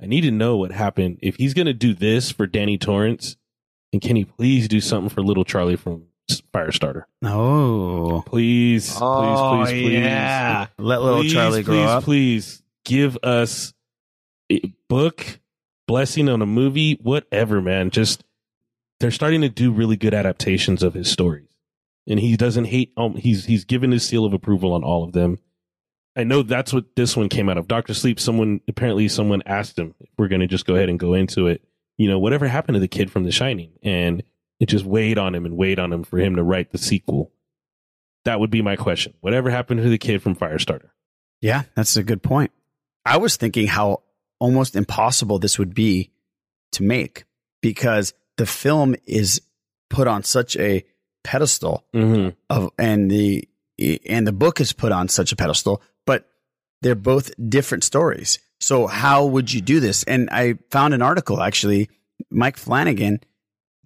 [0.00, 1.18] I need to know what happened.
[1.22, 3.36] If he's going to do this for Danny Torrance,
[3.92, 6.04] and can he please do something for little Charlie from
[6.54, 7.04] Firestarter?
[7.24, 9.98] Oh, please, Oh, please, please, please.
[10.04, 10.66] yeah.
[10.78, 12.04] Let little Please, Charlie grow please, up.
[12.04, 13.72] Please give us
[14.52, 15.40] a book,
[15.86, 17.90] blessing on a movie, whatever, man.
[17.90, 18.24] Just
[19.00, 21.48] they're starting to do really good adaptations of his stories,
[22.06, 22.92] and he doesn't hate.
[22.96, 25.38] Um, he's he's given his seal of approval on all of them.
[26.18, 27.68] I know that's what this one came out of.
[27.68, 28.18] Doctor Sleep.
[28.18, 31.62] Someone apparently someone asked him we're going to just go ahead and go into it.
[31.96, 34.22] You know, whatever happened to the kid from The Shining, and
[34.60, 37.30] it just weighed on him and weighed on him for him to write the sequel.
[38.24, 39.14] That would be my question.
[39.20, 40.90] Whatever happened to the kid from Firestarter?
[41.40, 42.50] Yeah, that's a good point.
[43.06, 44.02] I was thinking how
[44.40, 46.10] almost impossible this would be
[46.72, 47.24] to make
[47.62, 49.40] because the film is
[49.88, 50.84] put on such a
[51.24, 52.30] pedestal Mm-hmm.
[52.50, 53.47] of and the
[53.78, 56.28] and the book is put on such a pedestal, but
[56.82, 58.38] they're both different stories.
[58.60, 60.02] So how would you do this?
[60.04, 61.88] And I found an article actually.
[62.30, 63.20] Mike Flanagan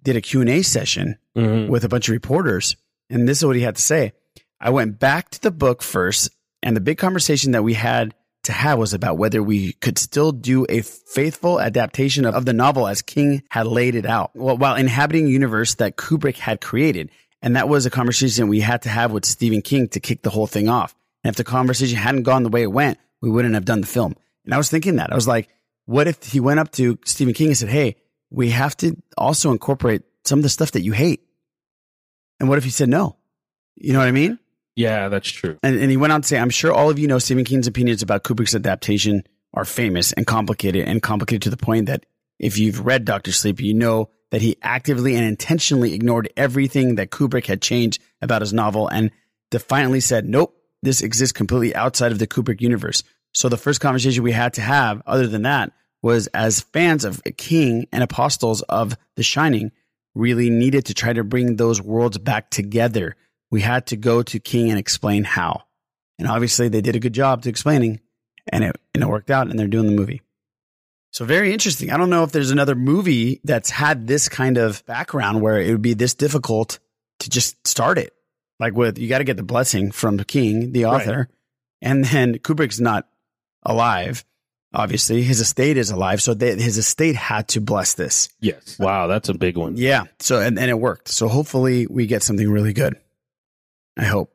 [0.01, 1.67] did a Q&A session Mhm.
[1.69, 2.75] with a bunch of reporters,
[3.09, 4.13] and this is what he had to say.
[4.59, 6.29] I went back to the book first,
[6.63, 8.13] and the big conversation that we had
[8.43, 12.53] to have was about whether we could still do a faithful adaptation of, of the
[12.53, 16.59] novel as King had laid it out, while while inhabiting a universe that Kubrick had
[16.59, 17.09] created.
[17.43, 20.29] And that was a conversation we had to have with Stephen King to kick the
[20.29, 20.95] whole thing off.
[21.23, 23.87] And if the conversation hadn't gone the way it went, we wouldn't have done the
[23.87, 24.15] film.
[24.45, 25.11] And I was thinking that.
[25.11, 25.49] I was like,
[25.85, 27.97] what if he went up to Stephen King and said, Hey,
[28.31, 31.21] we have to also incorporate some of the stuff that you hate?
[32.39, 33.17] And what if he said no?
[33.75, 34.39] You know what I mean?
[34.75, 35.59] Yeah, that's true.
[35.61, 37.67] And, and he went on to say, I'm sure all of you know Stephen King's
[37.67, 42.05] opinions about Kubrick's adaptation are famous and complicated and complicated to the point that
[42.39, 47.11] if you've read Doctor Sleep, you know that he actively and intentionally ignored everything that
[47.11, 49.11] Kubrick had changed about his novel and
[49.51, 53.03] defiantly said, nope, this exists completely outside of the Kubrick universe.
[53.35, 57.21] So the first conversation we had to have, other than that, was as fans of
[57.37, 59.71] King and apostles of The Shining,
[60.15, 63.15] really needed to try to bring those worlds back together.
[63.51, 65.65] We had to go to King and explain how.
[66.17, 67.99] And obviously they did a good job to explaining
[68.51, 70.23] and it, and it worked out and they're doing the movie.
[71.13, 71.91] So very interesting.
[71.91, 75.71] I don't know if there's another movie that's had this kind of background where it
[75.71, 76.79] would be this difficult
[77.19, 78.13] to just start it.
[78.59, 81.17] Like with, you got to get the blessing from the king, the author.
[81.17, 81.27] Right.
[81.83, 83.07] And then Kubrick's not
[83.61, 84.25] alive.
[84.73, 86.19] Obviously, his estate is alive.
[86.19, 88.29] So they, his estate had to bless this.
[88.39, 88.79] Yes.
[88.79, 89.77] Wow, that's a big one.
[89.77, 90.05] Yeah.
[90.19, 91.09] So, and, and it worked.
[91.09, 92.95] So hopefully we get something really good.
[93.97, 94.33] I hope.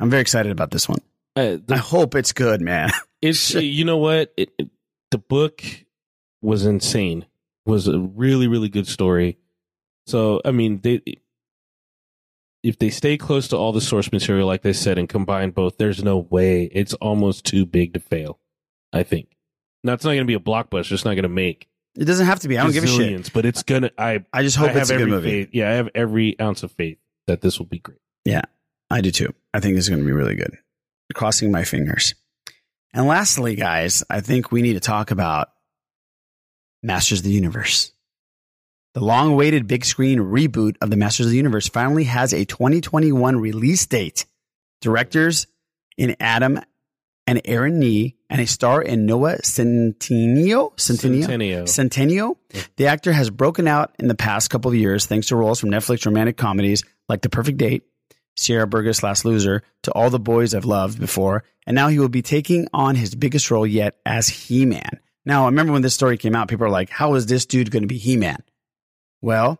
[0.00, 1.00] I'm very excited about this one.
[1.36, 2.90] Uh, I hope it's good, man.
[3.22, 4.68] It's you know what it, it-
[5.10, 5.62] the book
[6.44, 7.26] was insane.
[7.66, 9.38] Was a really really good story.
[10.06, 11.00] So I mean they
[12.62, 15.76] if they stay close to all the source material like they said and combine both,
[15.76, 18.38] there's no way it's almost too big to fail.
[18.92, 19.36] I think.
[19.82, 20.92] Now it's not going to be a blockbuster.
[20.92, 21.68] It's not going to make.
[21.96, 22.58] It doesn't have to be.
[22.58, 23.32] I don't give a shit.
[23.32, 23.90] But it's gonna.
[23.98, 25.44] I I just hope have it's a good movie.
[25.44, 27.98] faith- yeah, I have every ounce of faith that this will be great.
[28.24, 28.42] Yeah,
[28.90, 29.34] I do too.
[29.52, 30.58] I think this is going to be really good.
[31.14, 32.14] Crossing my fingers.
[32.92, 35.48] And lastly, guys, I think we need to talk about
[36.84, 37.92] Masters of the Universe.
[38.92, 42.44] The long awaited big screen reboot of the Masters of the Universe finally has a
[42.44, 44.26] 2021 release date.
[44.80, 45.46] Directors
[45.96, 46.60] in Adam
[47.26, 50.76] and Aaron Nee and a star in Noah Centineo.
[50.76, 51.26] Centineo.
[51.26, 51.68] Centineo.
[51.68, 52.38] Centennial.
[52.76, 55.70] The actor has broken out in the past couple of years thanks to roles from
[55.70, 57.82] Netflix romantic comedies like The Perfect Date,
[58.36, 62.08] Sierra Burgess Last Loser, to All the Boys I've Loved Before, and now he will
[62.08, 65.00] be taking on his biggest role yet as He Man.
[65.26, 67.70] Now, I remember when this story came out, people were like, how is this dude
[67.70, 68.42] going to be He Man?
[69.22, 69.58] Well,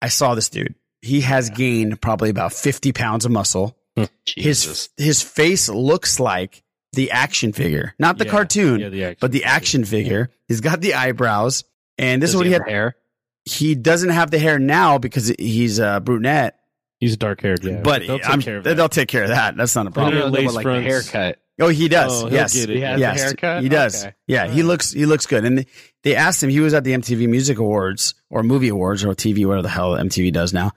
[0.00, 0.74] I saw this dude.
[1.02, 3.76] He has gained probably about 50 pounds of muscle.
[3.96, 4.04] Hmm.
[4.24, 6.62] his, his face looks like
[6.94, 10.30] the action figure, not the Yeah, cartoon, yeah, the but the action figure.
[10.48, 11.64] He's got the eyebrows.
[11.98, 12.68] And this Does is what he he had.
[12.68, 12.96] hair?
[13.44, 16.58] He doesn't have the hair now because he's a brunette.
[17.02, 17.80] He's a dark haired, yeah.
[17.82, 19.56] but they'll take I'm- care of they'll take care of that.
[19.56, 20.14] That's not a problem.
[20.14, 20.84] No, no, lace like fronts.
[20.84, 21.38] the haircut.
[21.60, 22.22] Oh, he does.
[22.22, 22.52] Oh, yes.
[22.52, 23.62] He has the yes, haircut?
[23.64, 24.04] he does.
[24.04, 24.14] Okay.
[24.28, 25.44] Yeah, he looks he looks good.
[25.44, 25.66] And
[26.04, 26.48] they asked him.
[26.48, 29.94] He was at the MTV Music Awards or Movie Awards or TV, whatever the hell
[29.94, 30.70] MTV does now.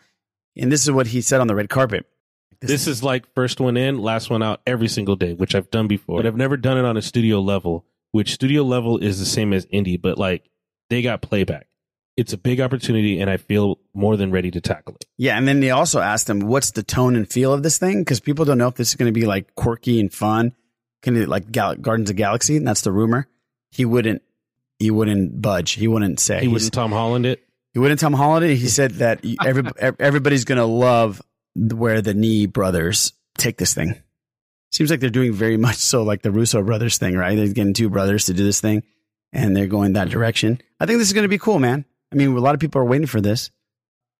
[0.57, 2.07] And this is what he said on the red carpet.
[2.60, 5.88] This is like first one in, last one out every single day, which I've done
[5.88, 6.18] before.
[6.18, 9.53] But I've never done it on a studio level, which studio level is the same
[9.53, 10.49] as indie, but like
[10.89, 11.68] they got playback.
[12.18, 15.06] It's a big opportunity, and I feel more than ready to tackle it.
[15.18, 18.00] Yeah, and then they also asked him, "What's the tone and feel of this thing?"
[18.02, 20.54] Because people don't know if this is going to be like quirky and fun,
[21.02, 22.56] kind of like Gal- Gardens of Galaxy.
[22.58, 23.28] And that's the rumor.
[23.72, 24.22] He wouldn't.
[24.80, 25.72] He wouldn't budge.
[25.74, 26.36] He wouldn't say.
[26.36, 27.42] He He's- wouldn't Tom Holland it.
[27.74, 28.56] He wouldn't Tom Holland it.
[28.56, 29.64] He said that every,
[30.00, 31.22] everybody's going to love
[31.56, 33.96] where the Nee brothers take this thing.
[34.72, 37.36] Seems like they're doing very much so like the Russo brothers thing, right?
[37.36, 38.84] They're getting two brothers to do this thing
[39.34, 40.62] and they're going that direction.
[40.80, 41.84] I think this is going to be cool, man.
[42.16, 43.52] I mean, a lot of people are waiting for this.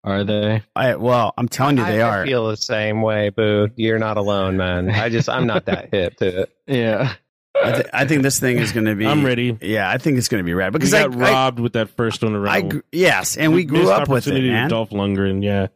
[0.04, 0.62] Are they?
[0.76, 2.22] I, well, I'm telling you, they I, are.
[2.24, 3.70] I feel the same way, Boo.
[3.76, 4.92] You're not alone, man.
[4.92, 6.56] I just I'm not that hip to it.
[6.68, 7.14] Yeah.
[7.56, 9.08] I, th- I think this thing is going to be.
[9.08, 9.58] I'm ready.
[9.62, 11.60] Yeah, I think it's going to be rad Because because we I, got I- robbed
[11.62, 12.54] with that first one around.
[12.54, 14.70] I gr- yes, and we grew up with it, opportunity man.
[14.70, 15.68] Dolph Lundgren, yeah.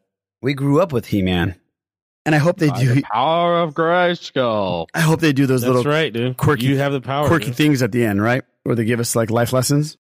[0.41, 1.55] We grew up with He Man,
[2.25, 2.93] and I hope they By do.
[2.95, 4.87] the power of Grayskull.
[4.93, 6.35] I hope they do those That's little right, dude.
[6.37, 6.65] quirky.
[6.65, 7.27] You have the power.
[7.27, 7.55] quirky dude.
[7.55, 8.43] things at the end, right?
[8.63, 9.97] Where they give us like life lessons.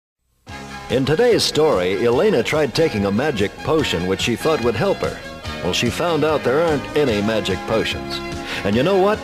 [0.89, 5.19] In today's story, Elena tried taking a magic potion which she thought would help her.
[5.63, 8.17] Well, she found out there aren't any magic potions.
[8.65, 9.19] And you know what?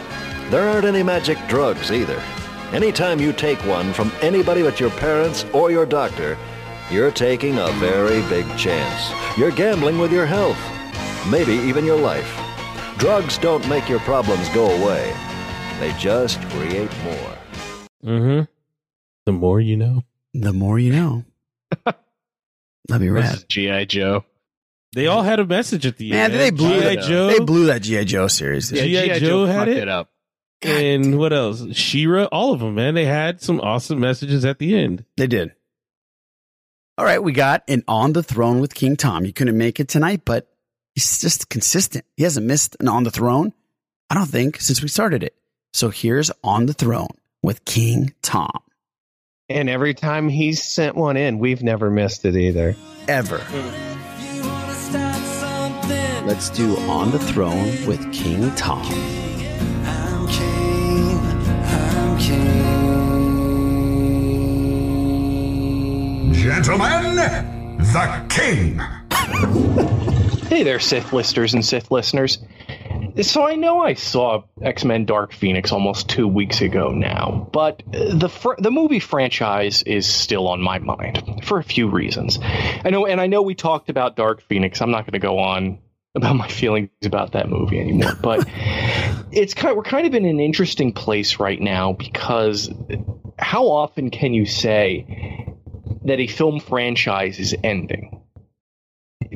[0.51, 2.21] There aren't any magic drugs either.
[2.71, 6.37] Anytime you take one from anybody but your parents or your doctor,
[6.91, 9.11] you're taking a very big chance.
[9.35, 10.59] You're gambling with your health,
[11.31, 12.31] maybe even your life.
[12.99, 15.15] Drugs don't make your problems go away,
[15.79, 17.37] they just create more.
[18.05, 18.43] Mm-hmm.
[19.25, 20.03] The more you know.
[20.35, 21.25] The more you know.
[21.85, 21.95] That'd
[22.99, 23.35] be This rad.
[23.35, 23.85] is G.I.
[23.85, 24.25] Joe.
[24.93, 26.39] They all had a message at the Man, end.
[26.39, 26.95] they blew G.I.
[26.95, 27.03] that.
[27.03, 27.27] Joe.
[27.27, 28.69] They blew that GI Joe series.
[28.69, 28.79] dude.
[28.79, 29.05] Yeah, G.I.
[29.07, 29.19] G.I.
[29.19, 29.77] Joe Joe had it?
[29.77, 30.09] it up.
[30.61, 31.63] and what else?
[31.75, 32.93] She-Ra, all of them, man.
[32.95, 35.03] They had some awesome messages at the end.
[35.17, 35.53] They did.
[36.97, 39.25] All right, we got an On the Throne with King Tom.
[39.25, 40.49] He couldn't make it tonight, but
[40.93, 42.05] He's just consistent.
[42.15, 43.51] He hasn't missed an on the throne,
[44.09, 45.35] I don't think, since we started it.
[45.73, 47.09] So here's on the throne
[47.43, 48.49] with King Tom.
[49.47, 52.75] And every time he's sent one in, we've never missed it either.
[53.07, 53.37] Ever.
[56.25, 58.83] Let's do On the Throne with King Tom.
[66.33, 67.15] Gentlemen,
[67.77, 68.81] the king.
[70.45, 72.37] Hey there, Sith listers and Sith listeners.
[73.21, 77.81] So I know I saw X Men Dark Phoenix almost two weeks ago now, but
[77.91, 82.39] the fr- the movie franchise is still on my mind for a few reasons.
[82.41, 84.81] I know, and I know we talked about Dark Phoenix.
[84.81, 85.79] I'm not going to go on
[86.15, 88.45] about my feelings about that movie anymore, but
[89.31, 92.69] it's kind we're kind of in an interesting place right now because
[93.37, 95.55] how often can you say
[96.05, 98.21] that a film franchise is ending?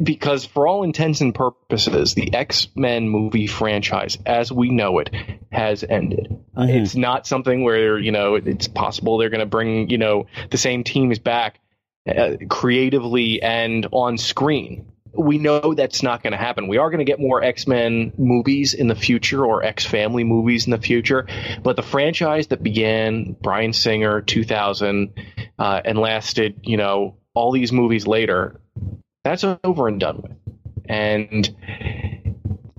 [0.02, 5.10] Because for all intents and purposes, the X Men movie franchise, as we know it,
[5.52, 6.28] has ended.
[6.56, 6.70] Mm-hmm.
[6.70, 10.58] It's not something where you know it's possible they're going to bring you know the
[10.58, 11.60] same teams back
[12.08, 14.92] uh, creatively and on screen.
[15.14, 16.68] We know that's not going to happen.
[16.68, 20.24] We are going to get more X Men movies in the future or X Family
[20.24, 21.26] movies in the future,
[21.64, 25.14] but the franchise that began Bryan Singer 2000
[25.58, 28.60] uh, and lasted you know all these movies later
[29.30, 30.32] that's over and done with.
[30.86, 31.56] And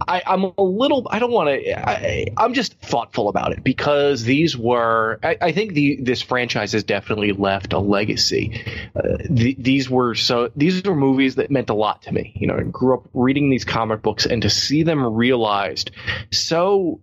[0.06, 1.06] I, I'm a little.
[1.10, 2.40] I don't want to.
[2.40, 5.20] I'm just thoughtful about it because these were.
[5.22, 8.64] I, I think the this franchise has definitely left a legacy.
[8.96, 10.50] Uh, the, these were so.
[10.56, 12.32] These were movies that meant a lot to me.
[12.34, 15.92] You know, I grew up reading these comic books, and to see them realized
[16.32, 17.00] so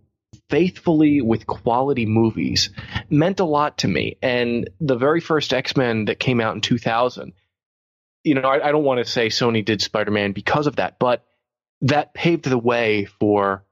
[0.49, 2.69] faithfully with quality movies
[3.09, 4.17] meant a lot to me.
[4.21, 7.33] And the very first X Men that came out in 2000
[8.27, 10.99] you know, I, I don't want to say Sony did Spider Man because of that,
[10.99, 11.25] but
[11.81, 13.63] that paved the way for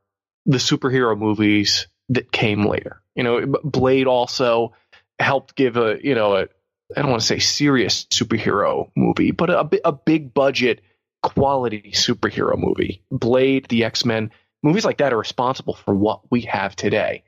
[0.45, 3.01] the superhero movies that came later.
[3.15, 4.73] You know, Blade also
[5.19, 6.47] helped give a, you know, a,
[6.95, 10.81] I don't want to say serious superhero movie, but a, a big budget
[11.23, 13.01] quality superhero movie.
[13.11, 17.23] Blade, the X Men, movies like that are responsible for what we have today.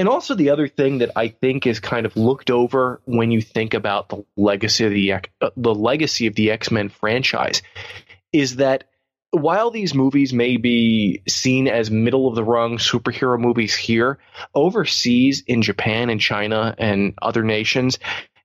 [0.00, 3.42] And also the other thing that I think is kind of looked over when you
[3.42, 7.60] think about the legacy of the uh, the legacy of the X Men franchise
[8.32, 8.84] is that
[9.30, 14.18] while these movies may be seen as middle of the rung superhero movies here,
[14.54, 17.98] overseas in Japan and China and other nations,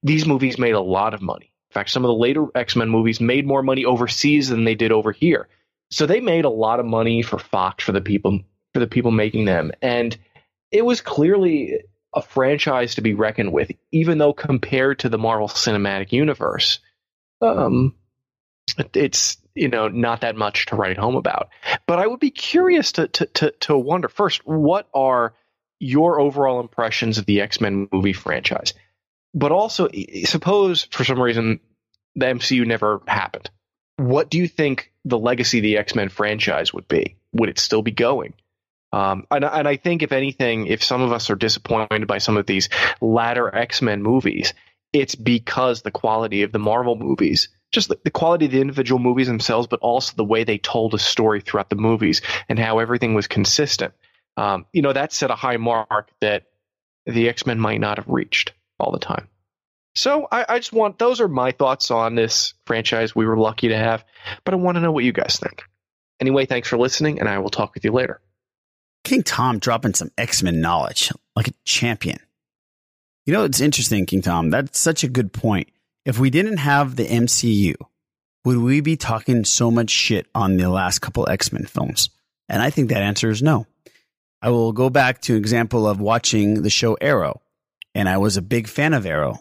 [0.03, 1.53] these movies made a lot of money.
[1.69, 4.75] In fact, some of the later X Men movies made more money overseas than they
[4.75, 5.47] did over here.
[5.89, 8.41] So they made a lot of money for Fox for the people
[8.73, 9.71] for the people making them.
[9.81, 10.17] And
[10.75, 11.79] it was clearly
[12.13, 16.79] a franchise to be reckoned with, even though compared to the Marvel Cinematic Universe,
[17.41, 17.95] um,
[18.93, 21.49] it's you know not that much to write home about.
[21.87, 25.33] But I would be curious to to to, to wonder first, what are
[25.79, 28.73] your overall impressions of the X Men movie franchise?
[29.33, 29.87] But also,
[30.25, 31.61] suppose for some reason
[32.15, 33.49] the MCU never happened.
[33.95, 37.15] What do you think the legacy of the X Men franchise would be?
[37.31, 38.33] Would it still be going?
[38.95, 42.37] Um, and, and I think, if anything, if some of us are disappointed by some
[42.37, 42.69] of these
[43.01, 44.53] latter X Men movies,
[44.93, 48.99] it's because the quality of the Marvel movies, just the, the, quality of the individual
[48.99, 52.79] movies themselves, but also the way they told a story throughout the movies and how
[52.79, 53.93] everything was consistent.
[54.37, 56.43] Um, you know, that set a high mark that
[57.05, 59.27] the X Men might not have reached all the time.
[59.93, 63.67] So I, I just want those are my thoughts on this franchise we were lucky
[63.67, 64.05] to have,
[64.45, 65.63] but I want to know what you guys think.
[66.21, 68.21] Anyway, thanks for listening, and I will talk with you later.
[69.05, 72.17] King Tom dropping some X Men knowledge like a champion.
[73.25, 74.49] You know, it's interesting, King Tom.
[74.49, 75.69] That's such a good point.
[76.05, 77.75] If we didn't have the MCU,
[78.43, 82.09] would we be talking so much shit on the last couple X Men films?
[82.49, 83.65] And I think that answer is no.
[84.41, 87.41] I will go back to an example of watching the show Arrow,
[87.93, 89.39] and I was a big fan of Arrow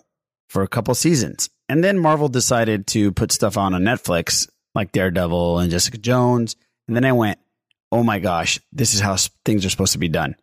[0.49, 1.51] for a couple seasons.
[1.69, 6.57] And then Marvel decided to put stuff on on Netflix like Daredevil and Jessica Jones.
[6.87, 7.39] And then I went,
[7.95, 10.35] oh my gosh, this is how things are supposed to be done.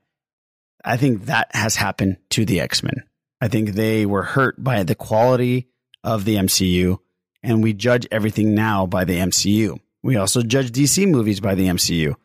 [0.85, 3.03] I think that has happened to the X Men.
[3.41, 5.67] I think they were hurt by the quality
[6.01, 6.99] of the MCU,
[7.43, 9.81] and we judge everything now by the MCU.
[10.01, 12.15] We also judge DC movies by the MCU.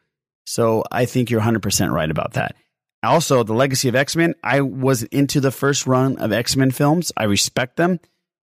[0.45, 2.55] So I think you're 100% right about that.
[3.03, 6.71] Also, the legacy of X Men, I was into the first run of X Men
[6.71, 7.11] films.
[7.17, 7.99] I respect them,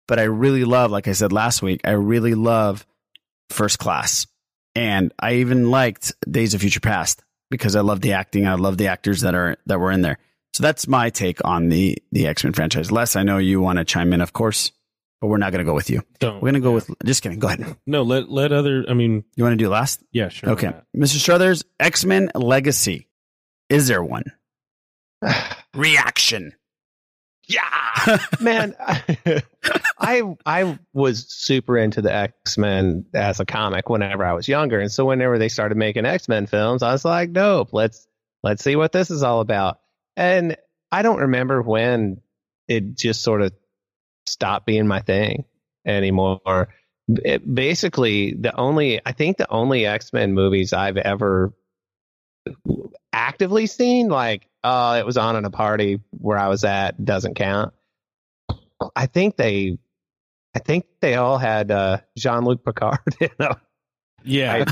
[0.09, 2.85] but I really love, like I said last week, I really love
[3.49, 4.27] First Class.
[4.75, 8.47] And I even liked Days of Future Past because I love the acting.
[8.47, 10.19] I love the actors that are that were in there.
[10.53, 12.91] So that's my take on the the X Men franchise.
[12.93, 14.73] Les, I know you want to chime in, of course,
[15.21, 16.03] but we're not going to go with you.
[16.19, 16.35] Don't.
[16.37, 16.91] We're going to go with.
[17.05, 17.39] Just kidding.
[17.39, 17.77] Go ahead.
[17.87, 18.85] No, let let other.
[18.89, 20.03] I mean, You want to do last?
[20.13, 20.51] yeah, sure.
[20.51, 21.17] Okay, Mr.
[21.19, 23.09] Strothers, X Men Legacy.
[23.69, 24.25] Is there one?
[25.75, 26.53] Reaction.
[28.41, 28.75] Man
[29.99, 34.81] i i was super into the x-men as a comic whenever i was younger.
[34.81, 38.07] And so whenever they started making x-men films i was like dope let's
[38.43, 39.79] let's see what this is all about.
[40.17, 40.57] And
[40.91, 42.21] i don't remember when
[42.69, 43.53] it just sort of
[44.27, 45.45] stopped being my thing
[45.87, 46.69] anymore.
[47.07, 51.53] It, basically the only i think the only x-men movies i've ever
[53.13, 57.35] actively seen like uh it was on in a party where i was at doesn't
[57.35, 57.73] count
[58.97, 59.79] i think they
[60.55, 63.55] i think they all had uh jean-luc picard in them
[64.25, 64.65] Yeah.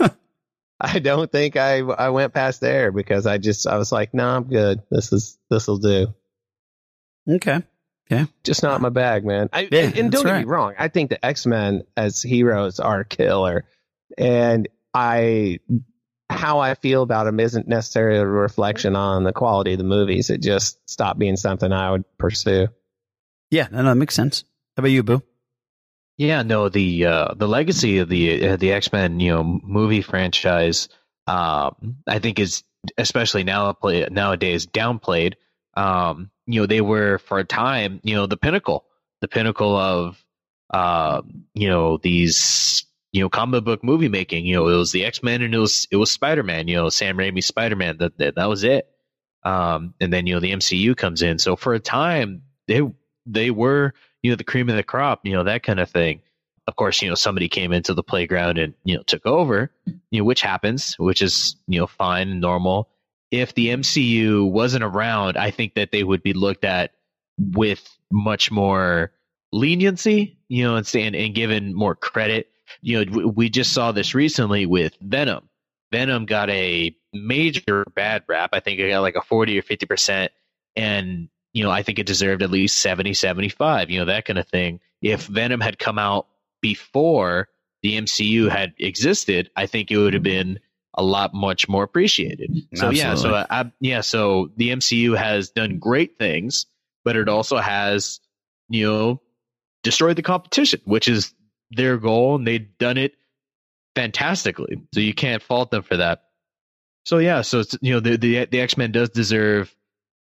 [0.00, 0.10] I,
[0.84, 4.26] I don't think i i went past there because i just i was like no
[4.28, 6.14] i'm good this is this will do
[7.28, 7.62] Okay.
[8.10, 8.26] Yeah.
[8.42, 10.46] just not my bag man I, Yeah, and that's don't get right.
[10.46, 13.64] me wrong i think the x-men as heroes are killer
[14.18, 15.60] and i
[16.32, 20.30] how I feel about them isn't necessarily a reflection on the quality of the movies.
[20.30, 22.68] It just stopped being something I would pursue.
[23.50, 24.44] Yeah, no, no, that makes sense.
[24.76, 25.22] How about you, Boo?
[26.18, 30.02] Yeah, no, the uh, the legacy of the uh, the X Men, you know, movie
[30.02, 30.88] franchise,
[31.26, 32.62] um, I think is
[32.98, 35.34] especially now play, nowadays downplayed.
[35.74, 38.84] Um, you know, they were for a time, you know, the pinnacle,
[39.20, 40.22] the pinnacle of,
[40.72, 41.22] uh,
[41.54, 44.46] you know, these you know comic book movie making.
[44.46, 46.66] You know, it was the X Men and it was it was Spider Man.
[46.66, 47.98] You know, Sam Raimi's Spider Man.
[47.98, 48.88] That, that that was it.
[49.44, 51.38] Um, and then you know the MCU comes in.
[51.38, 52.80] So for a time, they
[53.26, 55.20] they were you know the cream of the crop.
[55.24, 56.22] You know that kind of thing.
[56.66, 59.70] Of course, you know somebody came into the playground and you know took over.
[60.10, 62.88] You know which happens, which is you know fine and normal.
[63.30, 66.92] If the MCU wasn't around, I think that they would be looked at
[67.38, 69.12] with much more
[69.52, 70.38] leniency.
[70.48, 74.66] You know, and and, and given more credit you know, we just saw this recently
[74.66, 75.48] with Venom.
[75.92, 78.50] Venom got a major bad rap.
[78.52, 80.28] I think it got like a 40 or 50%.
[80.74, 84.38] And, you know, I think it deserved at least 70, 75, you know, that kind
[84.38, 84.80] of thing.
[85.02, 86.26] If Venom had come out
[86.62, 87.48] before
[87.82, 90.60] the MCU had existed, I think it would have been
[90.94, 92.50] a lot much more appreciated.
[92.74, 93.46] So yeah, so Absolutely.
[93.50, 96.66] I, yeah, so the MCU has done great things,
[97.04, 98.20] but it also has,
[98.68, 99.20] you know,
[99.82, 101.34] destroyed the competition, which is
[101.74, 103.14] their goal, and they've done it
[103.94, 104.82] fantastically.
[104.94, 106.24] So you can't fault them for that.
[107.04, 109.74] So yeah, so it's, you know the the the X Men does deserve,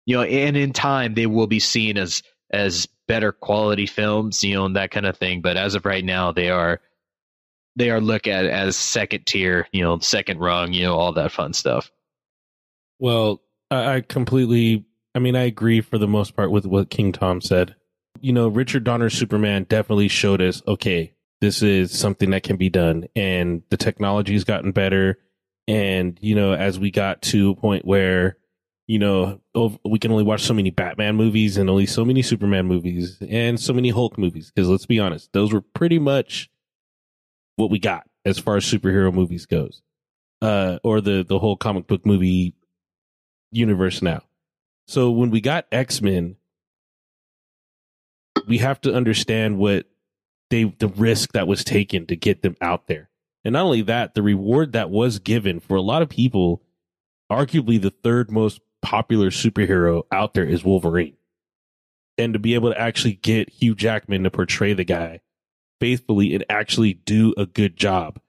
[0.05, 4.55] you know, and in time they will be seen as as better quality films, you
[4.55, 5.41] know, and that kind of thing.
[5.41, 6.81] But as of right now, they are
[7.75, 11.31] they are looked at as second tier, you know, second rung, you know, all that
[11.31, 11.91] fun stuff.
[12.99, 14.85] Well, I, I completely.
[15.13, 17.75] I mean, I agree for the most part with what King Tom said.
[18.21, 22.69] You know, Richard Donner's Superman definitely showed us, okay, this is something that can be
[22.69, 25.17] done, and the technology has gotten better.
[25.67, 28.37] And you know, as we got to a point where,
[28.87, 29.41] you know,
[29.83, 33.59] we can only watch so many Batman movies and only so many Superman movies and
[33.59, 34.51] so many Hulk movies.
[34.53, 36.49] Because let's be honest, those were pretty much
[37.55, 39.81] what we got as far as superhero movies goes,
[40.41, 42.53] uh, or the the whole comic book movie
[43.51, 44.21] universe now.
[44.87, 46.35] So when we got X Men,
[48.47, 49.87] we have to understand what
[50.51, 53.09] they the risk that was taken to get them out there.
[53.43, 56.61] And not only that, the reward that was given for a lot of people,
[57.31, 61.15] arguably the third most popular superhero out there is Wolverine.
[62.17, 65.21] And to be able to actually get Hugh Jackman to portray the guy
[65.79, 68.19] faithfully and actually do a good job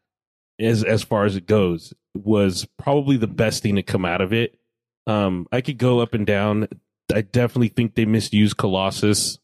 [0.58, 4.32] as as far as it goes was probably the best thing to come out of
[4.32, 4.58] it.
[5.06, 6.68] Um, I could go up and down.
[7.12, 9.38] I definitely think they misused Colossus.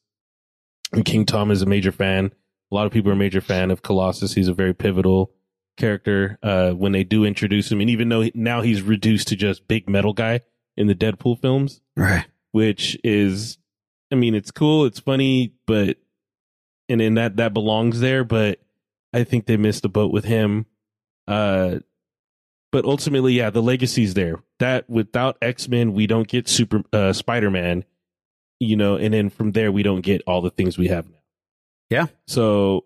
[0.92, 2.32] And King Tom is a major fan.
[2.70, 4.34] A lot of people are a major fan of Colossus.
[4.34, 5.32] He's a very pivotal
[5.76, 7.80] character uh, when they do introduce him.
[7.80, 10.40] And even though he- now he's reduced to just big metal guy
[10.76, 12.26] in the Deadpool films, Right.
[12.52, 13.58] which is,
[14.12, 15.96] I mean, it's cool, it's funny, but
[16.90, 18.24] and and that that belongs there.
[18.24, 18.60] But
[19.12, 20.66] I think they missed the boat with him.
[21.26, 21.78] Uh,
[22.72, 24.42] but ultimately, yeah, the legacy's there.
[24.58, 27.84] That without X Men, we don't get Super uh, Spider Man,
[28.60, 31.17] you know, and then from there we don't get all the things we have now.
[31.90, 32.06] Yeah.
[32.26, 32.84] So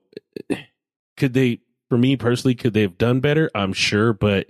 [1.16, 1.60] could they?
[1.88, 3.50] For me personally, could they have done better?
[3.54, 4.46] I'm sure, but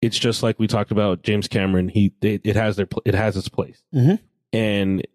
[0.00, 1.88] it's just like we talked about James Cameron.
[1.88, 4.20] He it, it has their it has its place, Mhm.
[4.52, 5.06] and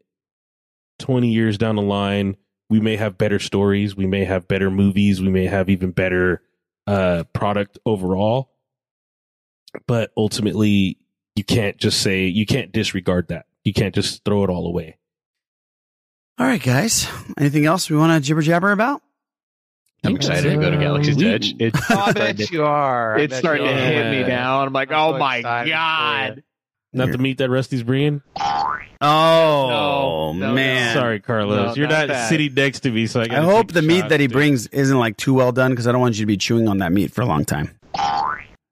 [1.00, 2.36] 20 years down the line,
[2.70, 6.42] we may have better stories, we may have better movies, we may have even better
[6.88, 8.52] uh product overall.
[9.88, 10.98] But ultimately,
[11.36, 13.46] you can't just say you can't disregard that.
[13.64, 14.98] You can't just throw it all away.
[16.40, 17.08] All right, guys.
[17.38, 19.02] Anything else we want to jibber jabber about?
[20.06, 21.56] I'm excited to go to uh, Galaxy's we- Edge.
[21.60, 23.18] It's Oh, I bet to- you are.
[23.18, 23.76] It's starting to are.
[23.78, 24.62] hit me now.
[24.64, 26.44] I'm like, I'm oh so my god.
[26.96, 28.22] Not the meat that Rusty's bringing.
[29.02, 30.94] Oh No, no, man.
[30.94, 31.70] Sorry, Carlos.
[31.70, 34.10] No, You're not not sitting next to me, so I, I hope take the meat
[34.10, 34.34] that he dude.
[34.34, 36.78] brings isn't like too well done because I don't want you to be chewing on
[36.80, 37.72] that meat for a long time.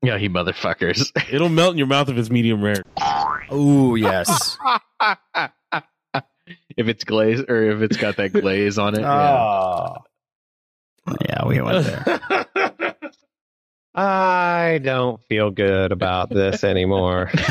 [0.03, 1.11] Yeah, he motherfuckers.
[1.31, 2.83] It'll melt in your mouth if it's medium rare.
[3.49, 4.57] Oh yes.
[6.81, 9.01] if it's glazed or if it's got that glaze on it.
[9.01, 9.37] Yeah.
[9.37, 9.95] Oh.
[11.27, 12.95] Yeah, we went there.
[13.95, 17.31] I don't feel good about this anymore.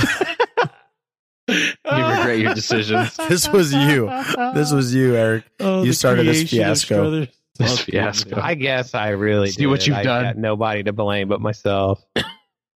[1.48, 1.66] You
[2.06, 3.16] regret your decisions.
[3.28, 4.08] this was you.
[4.54, 5.44] This was you, Eric.
[5.58, 7.10] Oh, you started this fiasco.
[7.20, 7.28] This
[7.60, 8.40] Oh, fiasco.
[8.40, 10.22] I guess I really See what you've I done.
[10.24, 12.00] got nobody to blame but myself.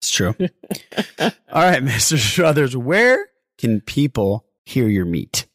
[0.02, 0.34] It's true.
[0.40, 2.18] All right, Mr.
[2.18, 3.28] Strothers, where
[3.60, 5.46] can people hear your meat?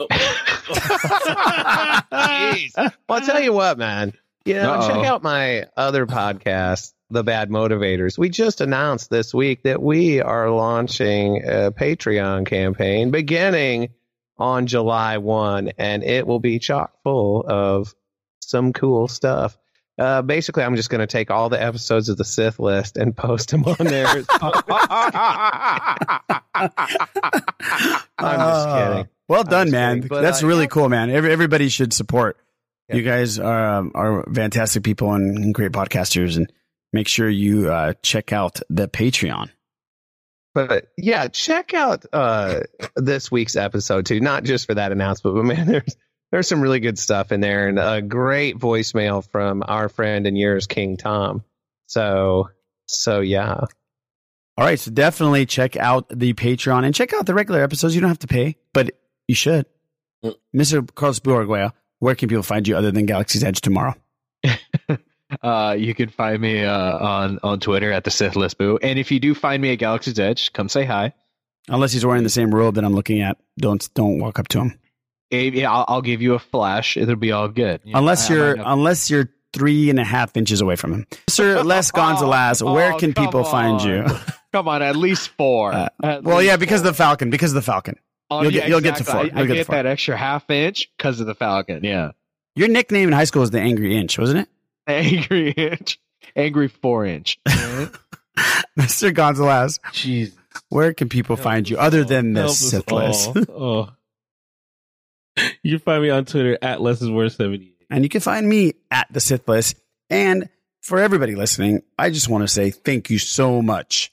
[2.10, 2.72] Jeez.
[2.76, 4.12] Well, I'll tell you what, man.
[4.44, 4.88] You know, Uh-oh.
[4.88, 8.18] check out my other podcast, The Bad Motivators.
[8.18, 13.90] We just announced this week that we are launching a Patreon campaign beginning
[14.36, 17.94] on July 1, and it will be chock full of
[18.40, 19.56] some cool stuff.
[19.96, 23.16] Uh, basically, I'm just going to take all the episodes of the Sith list and
[23.16, 24.06] post them on there.
[26.58, 29.08] I'm just Oh, kidding.
[29.28, 30.00] Well done, man.
[30.02, 30.68] But, That's uh, really yeah.
[30.68, 31.10] cool, man.
[31.10, 32.36] Every, everybody should support.
[32.88, 32.96] Yeah.
[32.96, 36.52] You guys are um, are fantastic people and, and great podcasters, and
[36.92, 39.50] make sure you uh, check out the Patreon.
[40.54, 42.60] But yeah, check out uh,
[42.96, 44.20] this week's episode too.
[44.20, 45.96] Not just for that announcement, but man, there's
[46.30, 50.36] there's some really good stuff in there, and a great voicemail from our friend and
[50.36, 51.42] yours, King Tom.
[51.86, 52.50] So
[52.86, 53.64] so yeah,
[54.56, 57.94] All right, so definitely check out the Patreon and check out the regular episodes.
[57.94, 58.90] You don't have to pay, but
[59.28, 59.66] you should.
[60.54, 60.88] Mr.
[60.94, 63.94] Carlos Buarguea, where can people find you other than Galaxy's Edge tomorrow?
[65.42, 68.98] Uh, you can find me uh, on on Twitter at the Sith List Boo, and
[69.00, 71.12] if you do find me at Galaxy's Edge, come say hi.
[71.68, 74.60] Unless he's wearing the same robe that I'm looking at, don't don't walk up to
[74.60, 74.78] him.
[75.30, 76.96] Yeah, I'll, I'll give you a flash.
[76.96, 77.80] It'll be all good.
[77.84, 81.06] You unless I you're unless you're three and a half inches away from him.
[81.28, 84.04] Sir Les Gonzalez, where Oh, can come people find you?
[84.52, 85.72] Come on, at least four.
[85.72, 87.30] Uh, At well, least yeah, because of the Falcon.
[87.30, 87.96] Because of the Falcon.
[88.30, 89.30] Oh, you'll yeah, get you'll get to exactly.
[89.30, 89.38] four.
[89.38, 89.74] You'll I get get four.
[89.76, 91.84] that extra half inch because of the Falcon.
[91.84, 92.12] Yeah,
[92.56, 94.48] Your nickname in high school was the Angry Inch, wasn't it?
[94.86, 95.98] angry inch,
[96.36, 97.38] angry four inch.
[98.78, 99.14] Mr.
[99.14, 100.32] Gonzalez, Jeez.
[100.68, 103.30] where can people find you other than Help this us Sith list?
[103.50, 103.90] oh.
[105.64, 107.72] You can find me on Twitter at Lesismore78.
[107.90, 109.76] And you can find me at the Sith List.
[110.08, 110.48] And
[110.80, 114.12] for everybody listening, I just want to say thank you so much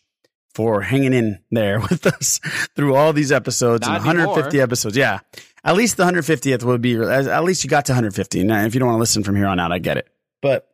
[0.54, 2.40] for hanging in there with us
[2.76, 4.64] through all these episodes Not and 150 anymore.
[4.64, 4.98] episodes.
[4.98, 5.20] Yeah.
[5.64, 8.44] At least the 150th would be, at least you got to 150.
[8.44, 10.08] Now, if you don't want to listen from here on out, I get it.
[10.42, 10.68] But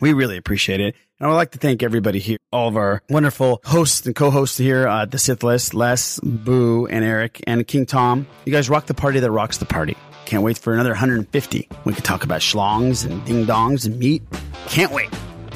[0.00, 0.94] we really appreciate it.
[1.20, 4.56] And I would like to thank everybody here, all of our wonderful hosts and co-hosts
[4.58, 8.26] here uh, at the Sith List, Les, Boo, and Eric, and King Tom.
[8.44, 9.96] You guys rock the party that rocks the party.
[10.26, 11.68] Can't wait for another 150.
[11.84, 14.22] We can talk about schlongs and ding dongs and meat.
[14.66, 15.08] Can't wait.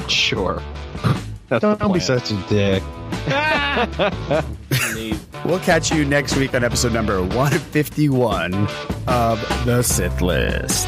[0.08, 0.60] Sure.
[1.60, 2.82] That's don't, be such a dick.
[5.44, 8.54] We'll catch you next week on episode number 151
[9.08, 10.86] of the Sith List.